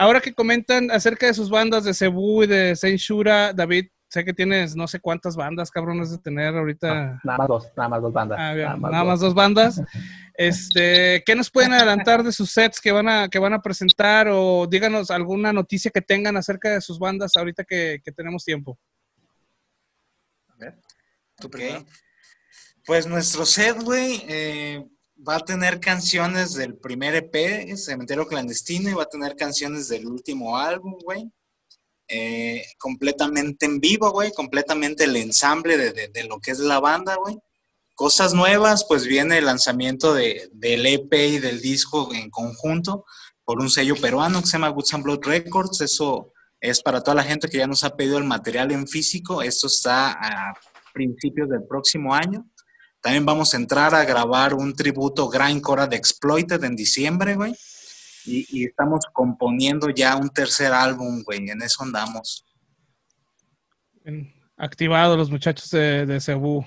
Ahora 0.00 0.20
que 0.20 0.32
comentan 0.32 0.92
acerca 0.92 1.26
de 1.26 1.34
sus 1.34 1.50
bandas 1.50 1.82
de 1.82 1.92
Cebu 1.92 2.44
y 2.44 2.46
de 2.46 2.76
Saint 2.76 3.00
Shura, 3.00 3.52
David, 3.52 3.88
sé 4.08 4.24
que 4.24 4.32
tienes 4.32 4.74
no 4.74 4.88
sé 4.88 5.00
cuántas 5.00 5.36
bandas, 5.36 5.70
cabrones, 5.70 6.10
de 6.10 6.18
tener 6.18 6.54
ahorita. 6.54 7.20
nada 7.22 7.38
más 7.38 7.48
dos, 7.48 7.68
nada 7.76 7.88
más 7.88 8.02
dos 8.02 8.12
bandas. 8.12 8.38
Ah, 8.40 8.54
nada, 8.54 9.04
más, 9.04 9.20
dos. 9.20 9.34
bandas. 9.34 9.80
Este, 10.40 11.24
¿qué 11.26 11.34
nos 11.34 11.50
pueden 11.50 11.72
adelantar 11.72 12.22
de 12.22 12.30
sus 12.30 12.52
sets 12.52 12.80
que 12.80 12.92
van 12.92 13.08
a, 13.08 13.28
que 13.28 13.40
van 13.40 13.54
a 13.54 13.60
presentar? 13.60 14.28
O 14.30 14.68
díganos 14.68 15.10
alguna 15.10 15.52
noticia 15.52 15.90
que 15.90 16.00
tengan 16.00 16.36
acerca 16.36 16.70
de 16.70 16.80
sus 16.80 16.96
bandas 16.96 17.36
ahorita 17.36 17.64
que, 17.64 18.00
tenemos 18.14 18.44
tiempo. 18.44 18.78
A 20.46 20.56
ver, 20.58 20.78
tú 21.40 21.50
Pues 22.86 23.08
nuestro 23.08 23.44
set, 23.44 23.82
güey, 23.82 24.22
eh, 24.28 24.86
va 25.28 25.36
a 25.36 25.40
tener 25.40 25.80
canciones 25.80 26.54
del 26.54 26.76
primer 26.76 27.16
EP, 27.16 27.76
Cementerio 27.76 28.24
Clandestino, 28.24 28.90
y 28.90 28.94
va 28.94 29.02
a 29.02 29.06
tener 29.06 29.34
canciones 29.34 29.88
del 29.88 30.06
último 30.06 30.56
álbum, 30.56 30.96
güey. 31.02 31.32
Eh, 32.10 32.64
completamente 32.78 33.66
en 33.66 33.80
vivo, 33.80 34.10
güey, 34.10 34.32
completamente 34.32 35.04
el 35.04 35.16
ensamble 35.16 35.76
de, 35.76 36.24
lo 36.24 36.40
que 36.40 36.52
es 36.52 36.58
la 36.58 36.80
banda, 36.80 37.16
güey. 37.16 37.38
Cosas 37.94 38.32
nuevas, 38.32 38.86
pues 38.88 39.06
viene 39.06 39.38
el 39.38 39.44
lanzamiento 39.44 40.14
de, 40.14 40.48
del 40.52 40.86
EP 40.86 41.12
y 41.12 41.38
del 41.38 41.60
disco 41.60 42.14
en 42.14 42.30
conjunto 42.30 43.04
por 43.44 43.60
un 43.60 43.68
sello 43.68 43.96
peruano 43.96 44.40
que 44.40 44.46
se 44.46 44.52
llama 44.52 44.70
Woods 44.70 44.94
and 44.94 45.04
Blood 45.04 45.24
Records. 45.24 45.80
Eso 45.82 46.32
es 46.60 46.80
para 46.80 47.02
toda 47.02 47.16
la 47.16 47.24
gente 47.24 47.48
que 47.48 47.58
ya 47.58 47.66
nos 47.66 47.84
ha 47.84 47.94
pedido 47.94 48.16
el 48.18 48.24
material 48.24 48.72
en 48.72 48.86
físico. 48.86 49.42
Esto 49.42 49.66
está 49.66 50.12
a 50.12 50.54
principios 50.94 51.48
del 51.50 51.64
próximo 51.64 52.14
año. 52.14 52.46
También 53.00 53.26
vamos 53.26 53.52
a 53.52 53.58
entrar 53.58 53.94
a 53.94 54.04
grabar 54.04 54.54
un 54.54 54.74
tributo 54.74 55.28
Grindcore 55.28 55.86
de 55.86 55.96
Exploited 55.96 56.62
en 56.64 56.74
diciembre, 56.74 57.36
güey. 57.36 57.54
Y, 58.28 58.64
estamos 58.64 59.04
componiendo 59.12 59.88
ya 59.90 60.16
un 60.16 60.28
tercer 60.28 60.72
álbum, 60.72 61.22
güey. 61.24 61.48
En 61.48 61.62
eso 61.62 61.82
andamos. 61.82 62.44
Activados 64.56 65.16
los 65.16 65.30
muchachos 65.30 65.70
de, 65.70 66.06
de 66.06 66.20
Cebu. 66.20 66.64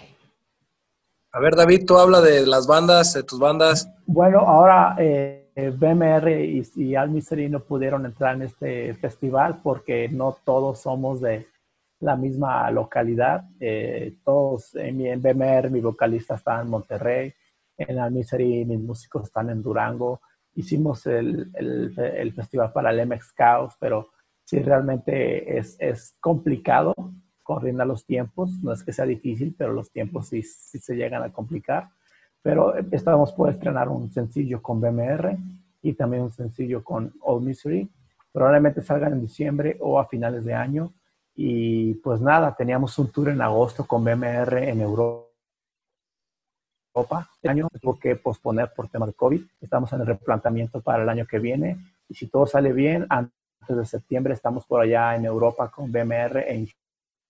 A 1.34 1.40
ver, 1.40 1.56
David, 1.56 1.86
tú 1.86 1.98
habla 1.98 2.22
de 2.22 2.46
las 2.46 2.68
bandas, 2.68 3.14
de 3.14 3.24
tus 3.24 3.40
bandas. 3.40 3.90
Bueno, 4.06 4.40
ahora 4.40 4.96
eh, 5.00 5.50
BMR 5.56 6.30
y, 6.30 6.64
y 6.76 6.96
Al 6.96 7.14
no 7.50 7.60
pudieron 7.62 8.06
entrar 8.06 8.36
en 8.36 8.44
este 8.44 8.94
festival 8.96 9.60
porque 9.64 10.10
no 10.10 10.38
todos 10.44 10.82
somos 10.82 11.22
de, 11.22 11.48
la 12.02 12.16
misma 12.16 12.70
localidad. 12.72 13.46
Eh, 13.60 14.18
todos 14.26 14.76
en, 14.76 14.98
mi, 14.98 15.08
en 15.08 15.22
BMR, 15.22 15.70
mi 15.70 15.80
vocalista 15.80 16.36
está 16.36 16.60
en 16.62 16.70
Monterrey, 16.70 17.34
en 17.78 18.00
Almisery 18.00 18.66
mis 18.66 18.80
músicos 18.80 19.24
están 19.24 19.50
en 19.50 19.64
Durango. 19.64 20.22
Hicimos 20.56 21.06
el, 21.06 21.50
el, 21.54 22.34
festival 22.34 22.72
para 22.74 22.92
el 22.92 23.08
MX 23.08 23.34
Chaos, 23.36 23.76
pero 23.80 24.10
sí 24.44 24.60
realmente 24.60 25.58
es, 25.58 25.78
es 25.80 26.16
complicado 26.20 26.94
coordinar 27.42 27.88
los 27.88 28.06
tiempos. 28.06 28.52
No 28.62 28.74
es 28.74 28.84
que 28.84 28.94
sea 28.94 29.06
difícil, 29.06 29.56
pero 29.58 29.74
los 29.74 29.92
tiempos 29.92 30.28
sí, 30.28 30.44
sí 30.44 30.80
se 30.80 30.96
llegan 30.96 31.24
a 31.24 31.32
complicar. 31.32 31.90
Pero 32.42 32.76
estamos 32.92 33.32
por 33.34 33.50
estrenar 33.50 33.88
un 33.90 34.12
sencillo 34.12 34.62
con 34.62 34.82
BMR 34.82 35.38
y 35.82 35.94
también 35.94 36.24
un 36.24 36.32
sencillo 36.32 36.84
con 36.84 37.14
Old 37.22 37.46
Misery. 37.46 37.90
Probablemente 38.32 38.82
salgan 38.82 39.14
en 39.14 39.22
diciembre 39.22 39.78
o 39.80 40.00
a 40.00 40.08
finales 40.08 40.46
de 40.46 40.54
año. 40.54 40.94
Y 41.36 41.96
pues 41.96 42.20
nada, 42.22 42.56
teníamos 42.56 42.98
un 43.00 43.12
tour 43.12 43.30
en 43.30 43.42
agosto 43.42 43.86
con 43.86 44.04
BMR 44.04 44.58
en 44.70 44.82
Europa. 44.82 45.31
Este 46.94 47.50
año 47.50 47.68
tuvo 47.82 47.98
que 47.98 48.18
posponer 48.18 48.74
por 48.76 48.90
tema 48.90 49.06
de 49.06 49.14
COVID. 49.14 49.42
Estamos 49.62 49.94
en 49.94 50.02
el 50.02 50.08
replanteamiento 50.08 50.82
para 50.82 51.04
el 51.04 51.10
año 51.10 51.26
que 51.26 51.40
viene. 51.40 51.78
Y 52.10 52.16
si 52.16 52.28
todo 52.28 52.46
sale 52.46 52.74
bien, 52.74 53.08
antes 53.10 53.32
de 53.70 53.86
septiembre 53.86 54.34
estamos 54.34 54.66
por 54.66 54.82
allá 54.82 55.16
en 55.16 55.24
Europa 55.24 55.72
con 55.72 55.90
BMR 55.90 56.44
en 56.48 56.68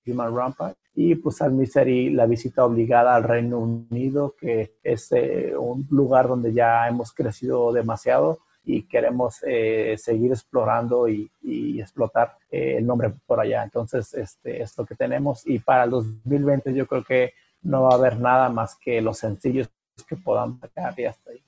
Human 0.07 0.35
Rampage. 0.35 0.75
Y 0.95 1.13
pues 1.15 1.41
al 1.43 1.51
Misery 1.51 2.09
la 2.09 2.25
visita 2.25 2.65
obligada 2.65 3.15
al 3.15 3.23
Reino 3.23 3.59
Unido, 3.59 4.35
que 4.37 4.77
es 4.81 5.11
eh, 5.11 5.53
un 5.55 5.85
lugar 5.91 6.27
donde 6.27 6.53
ya 6.53 6.87
hemos 6.87 7.13
crecido 7.13 7.71
demasiado 7.71 8.39
y 8.63 8.83
queremos 8.83 9.43
eh, 9.45 9.95
seguir 9.97 10.31
explorando 10.31 11.07
y, 11.07 11.31
explotar 11.79 12.37
eh, 12.51 12.75
el 12.77 12.85
nombre 12.85 13.13
por 13.25 13.39
allá. 13.39 13.63
Entonces, 13.63 14.13
este, 14.13 14.61
es 14.61 14.75
lo 14.77 14.85
que 14.85 14.95
tenemos 14.95 15.47
y 15.47 15.59
para 15.59 15.83
el 15.83 15.91
2020 15.91 16.73
yo 16.73 16.87
creo 16.87 17.03
que 17.03 17.33
no 17.61 17.83
va 17.83 17.91
a 17.91 17.95
haber 17.95 18.19
nada 18.19 18.49
más 18.49 18.75
que 18.75 19.01
los 19.01 19.19
sencillos 19.19 19.69
que 20.07 20.15
podamos 20.15 20.59
sacar 20.59 20.99
y 20.99 21.05
hasta 21.05 21.31
ahí. 21.31 21.43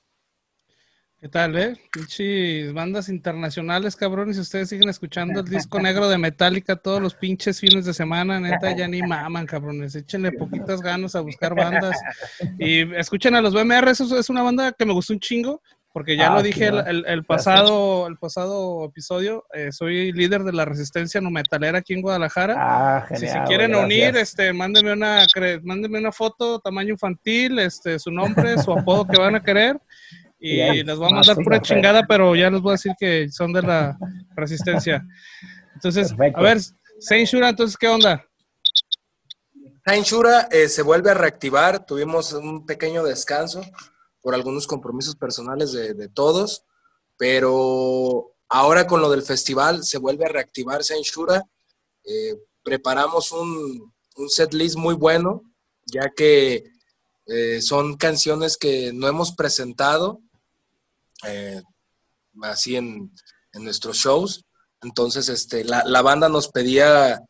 ¿Qué 1.24 1.30
tal, 1.30 1.56
eh? 1.56 1.74
Pinches 1.90 2.74
bandas 2.74 3.08
internacionales, 3.08 3.96
cabrones. 3.96 4.36
Si 4.36 4.42
ustedes 4.42 4.68
siguen 4.68 4.90
escuchando 4.90 5.40
el 5.40 5.46
disco 5.46 5.80
negro 5.80 6.06
de 6.06 6.18
Metallica 6.18 6.76
todos 6.76 7.00
los 7.00 7.14
pinches 7.14 7.60
fines 7.60 7.86
de 7.86 7.94
semana, 7.94 8.38
neta, 8.38 8.76
ya 8.76 8.86
ni 8.86 9.00
maman, 9.00 9.46
cabrones. 9.46 9.94
Échenle 9.94 10.32
poquitas 10.32 10.82
ganas 10.82 11.16
a 11.16 11.22
buscar 11.22 11.54
bandas. 11.54 11.98
Y 12.58 12.94
escuchen 12.94 13.34
a 13.34 13.40
los 13.40 13.54
BMR, 13.54 13.88
eso 13.88 14.18
es 14.18 14.28
una 14.28 14.42
banda 14.42 14.72
que 14.72 14.84
me 14.84 14.92
gustó 14.92 15.14
un 15.14 15.20
chingo 15.20 15.62
porque 15.94 16.16
ya 16.16 16.28
lo 16.30 16.38
ah, 16.38 16.42
dije 16.42 16.66
el, 16.66 17.24
pasado, 17.24 18.08
el 18.08 18.16
pasado 18.16 18.84
episodio, 18.84 19.46
eh, 19.52 19.70
soy 19.70 20.10
líder 20.10 20.42
de 20.42 20.52
la 20.52 20.64
resistencia 20.64 21.20
no 21.20 21.30
metalera 21.30 21.78
aquí 21.78 21.94
en 21.94 22.02
Guadalajara. 22.02 22.56
Ah, 22.58 23.06
si 23.14 23.28
se 23.28 23.40
quieren 23.46 23.76
unir, 23.76 24.16
este, 24.16 24.52
mándenme 24.52 24.92
una, 24.92 25.24
mándenme 25.62 26.00
una 26.00 26.10
foto 26.10 26.58
tamaño 26.58 26.90
infantil, 26.94 27.60
este, 27.60 28.00
su 28.00 28.10
nombre, 28.10 28.58
su 28.58 28.72
apodo 28.72 29.06
que 29.06 29.16
van 29.16 29.36
a 29.36 29.42
querer. 29.44 29.78
Y 30.40 30.82
les 30.82 30.96
voy 30.96 31.12
a 31.12 31.14
mandar 31.14 31.36
pura 31.36 31.62
chingada, 31.62 32.04
pero 32.08 32.34
ya 32.34 32.50
les 32.50 32.60
voy 32.60 32.72
a 32.72 32.72
decir 32.72 32.92
que 32.98 33.28
son 33.30 33.52
de 33.52 33.62
la 33.62 33.96
resistencia. 34.34 35.06
Entonces, 35.74 36.12
a 36.34 36.42
ver, 36.42 36.58
Saint 36.98 37.28
Shura, 37.28 37.50
entonces, 37.50 37.76
¿qué 37.76 37.86
onda? 37.86 38.20
Saint 39.86 40.04
Shura 40.04 40.48
eh, 40.50 40.68
se 40.68 40.82
vuelve 40.82 41.12
a 41.12 41.14
reactivar, 41.14 41.86
tuvimos 41.86 42.32
un 42.32 42.66
pequeño 42.66 43.04
descanso 43.04 43.62
por 44.24 44.34
algunos 44.34 44.66
compromisos 44.66 45.16
personales 45.16 45.72
de, 45.72 46.08
todos, 46.08 46.64
pero 47.18 48.32
ahora 48.48 48.86
con 48.86 49.02
lo 49.02 49.10
del 49.10 49.20
festival 49.20 49.84
se 49.84 49.98
vuelve 49.98 50.24
a 50.24 50.30
reactivar 50.30 50.82
Senshura. 50.82 51.42
Eh, 52.04 52.34
preparamos 52.62 53.32
un, 53.32 53.92
set 54.28 54.54
list 54.54 54.76
muy 54.76 54.94
bueno, 54.94 55.42
ya 55.84 56.08
que 56.16 56.64
eh, 57.26 57.60
son 57.60 57.98
canciones 57.98 58.56
que 58.56 58.94
no 58.94 59.08
hemos 59.08 59.32
presentado 59.32 60.22
eh, 61.26 61.60
así 62.44 62.76
en, 62.76 63.12
en, 63.52 63.62
nuestros 63.62 63.98
shows. 63.98 64.46
Entonces, 64.80 65.28
este, 65.28 65.64
la, 65.64 66.00
banda 66.00 66.30
nos 66.30 66.48
pedía 66.48 67.20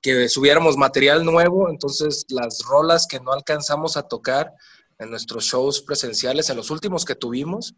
que 0.00 0.30
subiéramos 0.30 0.78
material 0.78 1.22
nuevo, 1.22 1.68
entonces 1.68 2.24
las 2.30 2.60
rolas 2.64 3.06
que 3.06 3.20
no 3.20 3.30
alcanzamos 3.32 3.98
a 3.98 4.04
tocar 4.04 4.54
en 4.98 5.10
nuestros 5.10 5.44
shows 5.44 5.82
presenciales, 5.82 6.50
en 6.50 6.56
los 6.56 6.70
últimos 6.70 7.04
que 7.04 7.14
tuvimos, 7.14 7.74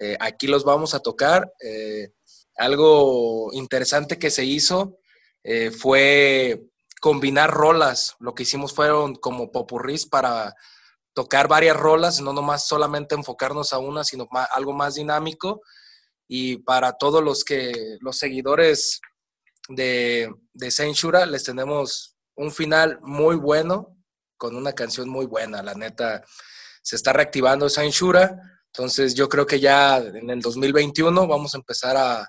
eh, 0.00 0.16
aquí 0.18 0.46
los 0.46 0.64
vamos 0.64 0.94
a 0.94 1.00
tocar. 1.00 1.52
Eh, 1.60 2.12
algo 2.56 3.52
interesante 3.52 4.18
que 4.18 4.30
se 4.30 4.44
hizo 4.44 4.98
eh, 5.44 5.70
fue 5.70 6.62
combinar 7.00 7.50
rolas. 7.50 8.16
Lo 8.18 8.34
que 8.34 8.42
hicimos 8.44 8.72
fueron 8.72 9.14
como 9.14 9.52
popurrís 9.52 10.06
para 10.06 10.54
tocar 11.12 11.48
varias 11.48 11.76
rolas, 11.76 12.20
no 12.20 12.32
nomás 12.32 12.66
solamente 12.66 13.14
enfocarnos 13.14 13.72
a 13.72 13.78
una, 13.78 14.04
sino 14.04 14.28
algo 14.54 14.72
más 14.72 14.94
dinámico. 14.94 15.60
Y 16.26 16.58
para 16.58 16.92
todos 16.94 17.22
los 17.22 17.44
que 17.44 17.98
los 18.00 18.16
seguidores 18.16 19.00
de, 19.68 20.32
de 20.54 20.70
Senshura 20.70 21.26
les 21.26 21.44
tenemos 21.44 22.16
un 22.36 22.50
final 22.52 22.98
muy 23.02 23.36
bueno 23.36 23.99
con 24.40 24.56
una 24.56 24.72
canción 24.72 25.06
muy 25.06 25.26
buena, 25.26 25.62
la 25.62 25.74
neta. 25.74 26.24
Se 26.80 26.96
está 26.96 27.12
reactivando 27.12 27.68
Senshura, 27.68 28.40
entonces 28.68 29.14
yo 29.14 29.28
creo 29.28 29.44
que 29.44 29.60
ya 29.60 29.98
en 29.98 30.30
el 30.30 30.40
2021 30.40 31.26
vamos 31.26 31.54
a 31.54 31.58
empezar 31.58 31.98
a, 31.98 32.26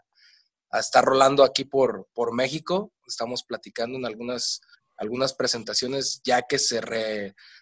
a 0.72 0.80
estar 0.80 1.06
rolando 1.06 1.42
aquí 1.42 1.64
por, 1.64 2.10
por 2.14 2.34
México. 2.34 2.92
Estamos 3.08 3.44
platicando 3.44 3.98
en 3.98 4.06
algunas, 4.06 4.60
algunas 4.98 5.34
presentaciones 5.34 6.20
ya 6.26 6.42
que 6.42 6.60
se 6.60 6.82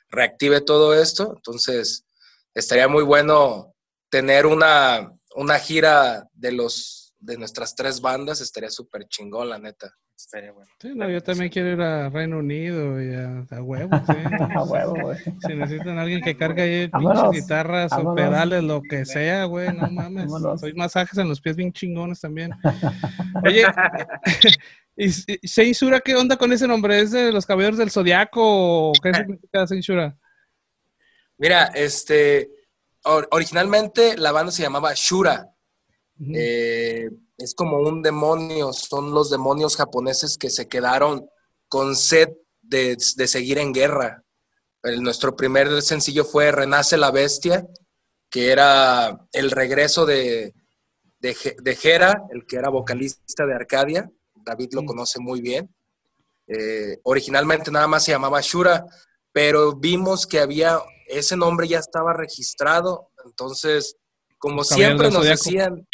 reactive 0.09 0.61
todo 0.61 0.95
esto. 0.95 1.33
Entonces, 1.35 2.05
estaría 2.55 2.87
muy 2.87 3.03
bueno 3.03 3.75
tener 4.09 4.47
una, 4.47 5.13
una 5.35 5.59
gira 5.59 6.27
de 6.33 6.53
los 6.53 6.98
de 7.19 7.37
nuestras 7.37 7.75
tres 7.75 7.99
bandas, 7.99 8.41
estaría 8.41 8.69
súper 8.69 9.07
chingón, 9.07 9.49
la 9.49 9.59
neta. 9.59 9.93
Estaría 10.15 10.51
bueno. 10.51 10.69
Sí, 10.81 10.89
no, 10.95 11.09
yo 11.09 11.21
también 11.21 11.49
quiero 11.49 11.71
ir 11.71 11.81
a 11.81 12.09
Reino 12.09 12.39
Unido 12.39 13.01
y 13.01 13.13
a, 13.13 13.45
a 13.51 13.61
huevo, 13.61 13.89
sí. 14.05 14.13
a 14.55 14.63
huevo, 14.63 14.95
güey. 15.01 15.17
Si 15.45 15.53
necesitan 15.53 15.97
a 15.97 16.01
alguien 16.01 16.21
que 16.21 16.35
cargue 16.35 16.61
ahí 16.61 16.87
pinches 16.87 17.31
guitarras 17.31 17.91
o 17.93 18.15
pedales, 18.15 18.63
lo 18.63 18.81
que 18.81 19.05
sea, 19.05 19.45
güey, 19.45 19.73
no 19.73 19.89
mames. 19.91 20.31
Soy 20.59 20.73
masajes 20.73 21.17
en 21.17 21.29
los 21.29 21.39
pies 21.39 21.55
bien 21.55 21.71
chingones 21.71 22.19
también. 22.19 22.51
Oye, 23.45 23.65
¿y 24.97 25.47
Seinsura 25.47 26.01
qué 26.01 26.15
onda 26.15 26.37
con 26.37 26.51
ese 26.51 26.67
nombre? 26.67 26.99
¿Es 26.99 27.11
de 27.11 27.31
los 27.31 27.45
caballeros 27.45 27.77
del 27.77 27.91
Zodiaco 27.91 28.89
o 28.89 28.93
qué 29.01 29.13
significa 29.13 29.67
Seinsura? 29.67 30.17
Mira, 31.37 31.67
este, 31.67 32.49
originalmente 33.31 34.17
la 34.17 34.33
banda 34.33 34.51
se 34.51 34.63
llamaba 34.63 34.91
Shura. 34.93 35.49
Eh, 36.33 37.09
es 37.37 37.55
como 37.55 37.77
un 37.77 38.01
demonio, 38.01 38.73
son 38.73 39.11
los 39.11 39.29
demonios 39.29 39.77
japoneses 39.77 40.37
que 40.37 40.49
se 40.49 40.67
quedaron 40.67 41.29
con 41.67 41.95
sed 41.95 42.29
de, 42.61 42.97
seguir 42.99 43.57
en 43.57 43.73
guerra. 43.73 44.23
El, 44.83 45.01
nuestro 45.01 45.35
primer 45.35 45.81
sencillo 45.81 46.25
fue 46.25 46.51
Renace 46.51 46.97
la 46.97 47.11
Bestia, 47.11 47.65
que 48.29 48.51
era 48.51 49.25
el 49.31 49.51
regreso 49.51 50.05
de, 50.05 50.53
de, 51.19 51.77
Hera, 51.83 52.23
el 52.31 52.45
que 52.45 52.57
era 52.57 52.69
vocalista 52.69 53.45
de 53.45 53.55
Arcadia. 53.55 54.11
David 54.35 54.69
lo 54.73 54.85
conoce 54.85 55.19
muy 55.19 55.41
bien. 55.41 55.73
Eh, 56.47 56.97
originalmente 57.03 57.71
nada 57.71 57.87
más 57.87 58.03
se 58.03 58.11
llamaba 58.11 58.41
Shura, 58.41 58.85
pero 59.31 59.75
vimos 59.75 60.25
que 60.25 60.39
había, 60.39 60.79
ese 61.07 61.37
nombre 61.37 61.67
ya 61.67 61.77
estaba 61.77 62.13
registrado, 62.13 63.11
entonces, 63.23 63.97
como 64.39 64.63
siempre 64.63 65.11
nos 65.11 65.25
decían, 65.25 65.87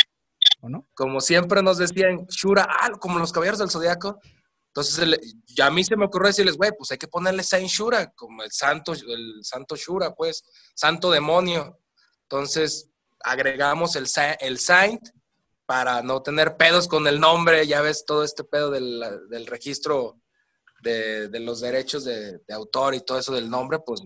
como 0.93 1.21
siempre 1.21 1.61
nos 1.61 1.77
decían, 1.77 2.25
Shura, 2.27 2.67
ah, 2.69 2.91
como 2.99 3.19
los 3.19 3.31
caballeros 3.31 3.59
del 3.59 3.69
zodiaco. 3.69 4.19
Entonces, 4.67 5.19
ya 5.47 5.67
a 5.67 5.71
mí 5.71 5.83
se 5.83 5.95
me 5.95 6.05
ocurrió 6.05 6.27
decirles, 6.27 6.57
güey, 6.57 6.71
pues 6.77 6.91
hay 6.91 6.97
que 6.97 7.07
ponerle 7.07 7.43
Saint 7.43 7.69
Shura, 7.69 8.11
como 8.11 8.43
el 8.43 8.51
santo, 8.51 8.91
el 8.91 9.39
santo 9.41 9.75
Shura, 9.75 10.13
pues, 10.13 10.43
santo 10.73 11.11
demonio. 11.11 11.79
Entonces, 12.23 12.89
agregamos 13.21 13.95
el, 13.95 14.07
Saint 14.07 15.01
para 15.65 16.01
no 16.01 16.21
tener 16.21 16.57
pedos 16.57 16.87
con 16.87 17.07
el 17.07 17.19
nombre, 17.19 17.65
ya 17.65 17.81
ves 17.81 18.05
todo 18.05 18.23
este 18.23 18.43
pedo 18.43 18.69
del, 18.69 19.47
registro 19.47 20.19
de, 20.81 21.29
los 21.39 21.61
derechos 21.61 22.03
de, 22.03 22.39
de, 22.39 22.53
autor 22.53 22.95
y 22.95 23.01
todo 23.01 23.17
eso 23.17 23.33
del 23.33 23.49
nombre, 23.49 23.79
pues 23.79 24.01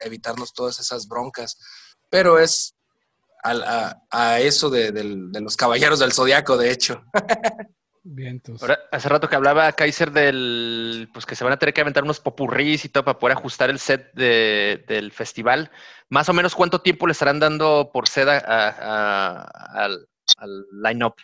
evitarnos 0.00 0.54
todas 0.54 0.80
esas 0.80 1.06
broncas. 1.06 1.58
Pero 2.08 2.38
es 2.38 2.77
a, 3.42 4.40
eso 4.40 4.70
de, 4.70 4.92
los 5.40 5.56
caballeros 5.56 5.98
del 5.98 6.12
zodiaco, 6.12 6.56
de 6.56 6.70
hecho. 6.70 7.02
Vientos. 8.02 8.62
hace 8.90 9.08
rato 9.08 9.28
que 9.28 9.36
hablaba 9.36 9.70
Kaiser 9.72 10.10
del, 10.12 11.10
pues 11.12 11.26
que 11.26 11.36
se 11.36 11.44
van 11.44 11.52
a 11.52 11.58
tener 11.58 11.74
que 11.74 11.82
aventar 11.82 12.04
unos 12.04 12.20
popurrís 12.20 12.84
y 12.84 12.88
todo 12.88 13.04
para 13.04 13.18
poder 13.18 13.36
ajustar 13.36 13.68
el 13.68 13.78
set 13.78 14.14
del 14.14 15.12
festival. 15.12 15.70
Más 16.08 16.28
o 16.28 16.32
menos, 16.32 16.54
¿cuánto 16.54 16.80
tiempo 16.80 17.06
le 17.06 17.12
estarán 17.12 17.38
dando 17.38 17.90
por 17.92 18.08
seda 18.08 18.38
al, 18.38 20.08
al 20.38 20.66
line-up? 20.82 21.14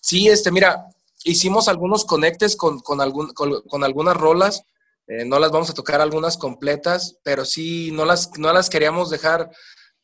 Sí, 0.00 0.28
este, 0.28 0.50
mira, 0.50 0.86
hicimos 1.22 1.68
algunos 1.68 2.04
conectes 2.04 2.56
con, 2.56 2.80
con, 2.80 3.00
algún, 3.00 3.32
con 3.34 3.84
algunas 3.84 4.16
rolas 4.16 4.64
eh, 5.08 5.24
no 5.24 5.38
las 5.38 5.50
vamos 5.50 5.70
a 5.70 5.74
tocar 5.74 6.02
algunas 6.02 6.36
completas, 6.36 7.16
pero 7.22 7.46
sí 7.46 7.90
no 7.92 8.04
las, 8.04 8.30
no 8.38 8.52
las 8.52 8.68
queríamos 8.68 9.08
dejar 9.08 9.50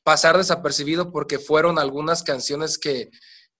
pasar 0.03 0.39
desapercibido 0.39 1.13
porque 1.13 1.39
fueron 1.39 1.79
algunas 1.79 2.23
canciones 2.23 2.79
que, 2.79 3.11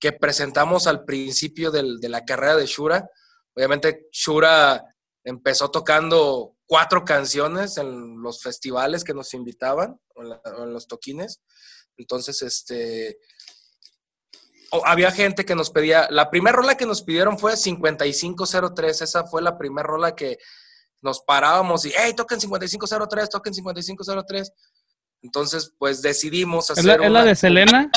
que 0.01 0.13
presentamos 0.13 0.87
al 0.87 1.05
principio 1.05 1.71
del, 1.71 2.01
de 2.01 2.09
la 2.09 2.25
carrera 2.25 2.57
de 2.57 2.65
Shura. 2.65 3.11
Obviamente 3.55 4.07
Shura 4.11 4.83
empezó 5.23 5.71
tocando 5.71 6.57
cuatro 6.67 7.05
canciones 7.05 7.77
en 7.77 8.23
los 8.23 8.43
festivales 8.43 9.05
que 9.05 9.13
nos 9.13 9.35
invitaban, 9.35 10.01
en, 10.17 10.63
en 10.63 10.73
los 10.73 10.87
toquines. 10.89 11.43
Entonces, 11.99 12.41
este, 12.41 13.19
había 14.85 15.11
gente 15.11 15.45
que 15.45 15.55
nos 15.55 15.71
pedía, 15.71 16.09
la 16.11 16.31
primera 16.31 16.57
rola 16.57 16.77
que 16.77 16.87
nos 16.87 17.03
pidieron 17.03 17.39
fue 17.39 17.57
5503, 17.57 19.03
esa 19.03 19.25
fue 19.25 19.43
la 19.43 19.59
primera 19.59 19.87
rola 19.87 20.15
que, 20.17 20.39
nos 21.05 21.21
parábamos 21.21 21.85
y, 21.85 21.93
hey, 21.97 22.15
toquen 22.17 22.41
5503, 22.41 23.29
toquen 23.29 23.55
5503. 23.55 24.53
Entonces, 25.23 25.73
pues 25.79 26.03
decidimos 26.03 26.71
hacer. 26.71 27.01
¿Es 27.01 27.11
la, 27.11 27.25
de 27.25 27.35
Selena? 27.35 27.91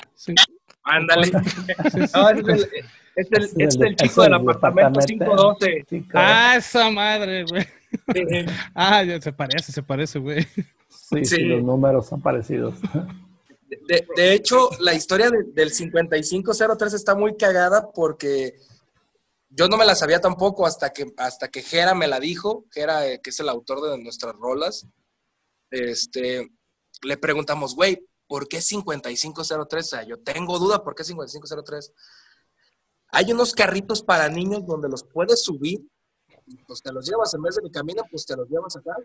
Ándale. 0.83 1.27
es 1.83 3.27
el, 3.31 3.43
es 3.57 3.75
el, 3.75 3.95
chico 3.95 4.21
del 4.23 4.33
apartamento 4.33 4.99
512. 4.99 5.85
Ah, 6.13 6.55
esa 6.57 6.89
madre, 6.91 7.45
güey. 7.45 7.65
ah, 8.75 9.03
ya 9.03 9.21
se 9.21 9.31
parece, 9.31 9.71
se 9.71 9.83
parece, 9.83 10.19
güey. 10.19 10.45
Sí, 10.89 11.23
sí, 11.23 11.41
los 11.43 11.63
números 11.63 12.07
son 12.07 12.21
parecidos. 12.21 12.75
De, 13.89 14.07
de 14.15 14.33
hecho, 14.33 14.69
la 14.79 14.93
historia 14.93 15.29
de, 15.29 15.43
del 15.53 15.71
5503 15.71 16.93
está 16.93 17.15
muy 17.15 17.35
cagada 17.35 17.91
porque 17.91 18.55
yo 19.57 19.67
no 19.67 19.75
me 19.75 19.85
la 19.85 19.95
sabía 19.95 20.21
tampoco 20.21 20.67
hasta 20.67 20.91
que, 20.91 21.11
hasta 21.17 21.47
que 21.47 21.63
Jera 21.63 21.95
me 21.95 22.07
la 22.07 22.19
dijo, 22.19 22.65
Jera, 22.69 23.07
eh, 23.07 23.19
que 23.21 23.31
es 23.31 23.39
el 23.39 23.49
autor 23.49 23.81
de 23.81 23.97
nuestras 23.97 24.35
rolas. 24.35 24.85
Este, 25.71 26.51
le 27.01 27.17
preguntamos, 27.17 27.73
güey, 27.73 28.07
¿por 28.27 28.47
qué 28.47 28.61
5503? 28.61 29.85
O 29.85 29.89
sea, 29.89 30.03
yo 30.03 30.19
tengo 30.19 30.59
duda, 30.59 30.83
¿por 30.83 30.93
qué 30.93 31.03
5503? 31.03 31.91
Hay 33.07 33.33
unos 33.33 33.53
carritos 33.53 34.03
para 34.03 34.29
niños 34.29 34.63
donde 34.63 34.89
los 34.89 35.03
puedes 35.03 35.43
subir, 35.43 35.81
pues 36.67 36.83
te 36.83 36.91
los 36.93 37.09
llevas 37.09 37.33
en 37.33 37.41
vez 37.41 37.55
de 37.55 37.63
mi 37.63 37.71
camino, 37.71 38.03
pues 38.11 38.27
te 38.27 38.35
los 38.35 38.47
llevas 38.47 38.75
acá. 38.75 38.95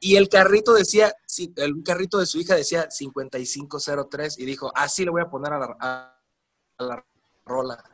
Y 0.00 0.16
el 0.16 0.28
carrito 0.28 0.74
decía, 0.74 1.14
el 1.56 1.84
carrito 1.84 2.18
de 2.18 2.26
su 2.26 2.40
hija 2.40 2.56
decía 2.56 2.90
5503 2.90 4.36
y 4.40 4.46
dijo, 4.46 4.72
así 4.74 5.04
le 5.04 5.12
voy 5.12 5.22
a 5.22 5.30
poner 5.30 5.52
a 5.52 5.58
la, 5.60 5.76
a 6.76 6.82
la 6.82 7.06
rola. 7.44 7.84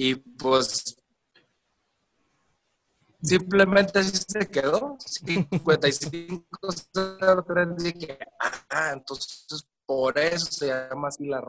Y 0.00 0.14
pues 0.14 0.96
simplemente 3.20 3.98
así 3.98 4.16
se 4.28 4.48
quedó. 4.48 4.96
55 5.00 6.46
dije, 7.76 8.16
ah, 8.70 8.92
entonces 8.92 9.66
por 9.84 10.16
eso 10.16 10.46
se 10.52 10.68
llama 10.68 11.08
así 11.08 11.26
la 11.26 11.42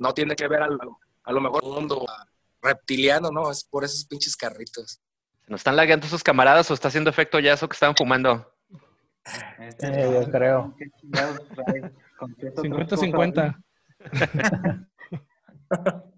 no 0.00 0.12
tiene 0.12 0.34
que 0.34 0.48
ver 0.48 0.64
a 0.64 0.68
lo 0.68 1.40
mejor 1.40 1.62
mundo 1.62 2.04
reptiliano, 2.60 3.30
no, 3.30 3.52
es 3.52 3.62
por 3.62 3.84
esos 3.84 4.04
pinches 4.04 4.36
carritos. 4.36 5.00
¿Nos 5.46 5.60
están 5.60 5.76
lagueando 5.76 6.08
sus 6.08 6.24
camaradas 6.24 6.68
o 6.72 6.74
está 6.74 6.88
haciendo 6.88 7.08
efecto 7.08 7.38
ya 7.38 7.52
eso 7.52 7.68
que 7.68 7.74
estaban 7.74 7.94
fumando? 7.94 8.52
Eh, 9.60 10.10
yo 10.12 10.28
creo. 10.28 10.74
50-50. 12.32 13.62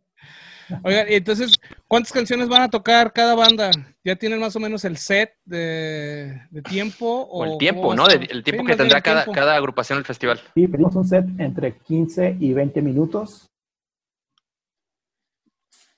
Oigan, 0.83 1.11
y 1.11 1.15
entonces, 1.15 1.55
¿cuántas 1.89 2.13
canciones 2.13 2.49
van 2.49 2.63
a 2.63 2.71
tocar 2.71 3.13
cada 3.13 3.35
banda? 3.35 3.71
¿Ya 4.05 4.17
tienen 4.17 4.41
más 4.41 4.55
o 4.57 4.61
menos 4.61 4.85
el 4.85 4.97
set 4.97 5.35
de, 5.45 6.41
tiempo? 6.69 7.23
O, 7.31 7.45
el 7.45 7.59
tiempo, 7.59 7.95
¿no? 7.95 8.07
el 8.09 8.43
tiempo 8.43 8.65
que 8.65 8.77
tendrá 8.77 9.01
cada, 9.01 9.25
cada 9.27 9.57
agrupación 9.57 9.99
del 9.99 10.07
festival. 10.07 10.41
Sí, 10.55 10.67
pedimos 10.69 10.95
un 10.97 11.07
set 11.07 11.25
entre 11.39 11.79
15 11.79 12.37
y 12.41 12.53
20 12.53 12.83
minutos. 12.83 13.51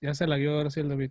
Ya 0.00 0.14
se 0.14 0.26
la 0.26 0.36
guió 0.36 0.56
ahora 0.56 0.70
sí 0.70 0.80
el 0.80 0.88
David. 0.88 1.10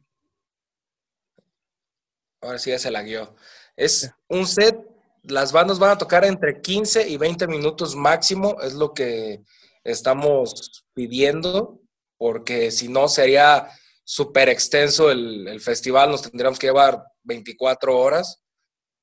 Ahora 2.42 2.60
sí 2.60 2.70
ya 2.70 2.80
se 2.80 2.92
la 2.92 3.02
guió. 3.02 3.36
Es 3.76 4.14
un 4.30 4.46
set, 4.46 4.78
las 5.24 5.52
bandas 5.52 5.80
van 5.80 5.92
a 5.92 5.98
tocar 5.98 6.24
entre 6.26 6.62
15 6.62 7.10
y 7.10 7.18
20 7.18 7.48
minutos 7.48 7.96
máximo, 7.96 8.58
es 8.62 8.74
lo 8.74 8.94
que 8.94 9.42
estamos 9.84 10.86
pidiendo 10.94 11.82
porque 12.18 12.72
si 12.72 12.88
no 12.88 13.08
sería 13.08 13.70
súper 14.04 14.50
extenso 14.50 15.12
el, 15.12 15.60
festival, 15.60 16.12
nos 16.12 16.22
tendríamos 16.22 16.60
que 16.60 16.68
llevar 16.68 17.04
24 17.24 17.98
horas 17.98 18.42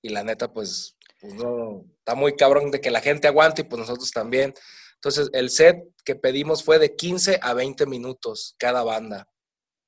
y 0.03 0.11
la 0.11 0.23
neta, 0.23 0.53
pues, 0.53 0.97
pues, 1.21 1.35
no, 1.35 1.85
está 1.99 2.15
muy 2.15 2.37
cabrón 2.37 2.71
de 2.71 2.81
que 2.81 2.91
la 2.91 3.01
gente 3.01 3.29
aguante 3.29 3.63
y 3.63 3.65
pues 3.65 3.81
nosotros 3.81 4.11
también. 4.11 4.55
Entonces, 4.95 5.29
el 5.33 5.51
set 5.51 5.79
que 6.05 6.15
pedimos 6.15 6.63
fue 6.63 6.79
de 6.79 6.95
15 6.95 7.41
a 7.43 7.55
20 7.55 7.87
minutos 7.87 8.55
cada 8.59 8.83
banda. 8.83 9.29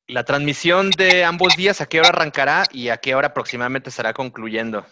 La 0.07 0.25
transmisión 0.25 0.91
de 0.91 1.25
ambos 1.25 1.57
días, 1.57 1.81
¿a 1.81 1.87
qué 1.87 2.01
hora 2.01 2.11
arrancará 2.11 2.65
y 2.71 2.89
a 2.89 2.99
qué 2.99 3.15
hora 3.15 3.29
aproximadamente 3.29 3.89
estará 3.89 4.13
concluyendo? 4.13 4.85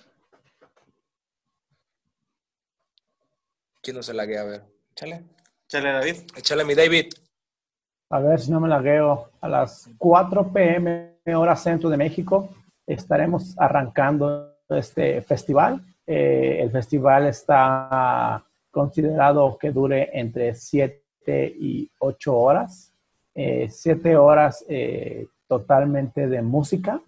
¿Quién 3.82 3.96
no 3.96 4.02
se 4.02 4.14
la 4.14 4.24
guía? 4.24 4.42
A 4.42 4.44
ver, 4.44 4.64
échale. 4.92 5.24
Échale, 5.68 5.92
David. 5.92 6.16
Échale, 6.36 6.64
mi 6.64 6.74
David. 6.74 7.12
A 8.12 8.20
ver 8.20 8.40
si 8.40 8.50
no 8.50 8.60
me 8.60 8.68
lagueo. 8.68 9.30
A 9.40 9.48
las 9.48 9.88
4 9.96 10.52
pm 10.52 11.14
hora 11.34 11.56
centro 11.56 11.88
de 11.88 11.96
México 11.96 12.46
estaremos 12.86 13.58
arrancando 13.58 14.52
este 14.68 15.22
festival. 15.22 15.80
Eh, 16.06 16.58
el 16.60 16.70
festival 16.70 17.28
está 17.28 18.44
considerado 18.70 19.56
que 19.56 19.70
dure 19.70 20.10
entre 20.12 20.54
7 20.54 21.56
y 21.58 21.90
8 22.00 22.36
horas. 22.36 22.92
7 23.34 24.10
eh, 24.10 24.16
horas 24.18 24.62
eh, 24.68 25.28
totalmente 25.48 26.28
de 26.28 26.42
música 26.42 27.00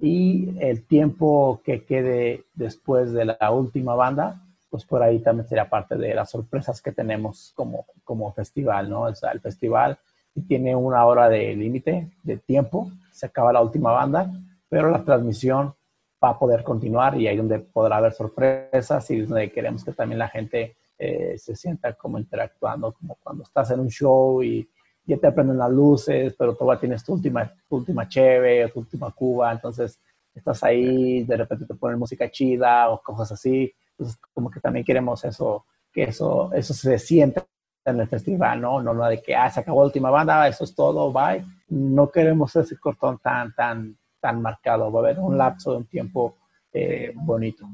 y 0.00 0.56
el 0.58 0.88
tiempo 0.88 1.60
que 1.64 1.84
quede 1.84 2.42
después 2.52 3.12
de 3.12 3.26
la 3.26 3.52
última 3.52 3.94
banda 3.94 4.42
pues 4.68 4.84
por 4.84 5.02
ahí 5.02 5.20
también 5.20 5.48
sería 5.48 5.70
parte 5.70 5.96
de 5.96 6.14
las 6.14 6.30
sorpresas 6.30 6.82
que 6.82 6.92
tenemos 6.92 7.52
como, 7.54 7.86
como 8.04 8.32
festival, 8.32 8.90
¿no? 8.90 9.02
O 9.02 9.14
sea, 9.14 9.30
el 9.30 9.40
festival 9.40 9.96
tiene 10.42 10.74
una 10.74 11.04
hora 11.06 11.28
de 11.28 11.54
límite 11.54 12.10
de 12.22 12.36
tiempo, 12.36 12.90
se 13.10 13.26
acaba 13.26 13.52
la 13.52 13.62
última 13.62 13.92
banda, 13.92 14.30
pero 14.68 14.90
la 14.90 15.04
transmisión 15.04 15.74
va 16.22 16.30
a 16.30 16.38
poder 16.38 16.62
continuar 16.62 17.18
y 17.20 17.28
ahí 17.28 17.36
donde 17.36 17.58
podrá 17.58 17.98
haber 17.98 18.12
sorpresas 18.12 19.10
y 19.10 19.20
donde 19.20 19.50
queremos 19.50 19.84
que 19.84 19.92
también 19.92 20.18
la 20.18 20.28
gente 20.28 20.76
eh, 20.98 21.36
se 21.38 21.54
sienta 21.54 21.92
como 21.94 22.18
interactuando, 22.18 22.92
como 22.92 23.16
cuando 23.22 23.42
estás 23.44 23.70
en 23.70 23.80
un 23.80 23.88
show 23.88 24.42
y 24.42 24.68
ya 25.04 25.16
te 25.18 25.30
prenden 25.30 25.58
las 25.58 25.70
luces, 25.70 26.34
pero 26.36 26.54
todavía 26.54 26.80
tienes 26.80 27.04
tu 27.04 27.12
última, 27.12 27.52
tu 27.68 27.76
última 27.76 28.08
cheve, 28.08 28.68
tu 28.68 28.80
última 28.80 29.10
cuba, 29.12 29.52
entonces 29.52 30.00
estás 30.34 30.62
ahí, 30.64 31.22
de 31.22 31.36
repente 31.36 31.64
te 31.64 31.74
ponen 31.74 31.98
música 31.98 32.30
chida 32.30 32.90
o 32.90 33.00
cosas 33.00 33.32
así, 33.32 33.72
entonces 33.92 34.18
como 34.34 34.50
que 34.50 34.60
también 34.60 34.84
queremos 34.84 35.24
eso, 35.24 35.64
que 35.92 36.04
eso, 36.04 36.52
eso 36.52 36.74
se 36.74 36.98
sienta 36.98 37.46
en 37.90 38.00
el 38.00 38.08
festival, 38.08 38.60
¿no? 38.60 38.82
No, 38.82 38.92
no 38.92 39.06
de 39.06 39.22
que, 39.22 39.34
ah, 39.34 39.50
se 39.50 39.60
acabó 39.60 39.80
la 39.82 39.86
última 39.86 40.10
banda, 40.10 40.46
eso 40.48 40.64
es 40.64 40.74
todo, 40.74 41.12
bye. 41.12 41.44
No 41.68 42.10
queremos 42.10 42.54
ese 42.56 42.76
cortón 42.78 43.18
tan, 43.18 43.54
tan, 43.54 43.96
tan 44.20 44.42
marcado. 44.42 44.90
Va 44.90 45.00
a 45.00 45.04
haber 45.04 45.18
un 45.18 45.38
lapso 45.38 45.72
de 45.72 45.76
un 45.78 45.86
tiempo 45.86 46.36
eh, 46.72 47.12
bonito. 47.14 47.66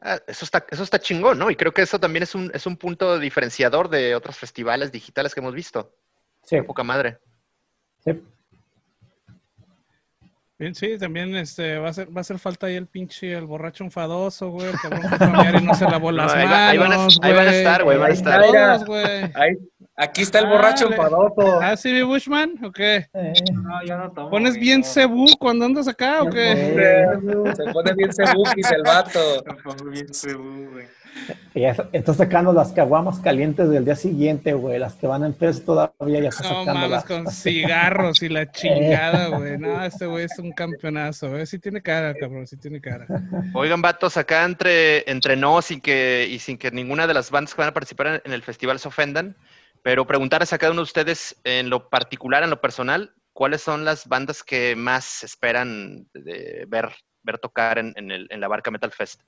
Ah, 0.00 0.18
eso, 0.26 0.44
está, 0.44 0.64
eso 0.70 0.82
está 0.82 0.98
chingón, 0.98 1.38
¿no? 1.38 1.50
Y 1.50 1.56
creo 1.56 1.72
que 1.72 1.82
eso 1.82 1.98
también 1.98 2.22
es 2.22 2.34
un, 2.34 2.50
es 2.54 2.66
un 2.66 2.76
punto 2.76 3.18
diferenciador 3.18 3.88
de 3.88 4.14
otros 4.14 4.36
festivales 4.36 4.92
digitales 4.92 5.34
que 5.34 5.40
hemos 5.40 5.54
visto. 5.54 5.94
Sí. 6.42 6.60
poca 6.62 6.82
madre. 6.82 7.18
Sí. 8.04 8.20
Sí, 10.74 10.98
también 10.98 11.34
este, 11.36 11.78
va, 11.78 11.88
a 11.88 11.92
ser, 11.92 12.08
va 12.08 12.18
a 12.18 12.20
hacer 12.20 12.38
falta 12.38 12.66
ahí 12.66 12.76
el 12.76 12.86
pinche, 12.86 13.32
el 13.32 13.46
borracho 13.46 13.82
enfadoso, 13.84 14.50
güey, 14.50 14.68
el 14.68 14.78
cabrón 14.78 15.02
familiar 15.18 15.60
y 15.60 15.64
no 15.64 15.74
se 15.74 15.84
lavó 15.84 16.12
las 16.12 16.34
manos, 16.34 16.52
ahí, 16.52 16.78
van 16.78 16.92
a, 16.92 17.06
ahí 17.22 17.32
van 17.32 17.48
a 17.48 17.50
estar, 17.50 17.84
güey, 17.84 17.98
van 17.98 18.10
a 18.10 18.14
estar. 18.14 18.42
Todos, 18.42 19.00
ahí, 19.34 19.56
aquí 19.96 20.22
está 20.22 20.38
el 20.38 20.46
borracho 20.46 20.88
enfadoso. 20.88 21.60
¿Ah, 21.60 21.76
sí, 21.76 21.92
mi 21.92 22.02
Bushman? 22.02 22.54
¿O 22.64 22.70
qué? 22.70 23.08
No, 23.52 23.84
yo 23.84 23.98
no 23.98 24.12
tomo. 24.12 24.30
¿Pones 24.30 24.54
bien 24.54 24.84
cebú 24.84 25.26
cuando 25.38 25.64
andas 25.64 25.88
acá 25.88 26.22
o 26.22 26.30
qué? 26.30 26.78
Se 27.56 27.72
pone 27.72 27.92
bien 27.94 28.12
cebukis 28.12 28.70
el 28.70 28.82
vato. 28.82 29.20
Se 29.38 29.62
pone 29.62 29.90
bien 29.90 30.14
cebú, 30.14 30.70
güey. 30.70 30.86
Está 31.54 32.14
sacando 32.14 32.52
las 32.52 32.72
caguamas 32.72 33.20
calientes 33.20 33.68
del 33.68 33.84
día 33.84 33.94
siguiente, 33.94 34.54
güey. 34.54 34.78
Las 34.78 34.94
que 34.94 35.06
van 35.06 35.24
en 35.24 35.34
peso 35.34 35.60
todavía 35.62 36.20
ya 36.20 36.28
está 36.30 36.64
no, 36.64 36.64
mames, 36.64 37.04
con 37.04 37.26
cigarros 37.30 38.22
y 38.22 38.30
la 38.30 38.50
chingada, 38.50 39.28
güey. 39.36 39.58
No, 39.58 39.84
este 39.84 40.06
güey 40.06 40.24
es 40.24 40.38
un 40.38 40.52
campeonazo, 40.52 41.30
güey. 41.30 41.46
Sí 41.46 41.58
tiene 41.58 41.82
cara, 41.82 42.14
cabrón, 42.14 42.46
sí 42.46 42.56
tiene 42.56 42.80
cara. 42.80 43.06
Oigan, 43.52 43.82
vatos, 43.82 44.16
acá 44.16 44.44
entre, 44.44 45.08
entre 45.10 45.36
nos 45.36 45.70
y, 45.70 45.80
que, 45.80 46.26
y 46.30 46.38
sin 46.38 46.56
que 46.56 46.70
ninguna 46.70 47.06
de 47.06 47.14
las 47.14 47.30
bandas 47.30 47.54
que 47.54 47.60
van 47.60 47.68
a 47.68 47.74
participar 47.74 48.22
en 48.24 48.32
el 48.32 48.42
festival 48.42 48.78
se 48.78 48.88
ofendan, 48.88 49.36
pero 49.82 50.06
preguntarles 50.06 50.52
a 50.52 50.58
cada 50.58 50.72
uno 50.72 50.80
de 50.80 50.84
ustedes 50.84 51.36
en 51.44 51.68
lo 51.68 51.90
particular, 51.90 52.42
en 52.42 52.50
lo 52.50 52.60
personal, 52.62 53.12
¿cuáles 53.34 53.60
son 53.60 53.84
las 53.84 54.08
bandas 54.08 54.42
que 54.42 54.74
más 54.74 55.22
esperan 55.22 56.06
de 56.14 56.64
ver, 56.66 56.88
ver 57.22 57.38
tocar 57.38 57.78
en, 57.78 57.92
en, 57.96 58.10
el, 58.10 58.26
en 58.30 58.40
la 58.40 58.48
Barca 58.48 58.70
Metal 58.70 58.90
Fest? 58.90 59.20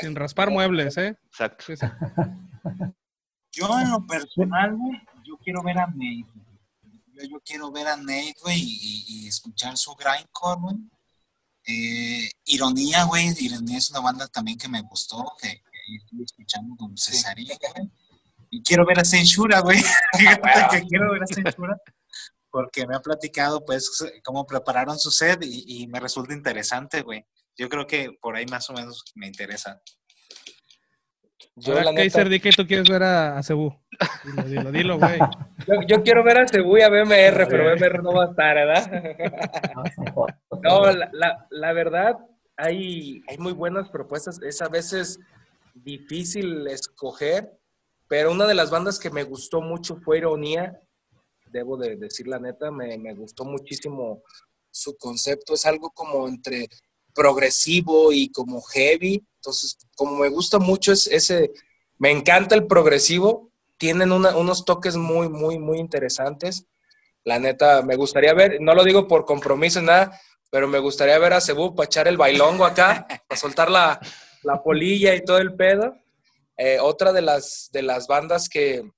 Sin 0.00 0.14
raspar 0.14 0.50
muebles, 0.50 0.96
¿eh? 0.96 1.16
Exacto. 1.26 1.64
Yo 3.52 3.68
en 3.78 3.90
lo 3.90 4.04
personal, 4.04 4.74
güey, 4.76 5.00
yo 5.22 5.36
quiero 5.38 5.62
ver 5.62 5.78
a 5.78 5.86
Nate. 5.86 6.26
Yo, 7.30 7.40
quiero 7.44 7.70
ver 7.70 7.86
a 7.86 7.96
Nate, 7.96 8.34
güey, 8.42 8.58
y, 8.60 9.28
escuchar 9.28 9.76
su 9.76 9.94
grindcore, 9.94 10.60
güey. 10.60 10.76
Eh, 11.66 12.28
Ironía, 12.46 13.04
güey, 13.04 13.32
Ironía 13.38 13.78
es 13.78 13.90
una 13.90 14.00
banda 14.00 14.26
también 14.26 14.58
que 14.58 14.68
me 14.68 14.82
gustó, 14.82 15.24
que, 15.40 15.62
estoy 15.96 16.24
escuchando 16.24 16.74
con 16.76 16.98
Cesaría, 16.98 17.56
güey. 17.74 17.88
Y 18.50 18.62
quiero 18.62 18.84
ver 18.84 18.98
a 18.98 19.04
Censura, 19.04 19.60
güey. 19.60 19.78
Fíjate 20.18 20.76
que 20.80 20.86
quiero 20.88 21.12
ver 21.12 21.22
a 21.22 21.26
Censura 21.26 21.76
porque 22.50 22.86
me 22.86 22.96
ha 22.96 23.00
platicado, 23.00 23.64
pues, 23.64 24.04
cómo 24.24 24.46
prepararon 24.46 24.98
su 24.98 25.12
set 25.12 25.44
y, 25.44 25.82
y 25.82 25.86
me 25.86 26.00
resulta 26.00 26.34
interesante, 26.34 27.02
güey. 27.02 27.24
Yo 27.56 27.68
creo 27.68 27.86
que 27.86 28.10
por 28.20 28.36
ahí 28.36 28.46
más 28.46 28.68
o 28.70 28.72
menos 28.72 29.04
me 29.14 29.26
interesa. 29.26 29.80
Yo, 31.56 31.78
Ahora, 31.78 31.94
Kaiser, 31.94 32.28
di 32.28 32.40
que 32.40 32.50
tú 32.50 32.66
quieres 32.66 32.88
ver 32.88 33.02
a, 33.04 33.40
Cebu. 33.42 33.72
Dilo, 34.24 34.42
dilo, 34.42 34.72
dilo, 34.72 34.98
güey. 34.98 35.18
Yo, 35.88 36.02
quiero 36.02 36.24
ver 36.24 36.38
a 36.38 36.48
Cebu 36.48 36.78
y 36.78 36.82
a 36.82 36.88
BMR, 36.88 37.46
pero 37.48 37.76
BMR 37.76 38.02
no 38.02 38.12
va 38.12 38.24
a 38.24 38.30
estar, 38.30 38.56
¿verdad? 38.56 38.90
no, 40.62 40.92
la, 41.12 41.46
la, 41.48 41.72
verdad, 41.72 42.18
hay, 42.56 43.22
hay 43.28 43.38
muy 43.38 43.52
buenas 43.52 43.88
propuestas. 43.88 44.42
Es 44.42 44.62
a 44.62 44.68
veces 44.68 45.20
difícil 45.74 46.66
escoger, 46.66 47.56
pero 48.08 48.32
una 48.32 48.46
de 48.46 48.54
las 48.54 48.70
bandas 48.70 48.98
que 48.98 49.10
me 49.10 49.22
gustó 49.22 49.60
mucho 49.60 49.96
fue 50.04 50.18
Ironía. 50.18 50.80
Debo 51.46 51.76
de 51.76 51.94
decir 51.94 52.26
la 52.26 52.40
neta, 52.40 52.72
me, 52.72 52.98
me 52.98 53.14
gustó 53.14 53.44
muchísimo 53.44 54.24
su 54.72 54.96
concepto. 54.96 55.54
Es 55.54 55.66
algo 55.66 55.90
como 55.90 56.26
entre 56.26 56.68
progresivo 57.14 58.12
y 58.12 58.30
como 58.30 58.60
heavy. 58.62 59.24
Entonces, 59.36 59.78
como 59.96 60.16
me 60.18 60.28
gusta 60.28 60.58
mucho 60.58 60.92
es 60.92 61.06
ese, 61.06 61.52
me 61.98 62.10
encanta 62.10 62.54
el 62.54 62.66
progresivo, 62.66 63.50
tienen 63.78 64.12
unos 64.12 64.64
toques 64.64 64.96
muy, 64.96 65.28
muy, 65.28 65.58
muy 65.58 65.78
interesantes. 65.78 66.66
La 67.24 67.38
neta, 67.38 67.82
me 67.82 67.96
gustaría 67.96 68.34
ver, 68.34 68.60
no 68.60 68.74
lo 68.74 68.84
digo 68.84 69.08
por 69.08 69.24
compromiso, 69.24 69.80
nada, 69.80 70.20
pero 70.50 70.68
me 70.68 70.78
gustaría 70.78 71.18
ver 71.18 71.32
a 71.32 71.40
Cebu 71.40 71.74
para 71.74 71.86
echar 71.86 72.08
el 72.08 72.16
bailongo 72.16 72.64
acá, 72.64 73.06
para 73.28 73.40
soltar 73.40 73.70
la, 73.70 73.98
la, 74.42 74.62
polilla 74.62 75.14
y 75.14 75.24
todo 75.24 75.38
el 75.38 75.54
pedo. 75.54 75.96
Eh, 76.56 76.78
otra 76.80 77.12
de 77.12 77.22
las, 77.22 77.70
de 77.72 77.82
las 77.82 78.06
bandas 78.06 78.48
que, 78.48 78.88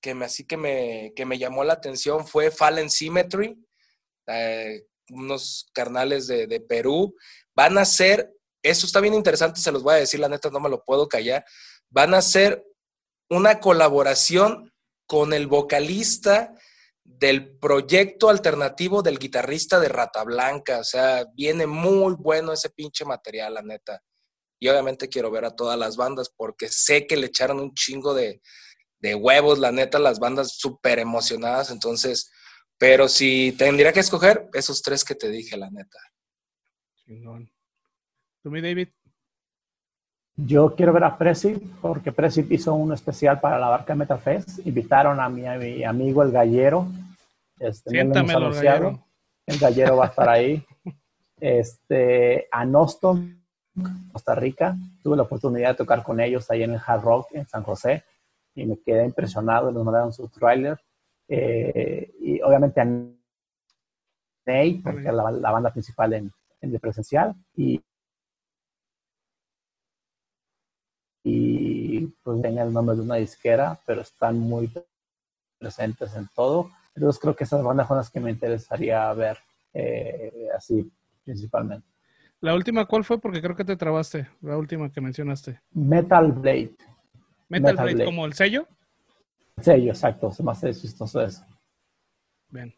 que 0.00 0.14
me, 0.14 0.24
así 0.24 0.44
que 0.44 0.56
me, 0.56 1.12
que 1.14 1.24
me 1.24 1.38
llamó 1.38 1.62
la 1.62 1.74
atención 1.74 2.26
fue 2.26 2.50
Fallen 2.50 2.90
Symmetry, 2.90 3.56
eh, 4.26 4.86
unos 5.10 5.68
carnales 5.72 6.26
de, 6.26 6.46
de 6.46 6.60
Perú 6.60 7.14
van 7.54 7.78
a 7.78 7.84
ser, 7.84 8.34
eso 8.62 8.86
está 8.86 9.00
bien 9.00 9.14
interesante, 9.14 9.60
se 9.60 9.72
los 9.72 9.82
voy 9.82 9.94
a 9.94 9.98
decir, 9.98 10.20
la 10.20 10.28
neta 10.28 10.50
no 10.50 10.60
me 10.60 10.68
lo 10.68 10.82
puedo 10.84 11.08
callar, 11.08 11.44
van 11.90 12.14
a 12.14 12.22
ser 12.22 12.64
una 13.30 13.60
colaboración 13.60 14.72
con 15.06 15.32
el 15.32 15.46
vocalista 15.46 16.54
del 17.04 17.58
proyecto 17.58 18.30
alternativo 18.30 19.02
del 19.02 19.18
guitarrista 19.18 19.78
de 19.78 19.88
Rata 19.88 20.24
Blanca, 20.24 20.78
o 20.80 20.84
sea, 20.84 21.26
viene 21.34 21.66
muy 21.66 22.14
bueno 22.14 22.52
ese 22.52 22.70
pinche 22.70 23.04
material, 23.04 23.54
la 23.54 23.62
neta. 23.62 24.02
y 24.58 24.68
obviamente 24.68 25.08
quiero 25.08 25.30
ver 25.30 25.44
a 25.44 25.54
todas 25.54 25.78
las 25.78 25.96
bandas 25.96 26.30
porque 26.34 26.68
sé 26.68 27.06
que 27.06 27.16
le 27.16 27.26
echaron 27.26 27.60
un 27.60 27.74
chingo 27.74 28.14
de, 28.14 28.40
de 29.00 29.14
huevos, 29.14 29.58
la 29.58 29.70
neta, 29.72 29.98
las 29.98 30.18
bandas 30.18 30.56
súper 30.56 30.98
emocionadas, 30.98 31.70
entonces, 31.70 32.30
pero 32.78 33.08
si 33.08 33.52
tendría 33.52 33.92
que 33.92 34.00
escoger, 34.00 34.48
esos 34.54 34.80
tres 34.80 35.04
que 35.04 35.14
te 35.14 35.28
dije, 35.28 35.58
la 35.58 35.68
neta. 35.70 35.98
Chingón. 37.04 37.50
¿Tú, 38.42 38.50
mi 38.50 38.60
David? 38.60 38.88
Yo 40.36 40.74
quiero 40.74 40.92
ver 40.92 41.04
a 41.04 41.16
Presi 41.16 41.54
porque 41.80 42.12
Presi 42.12 42.46
hizo 42.50 42.74
un 42.74 42.92
especial 42.92 43.40
para 43.40 43.58
la 43.58 43.68
barca 43.68 43.94
Metal 43.94 44.18
Fest. 44.18 44.66
Invitaron 44.66 45.20
a 45.20 45.28
mi, 45.28 45.46
a 45.46 45.56
mi 45.56 45.84
amigo 45.84 46.22
el 46.22 46.32
gallero. 46.32 46.88
Este, 47.58 47.90
Siéntamelo, 47.90 48.46
anunciado. 48.46 48.84
gallero. 48.84 49.06
El 49.46 49.58
gallero 49.58 49.96
va 49.96 50.06
a 50.06 50.08
estar 50.08 50.28
ahí. 50.28 50.64
Este, 51.40 52.48
a 52.50 52.64
Noston, 52.64 53.44
Costa 54.12 54.34
Rica. 54.34 54.76
Tuve 55.02 55.16
la 55.16 55.24
oportunidad 55.24 55.70
de 55.70 55.74
tocar 55.74 56.02
con 56.02 56.18
ellos 56.20 56.50
ahí 56.50 56.62
en 56.62 56.70
el 56.70 56.80
Hard 56.86 57.02
Rock 57.02 57.26
en 57.32 57.46
San 57.46 57.64
José 57.64 58.04
y 58.54 58.64
me 58.64 58.78
quedé 58.80 59.04
impresionado. 59.04 59.70
Nos 59.70 59.84
mandaron 59.84 60.12
su 60.12 60.28
trailer. 60.28 60.80
Eh, 61.28 62.14
y 62.20 62.40
obviamente 62.40 62.80
a 62.80 62.84
Ney, 64.46 64.74
porque 64.78 65.08
es 65.08 65.12
la, 65.12 65.30
la 65.32 65.50
banda 65.50 65.70
principal 65.70 66.14
en, 66.14 66.32
en 66.64 66.74
el 66.74 66.80
presencial. 66.80 67.34
Y, 67.56 67.80
y 71.22 72.06
pues 72.22 72.42
tenga 72.42 72.62
el 72.62 72.72
nombre 72.72 72.96
de 72.96 73.02
una 73.02 73.16
disquera, 73.16 73.78
pero 73.86 74.02
están 74.02 74.38
muy 74.38 74.70
presentes 75.58 76.14
en 76.16 76.28
todo. 76.34 76.70
Entonces 76.94 77.20
creo 77.20 77.34
que 77.34 77.44
esas 77.44 77.62
bandas 77.62 77.88
son 77.88 77.96
las 77.96 78.10
que 78.10 78.20
me 78.20 78.30
interesaría 78.30 79.12
ver 79.14 79.38
eh, 79.72 80.48
así 80.56 80.90
principalmente. 81.24 81.86
La 82.40 82.54
última, 82.54 82.84
¿cuál 82.84 83.04
fue? 83.04 83.18
Porque 83.18 83.40
creo 83.40 83.56
que 83.56 83.64
te 83.64 83.76
trabaste. 83.76 84.28
La 84.42 84.58
última 84.58 84.92
que 84.92 85.00
mencionaste. 85.00 85.60
Metal 85.72 86.30
Blade. 86.32 86.76
Metal, 87.48 87.72
Metal 87.72 87.74
Blade, 87.76 87.94
Blade. 87.94 88.04
como 88.04 88.26
el 88.26 88.34
sello. 88.34 88.68
Sello, 89.60 89.92
exacto. 89.92 90.30
Se 90.30 90.42
me 90.42 90.52
hace 90.52 90.74
chistoso 90.74 91.22
eso. 91.22 91.42
Bien. 92.50 92.74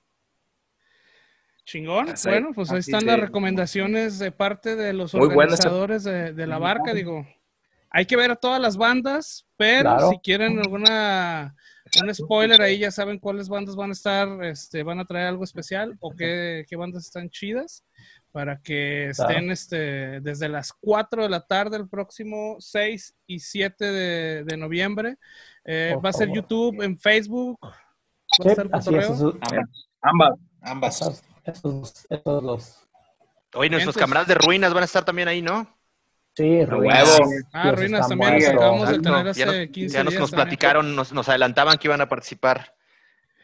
Chingón. 1.66 2.08
Así- 2.10 2.28
bueno, 2.28 2.50
pues 2.54 2.70
ahí 2.70 2.78
están 2.78 3.04
las 3.04 3.18
recomendaciones 3.20 4.18
de 4.18 4.32
parte 4.32 4.76
de 4.76 4.92
los 4.92 5.12
Muy 5.14 5.26
organizadores 5.26 6.04
de, 6.04 6.32
de 6.32 6.46
la 6.46 6.58
barca. 6.58 6.94
Digo, 6.94 7.26
hay 7.90 8.06
que 8.06 8.16
ver 8.16 8.30
a 8.30 8.36
todas 8.36 8.60
las 8.60 8.76
bandas, 8.76 9.44
pero 9.56 9.82
Claro. 9.90 10.10
si 10.10 10.18
quieren 10.20 10.58
alguna 10.58 11.54
un 12.02 12.12
spoiler 12.14 12.60
ahí 12.62 12.78
ya 12.78 12.90
saben 12.90 13.18
cuáles 13.18 13.48
bandas 13.48 13.76
van 13.76 13.90
a 13.90 13.92
estar, 13.92 14.44
este, 14.44 14.82
van 14.82 14.98
a 14.98 15.04
traer 15.04 15.28
algo 15.28 15.44
especial 15.44 15.96
o 16.00 16.10
qué, 16.14 16.64
qué 16.68 16.74
bandas 16.76 17.04
están 17.04 17.30
chidas 17.30 17.84
para 18.32 18.60
que 18.60 19.12
Claro. 19.14 19.30
estén 19.30 19.50
este, 19.50 20.20
desde 20.20 20.48
las 20.48 20.72
4 20.72 21.22
de 21.22 21.28
la 21.28 21.40
tarde 21.46 21.76
el 21.76 21.88
próximo 21.88 22.56
6 22.58 23.14
y 23.26 23.38
7 23.38 23.84
de, 23.86 24.44
de 24.44 24.56
noviembre. 24.56 25.16
Eh, 25.64 25.96
va 26.04 26.10
a 26.10 26.12
ser. 26.12 26.28
YouTube, 26.30 26.82
en 26.82 26.98
Facebook. 26.98 27.58
Va 27.62 27.70
a 27.70 28.42
Sí, 28.42 28.48
estar 28.48 28.68
así 28.72 28.94
es. 28.94 29.06
cotorreo. 29.06 29.14
Esos, 29.14 29.34
Ambas. 30.02 30.38
Ambas. 30.62 31.02
Ambas. 31.02 31.24
Esos, 31.46 32.06
esos, 32.10 32.42
los. 32.42 32.88
Oye, 33.54 33.70
nuestros 33.70 33.94
Entonces- 33.96 34.00
camaradas 34.00 34.28
de 34.28 34.34
ruinas 34.34 34.74
van 34.74 34.82
a 34.82 34.86
estar 34.86 35.04
también 35.04 35.28
ahí, 35.28 35.42
¿no? 35.42 35.72
Sí, 36.36 36.64
Ruinas. 36.66 37.18
Ah, 37.54 37.62
Dios, 37.64 37.76
Ruinas 37.78 38.08
también 38.08 38.34
acabamos 38.46 38.90
de 38.90 38.98
tener 38.98 39.24
Ya 39.24 39.30
hace 39.30 39.46
nos, 39.46 39.68
15 39.68 39.94
ya 39.96 40.04
nos, 40.04 40.12
días 40.12 40.20
nos 40.20 40.30
platicaron, 40.32 40.94
nos, 40.94 41.12
nos 41.12 41.28
adelantaban 41.30 41.78
que 41.78 41.88
iban 41.88 42.02
a 42.02 42.08
participar 42.10 42.74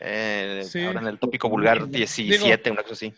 eh, 0.00 0.62
Sí. 0.68 0.84
ahora 0.84 1.00
en 1.00 1.06
el 1.06 1.18
tópico 1.18 1.48
vulgar 1.48 1.88
17, 1.88 2.70
una 2.70 2.82
cosa 2.82 2.92
así. 2.94 3.14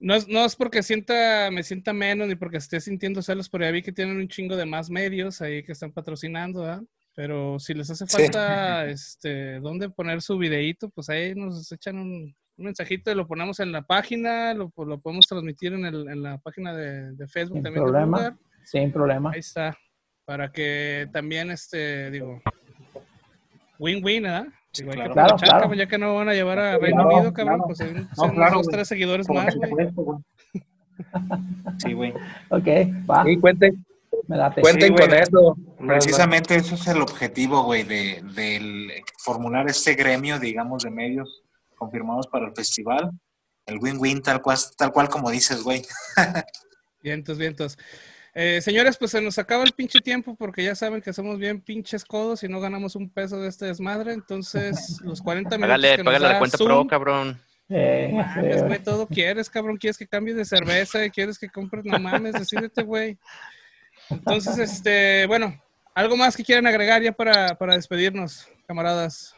No 0.00 0.14
es, 0.14 0.28
no 0.28 0.44
es 0.44 0.56
porque 0.56 0.82
sienta, 0.82 1.48
me 1.50 1.62
sienta 1.62 1.92
menos 1.94 2.28
ni 2.28 2.34
porque 2.34 2.58
esté 2.58 2.80
sintiendo 2.80 3.22
celos, 3.22 3.48
pero 3.48 3.64
ya 3.64 3.70
vi 3.70 3.80
que 3.82 3.92
tienen 3.92 4.16
un 4.18 4.28
chingo 4.28 4.56
de 4.56 4.66
más 4.66 4.90
medios 4.90 5.40
ahí 5.40 5.62
que 5.62 5.72
están 5.72 5.92
patrocinando, 5.92 6.60
¿verdad? 6.62 6.82
Pero 7.14 7.58
si 7.60 7.72
les 7.72 7.88
hace 7.88 8.04
Sí. 8.06 8.16
falta, 8.18 8.84
este, 8.86 9.60
dónde 9.60 9.88
poner 9.88 10.20
su 10.20 10.36
videíto, 10.36 10.90
pues 10.90 11.08
ahí 11.08 11.34
nos 11.34 11.70
echan 11.72 11.98
un, 11.98 12.36
un 12.56 12.66
mensajito 12.66 13.10
y 13.10 13.14
lo 13.14 13.26
ponemos 13.26 13.58
en 13.60 13.72
la 13.72 13.82
página, 13.82 14.54
lo, 14.54 14.72
lo 14.76 14.98
podemos 15.00 15.26
transmitir 15.26 15.72
en, 15.72 15.84
el, 15.86 16.08
en 16.08 16.22
la 16.22 16.38
página 16.38 16.72
de, 16.74 17.12
de 17.12 17.26
Facebook 17.28 17.56
Sin 17.56 17.62
también. 17.64 17.84
de 17.84 17.90
problema. 17.90 18.36
Sin 18.64 18.92
problema. 18.92 19.30
Ahí 19.32 19.40
está. 19.40 19.76
Para 20.24 20.50
que 20.52 21.08
también, 21.12 21.50
este, 21.50 22.10
digo, 22.10 22.40
win-win, 23.78 24.22
¿verdad? 24.22 24.46
Digo, 24.76 24.90
hay 24.92 24.96
que 24.98 25.04
claro. 25.04 25.10
aprovechar, 25.10 25.14
Claro, 25.14 25.36
claro. 25.38 25.60
cabrón, 25.62 25.78
ya 25.78 25.86
que 25.86 25.98
no 25.98 26.14
van 26.14 26.28
a 26.28 26.34
llevar 26.34 26.58
a 26.58 26.78
Reino 26.78 27.02
Claro, 27.02 27.16
Unido, 27.16 27.32
cabrón, 27.32 27.58
claro. 27.60 27.64
pues 27.66 27.80
hay 27.80 27.92
No, 28.28 28.34
claro, 28.34 28.56
dos, 28.56 28.66
tres 28.68 28.88
seguidores 28.88 29.28
más, 29.28 29.54
güey. 29.56 29.88
Sí, 31.78 31.92
güey. 31.92 32.12
Ok, 32.50 32.66
va. 33.10 33.24
Sí, 33.24 33.36
cuenten, 33.40 33.84
Me 34.28 34.36
late. 34.36 34.60
cuenten 34.62 34.88
Sí, 34.88 34.94
güey. 34.94 35.08
con 35.08 35.18
eso. 35.18 35.56
Precisamente 35.86 36.54
eso 36.56 36.74
es 36.76 36.86
el 36.86 37.02
objetivo, 37.02 37.64
güey, 37.64 37.82
de, 37.82 38.22
del 38.34 38.90
formular 39.18 39.66
este 39.68 39.94
gremio, 39.94 40.38
digamos, 40.38 40.84
de 40.84 40.90
medios 40.90 41.42
confirmados 41.84 42.26
para 42.26 42.46
el 42.46 42.54
festival. 42.54 43.10
El 43.66 43.78
win-win, 43.78 44.22
tal 44.22 44.40
cual, 44.42 44.58
tal 44.76 44.92
cual 44.92 45.08
como 45.08 45.30
dices, 45.30 45.62
güey. 45.62 45.82
Vientos, 47.02 47.36
vientos. 47.36 47.78
Eh, 48.34 48.60
señores, 48.62 48.96
pues 48.96 49.10
se 49.10 49.20
nos 49.20 49.38
acaba 49.38 49.62
el 49.62 49.72
pinche 49.72 50.00
tiempo 50.00 50.34
porque 50.34 50.64
ya 50.64 50.74
saben 50.74 51.02
que 51.02 51.12
somos 51.12 51.38
bien 51.38 51.60
pinches 51.60 52.04
codos 52.04 52.42
y 52.42 52.48
no 52.48 52.60
ganamos 52.60 52.96
un 52.96 53.10
peso 53.10 53.40
de 53.40 53.48
este 53.48 53.66
desmadre. 53.66 54.12
Entonces, 54.14 55.00
los 55.04 55.20
40 55.20 55.50
minutos 55.50 55.68
Págale, 55.68 55.90
que 55.90 56.02
nos 56.02 56.04
págale 56.06 56.32
la 56.32 56.38
cuenta 56.38 56.56
Zoom, 56.58 56.68
pro, 56.68 56.86
cabrón. 56.86 57.40
Eh, 57.68 58.10
mames, 58.12 58.64
güey, 58.64 58.82
todo 58.82 59.06
quieres, 59.06 59.50
cabrón. 59.50 59.76
Quieres 59.76 59.98
que 59.98 60.06
cambie 60.06 60.34
de 60.34 60.46
cerveza 60.46 61.04
y 61.04 61.10
quieres 61.10 61.38
que 61.38 61.48
compres, 61.48 61.84
no 61.84 61.98
mames, 61.98 62.32
decídete, 62.32 62.82
güey. 62.82 63.18
Entonces, 64.08 64.58
este, 64.58 65.26
bueno, 65.26 65.62
algo 65.94 66.16
más 66.16 66.36
que 66.36 66.44
quieran 66.44 66.66
agregar 66.66 67.02
ya 67.02 67.12
para, 67.12 67.54
para 67.56 67.76
despedirnos, 67.76 68.48
camaradas. 68.66 69.34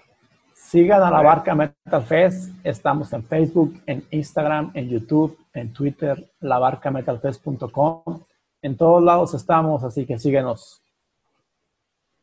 Sigan 0.68 1.00
a 1.00 1.10
la 1.12 1.22
barca 1.22 1.54
Metal 1.54 2.04
Fest. 2.04 2.50
Estamos 2.64 3.12
en 3.12 3.24
Facebook, 3.24 3.80
en 3.86 4.04
Instagram, 4.10 4.72
en 4.74 4.88
YouTube, 4.88 5.38
en 5.54 5.72
Twitter, 5.72 6.32
labarcametalfest.com. 6.40 8.24
En 8.62 8.76
todos 8.76 9.00
lados 9.00 9.32
estamos, 9.34 9.84
así 9.84 10.04
que 10.04 10.18
síguenos. 10.18 10.82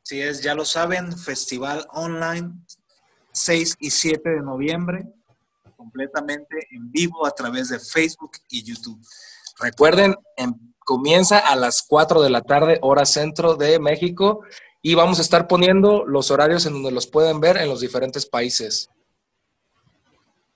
Así 0.04 0.22
es, 0.22 0.44
ya 0.44 0.56
lo 0.56 0.66
saben, 0.66 1.18
festival 1.18 1.88
online 1.94 2.52
6 3.32 3.78
y 3.80 3.90
7 3.90 4.30
de 4.30 4.42
noviembre, 4.42 5.08
completamente 5.78 6.68
en 6.72 6.92
vivo 6.92 7.26
a 7.26 7.32
través 7.32 7.70
de 7.70 7.80
Facebook 7.80 8.32
y 8.50 8.64
YouTube. 8.64 9.00
Recuerden, 9.62 10.16
em- 10.36 10.74
comienza 10.80 11.40
a 11.40 11.56
las 11.56 11.82
4 11.82 12.22
de 12.22 12.30
la 12.30 12.42
tarde, 12.42 12.78
hora 12.82 13.06
centro 13.06 13.56
de 13.56 13.80
México, 13.80 14.42
y 14.86 14.94
vamos 14.96 15.18
a 15.18 15.22
estar 15.22 15.48
poniendo 15.48 16.06
los 16.06 16.30
horarios 16.30 16.66
en 16.68 16.74
donde 16.74 16.92
los 16.92 17.08
pueden 17.08 17.40
ver 17.40 17.58
en 17.58 17.70
los 17.70 17.80
diferentes 17.80 18.26
países. 18.26 18.90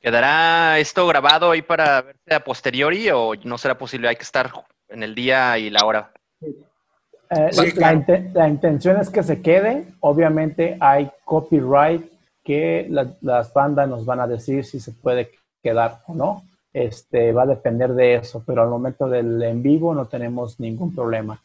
¿Quedará 0.02 0.78
esto 0.80 1.08
grabado 1.08 1.52
ahí 1.52 1.62
para 1.62 2.02
verse 2.02 2.34
a 2.34 2.44
posteriori 2.44 3.10
o 3.10 3.32
no 3.44 3.58
será 3.58 3.78
posible? 3.78 4.10
Hay 4.10 4.16
que 4.18 4.24
estar 4.24 4.52
en 4.90 5.02
el 5.02 5.16
día 5.16 5.58
y 5.58 5.70
la 5.70 5.86
hora. 5.86 6.12
Eh, 6.42 7.50
Sí, 7.52 7.66
la, 7.68 7.72
claro. 7.74 7.98
inte- 7.98 8.30
la 8.34 8.48
intención 8.48 9.00
es 9.02 9.10
que 9.10 9.24
se 9.24 9.42
quede. 9.42 9.88
Obviamente 10.02 10.78
hay 10.80 11.10
copyright 11.26 12.06
que 12.44 12.86
la- 12.90 13.14
las 13.22 13.52
bandas 13.54 13.90
nos 13.90 14.06
van 14.06 14.20
a 14.22 14.28
decir 14.28 14.64
si 14.64 14.80
se 14.80 14.92
puede 14.92 15.32
quedar 15.64 16.02
o 16.08 16.14
no. 16.14 16.44
Este, 16.74 17.32
va 17.32 17.44
a 17.44 17.48
depender 17.48 17.94
de 17.94 18.16
eso, 18.16 18.44
pero 18.46 18.62
al 18.62 18.70
momento 18.70 19.10
del 19.10 19.42
en 19.42 19.64
vivo 19.64 19.94
no 19.96 20.06
tenemos 20.06 20.60
ningún 20.60 20.94
problema. 20.94 21.42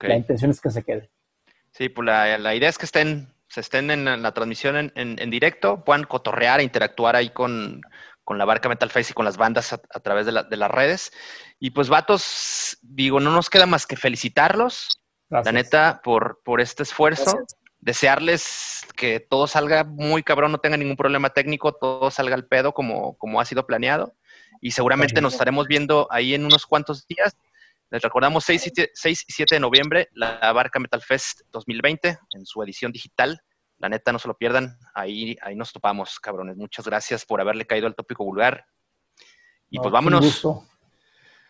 La 0.00 0.16
intención 0.16 0.50
es 0.50 0.60
que 0.60 0.70
se 0.70 0.82
quede. 0.82 1.08
Sí, 1.72 1.88
pues 1.88 2.06
la, 2.06 2.38
la 2.38 2.54
idea 2.54 2.68
es 2.68 2.78
que 2.78 2.84
estén, 2.86 3.32
se 3.48 3.60
estén 3.60 3.90
en 3.90 4.04
la, 4.04 4.16
la 4.16 4.32
transmisión 4.32 4.76
en, 4.76 4.92
en- 4.94 5.18
en 5.18 5.30
directo, 5.30 5.82
puedan 5.84 6.04
cotorrear 6.04 6.60
e 6.60 6.64
interactuar 6.64 7.16
ahí 7.16 7.30
con, 7.30 7.80
con 8.24 8.38
la 8.38 8.44
barca 8.44 8.68
Metal 8.68 8.90
Face 8.90 9.10
y 9.10 9.14
con 9.14 9.24
las 9.24 9.36
bandas 9.36 9.72
a, 9.72 9.80
a 9.90 10.00
través 10.00 10.26
de, 10.26 10.32
la- 10.32 10.42
de 10.44 10.56
las 10.56 10.70
redes. 10.70 11.12
Y 11.58 11.70
pues, 11.70 11.88
vatos, 11.88 12.78
digo, 12.82 13.20
no 13.20 13.30
nos 13.30 13.48
queda 13.50 13.66
más 13.66 13.86
que 13.86 13.96
felicitarlos, 13.96 15.00
Gracias. 15.30 15.46
la 15.54 15.60
neta, 15.62 16.00
por, 16.04 16.40
por 16.44 16.60
este 16.60 16.82
esfuerzo. 16.82 17.24
Gracias. 17.36 17.56
Desearles 17.80 18.86
que 18.94 19.18
todo 19.18 19.46
salga 19.48 19.82
muy 19.82 20.22
cabrón, 20.22 20.52
no 20.52 20.58
tenga 20.58 20.76
ningún 20.76 20.96
problema 20.96 21.30
técnico, 21.30 21.72
todo 21.72 22.10
salga 22.12 22.34
al 22.36 22.46
pedo 22.46 22.72
como, 22.74 23.16
como 23.18 23.40
ha 23.40 23.44
sido 23.44 23.66
planeado. 23.66 24.14
Y 24.60 24.70
seguramente 24.72 25.20
nos 25.20 25.32
estaremos 25.32 25.66
viendo 25.66 26.06
ahí 26.10 26.34
en 26.34 26.44
unos 26.44 26.64
cuantos 26.66 27.06
días. 27.08 27.36
Les 27.92 28.00
recordamos 28.00 28.44
6 28.44 28.62
y 28.68 28.70
7 28.74 28.90
6 28.94 29.24
y 29.28 29.32
7 29.32 29.54
de 29.56 29.60
noviembre, 29.60 30.08
la 30.14 30.50
Barca 30.54 30.80
Metal 30.80 31.02
Fest 31.02 31.42
2020, 31.50 32.18
en 32.30 32.46
su 32.46 32.62
edición 32.62 32.90
digital. 32.90 33.38
La 33.76 33.90
neta, 33.90 34.12
no 34.12 34.18
se 34.18 34.28
lo 34.28 34.34
pierdan. 34.34 34.78
Ahí, 34.94 35.36
ahí 35.42 35.54
nos 35.54 35.72
topamos, 35.74 36.18
cabrones. 36.18 36.56
Muchas 36.56 36.86
gracias 36.86 37.26
por 37.26 37.42
haberle 37.42 37.66
caído 37.66 37.86
al 37.86 37.94
tópico 37.94 38.24
vulgar. 38.24 38.64
Y 39.68 39.76
No, 39.76 39.82
pues 39.82 39.90
un 39.90 39.92
vámonos. 39.92 40.20
gusto. 40.24 40.66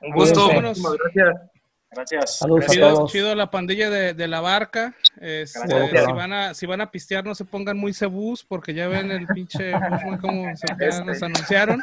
Un 0.01 0.11
gusto, 0.11 0.49
Vámonos. 0.49 0.79
muchísimas 0.81 0.99
gracias. 1.15 1.51
Gracias. 1.95 2.39
Saludos 2.39 2.65
a 2.65 2.69
Chido, 2.73 2.95
todos. 2.95 3.13
chido 3.13 3.35
la 3.35 3.51
pandilla 3.51 3.91
de, 3.91 4.15
de 4.15 4.29
la 4.29 4.41
barca. 4.41 4.95
Este, 5.21 5.61
Gracias. 5.67 6.07
si, 6.07 6.13
van 6.13 6.33
a, 6.33 6.55
si 6.55 6.67
van 6.67 6.81
a 6.81 6.91
pistear, 6.91 7.25
no 7.25 7.35
se 7.35 7.45
pongan 7.45 7.77
muy 7.77 7.93
cebús, 7.93 8.45
porque 8.45 8.73
ya 8.73 8.89
ven 8.89 9.11
el 9.11 9.27
pinche 9.27 9.73
como 10.21 10.57
se, 10.57 10.67
ya 10.81 11.05
nos 11.05 11.23
anunciaron. 11.23 11.83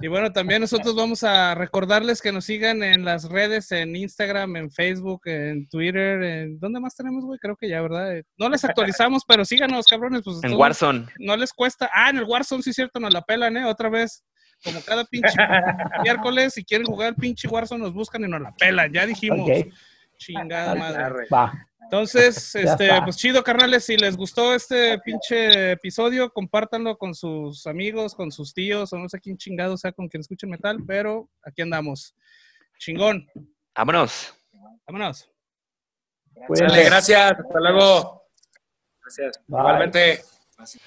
Y 0.00 0.08
bueno, 0.08 0.32
también 0.32 0.60
nosotros 0.62 0.96
vamos 0.96 1.22
a 1.22 1.54
recordarles 1.54 2.20
que 2.22 2.32
nos 2.32 2.44
sigan 2.44 2.82
en 2.82 3.04
las 3.04 3.28
redes, 3.28 3.70
en 3.72 3.94
Instagram, 3.94 4.56
en 4.56 4.70
Facebook, 4.70 5.22
en 5.26 5.68
Twitter. 5.68 6.22
En, 6.22 6.58
¿Dónde 6.58 6.80
más 6.80 6.96
tenemos, 6.96 7.24
güey? 7.24 7.38
Creo 7.38 7.56
que 7.56 7.68
ya, 7.68 7.80
¿verdad? 7.82 8.16
Eh, 8.16 8.24
No 8.36 8.48
les 8.48 8.64
actualizamos, 8.64 9.22
pero 9.26 9.44
síganos, 9.44 9.86
cabrones. 9.86 10.22
Pues, 10.24 10.38
En 10.42 10.50
todo- 10.50 10.58
Warzone. 10.58 11.06
No 11.18 11.36
les 11.36 11.52
cuesta. 11.52 11.88
Ah, 11.94 12.10
en 12.10 12.18
el 12.18 12.24
Warzone, 12.24 12.62
sí 12.62 12.70
es 12.70 12.76
cierto, 12.76 12.98
nos 12.98 13.12
la 13.12 13.22
pelan, 13.22 13.56
¿eh? 13.56 13.64
Otra 13.64 13.88
vez. 13.90 14.24
Como 14.62 14.80
cada 14.82 15.04
pinche 15.04 15.36
miércoles, 16.02 16.54
si 16.54 16.64
quieren 16.64 16.86
jugar 16.86 17.14
pinche 17.14 17.48
Warzone, 17.48 17.82
nos 17.82 17.94
buscan 17.94 18.24
y 18.24 18.28
nos 18.28 18.40
la 18.40 18.52
pelan. 18.52 18.92
Ya 18.92 19.06
dijimos. 19.06 19.48
Chingada 20.16 20.74
madre. 20.74 21.26
Va. 21.32 21.66
Entonces, 21.90 22.54
este, 22.54 22.84
está. 22.84 23.02
pues 23.02 23.16
chido, 23.16 23.42
carnales, 23.42 23.84
si 23.84 23.96
les 23.96 24.16
gustó 24.16 24.54
este 24.54 24.96
pinche 25.00 25.72
episodio, 25.72 26.30
compártanlo 26.32 26.96
con 26.96 27.16
sus 27.16 27.66
amigos, 27.66 28.14
con 28.14 28.30
sus 28.30 28.54
tíos, 28.54 28.92
o 28.92 28.98
no 28.98 29.08
sé 29.08 29.18
quién 29.18 29.36
chingado 29.36 29.76
sea 29.76 29.90
con 29.90 30.06
quien 30.06 30.20
escuchen 30.20 30.50
metal, 30.50 30.78
pero 30.86 31.28
aquí 31.42 31.62
andamos. 31.62 32.14
Chingón. 32.78 33.28
Vámonos. 33.74 34.32
Vámonos. 34.86 35.28
Cuídense. 36.46 36.76
Dale, 36.76 36.84
gracias. 36.84 37.32
Hasta 37.32 37.60
luego. 37.60 38.22
Gracias. 39.02 39.40
Bye. 39.48 39.58
Igualmente. 39.58 40.22
Gracias. 40.56 40.82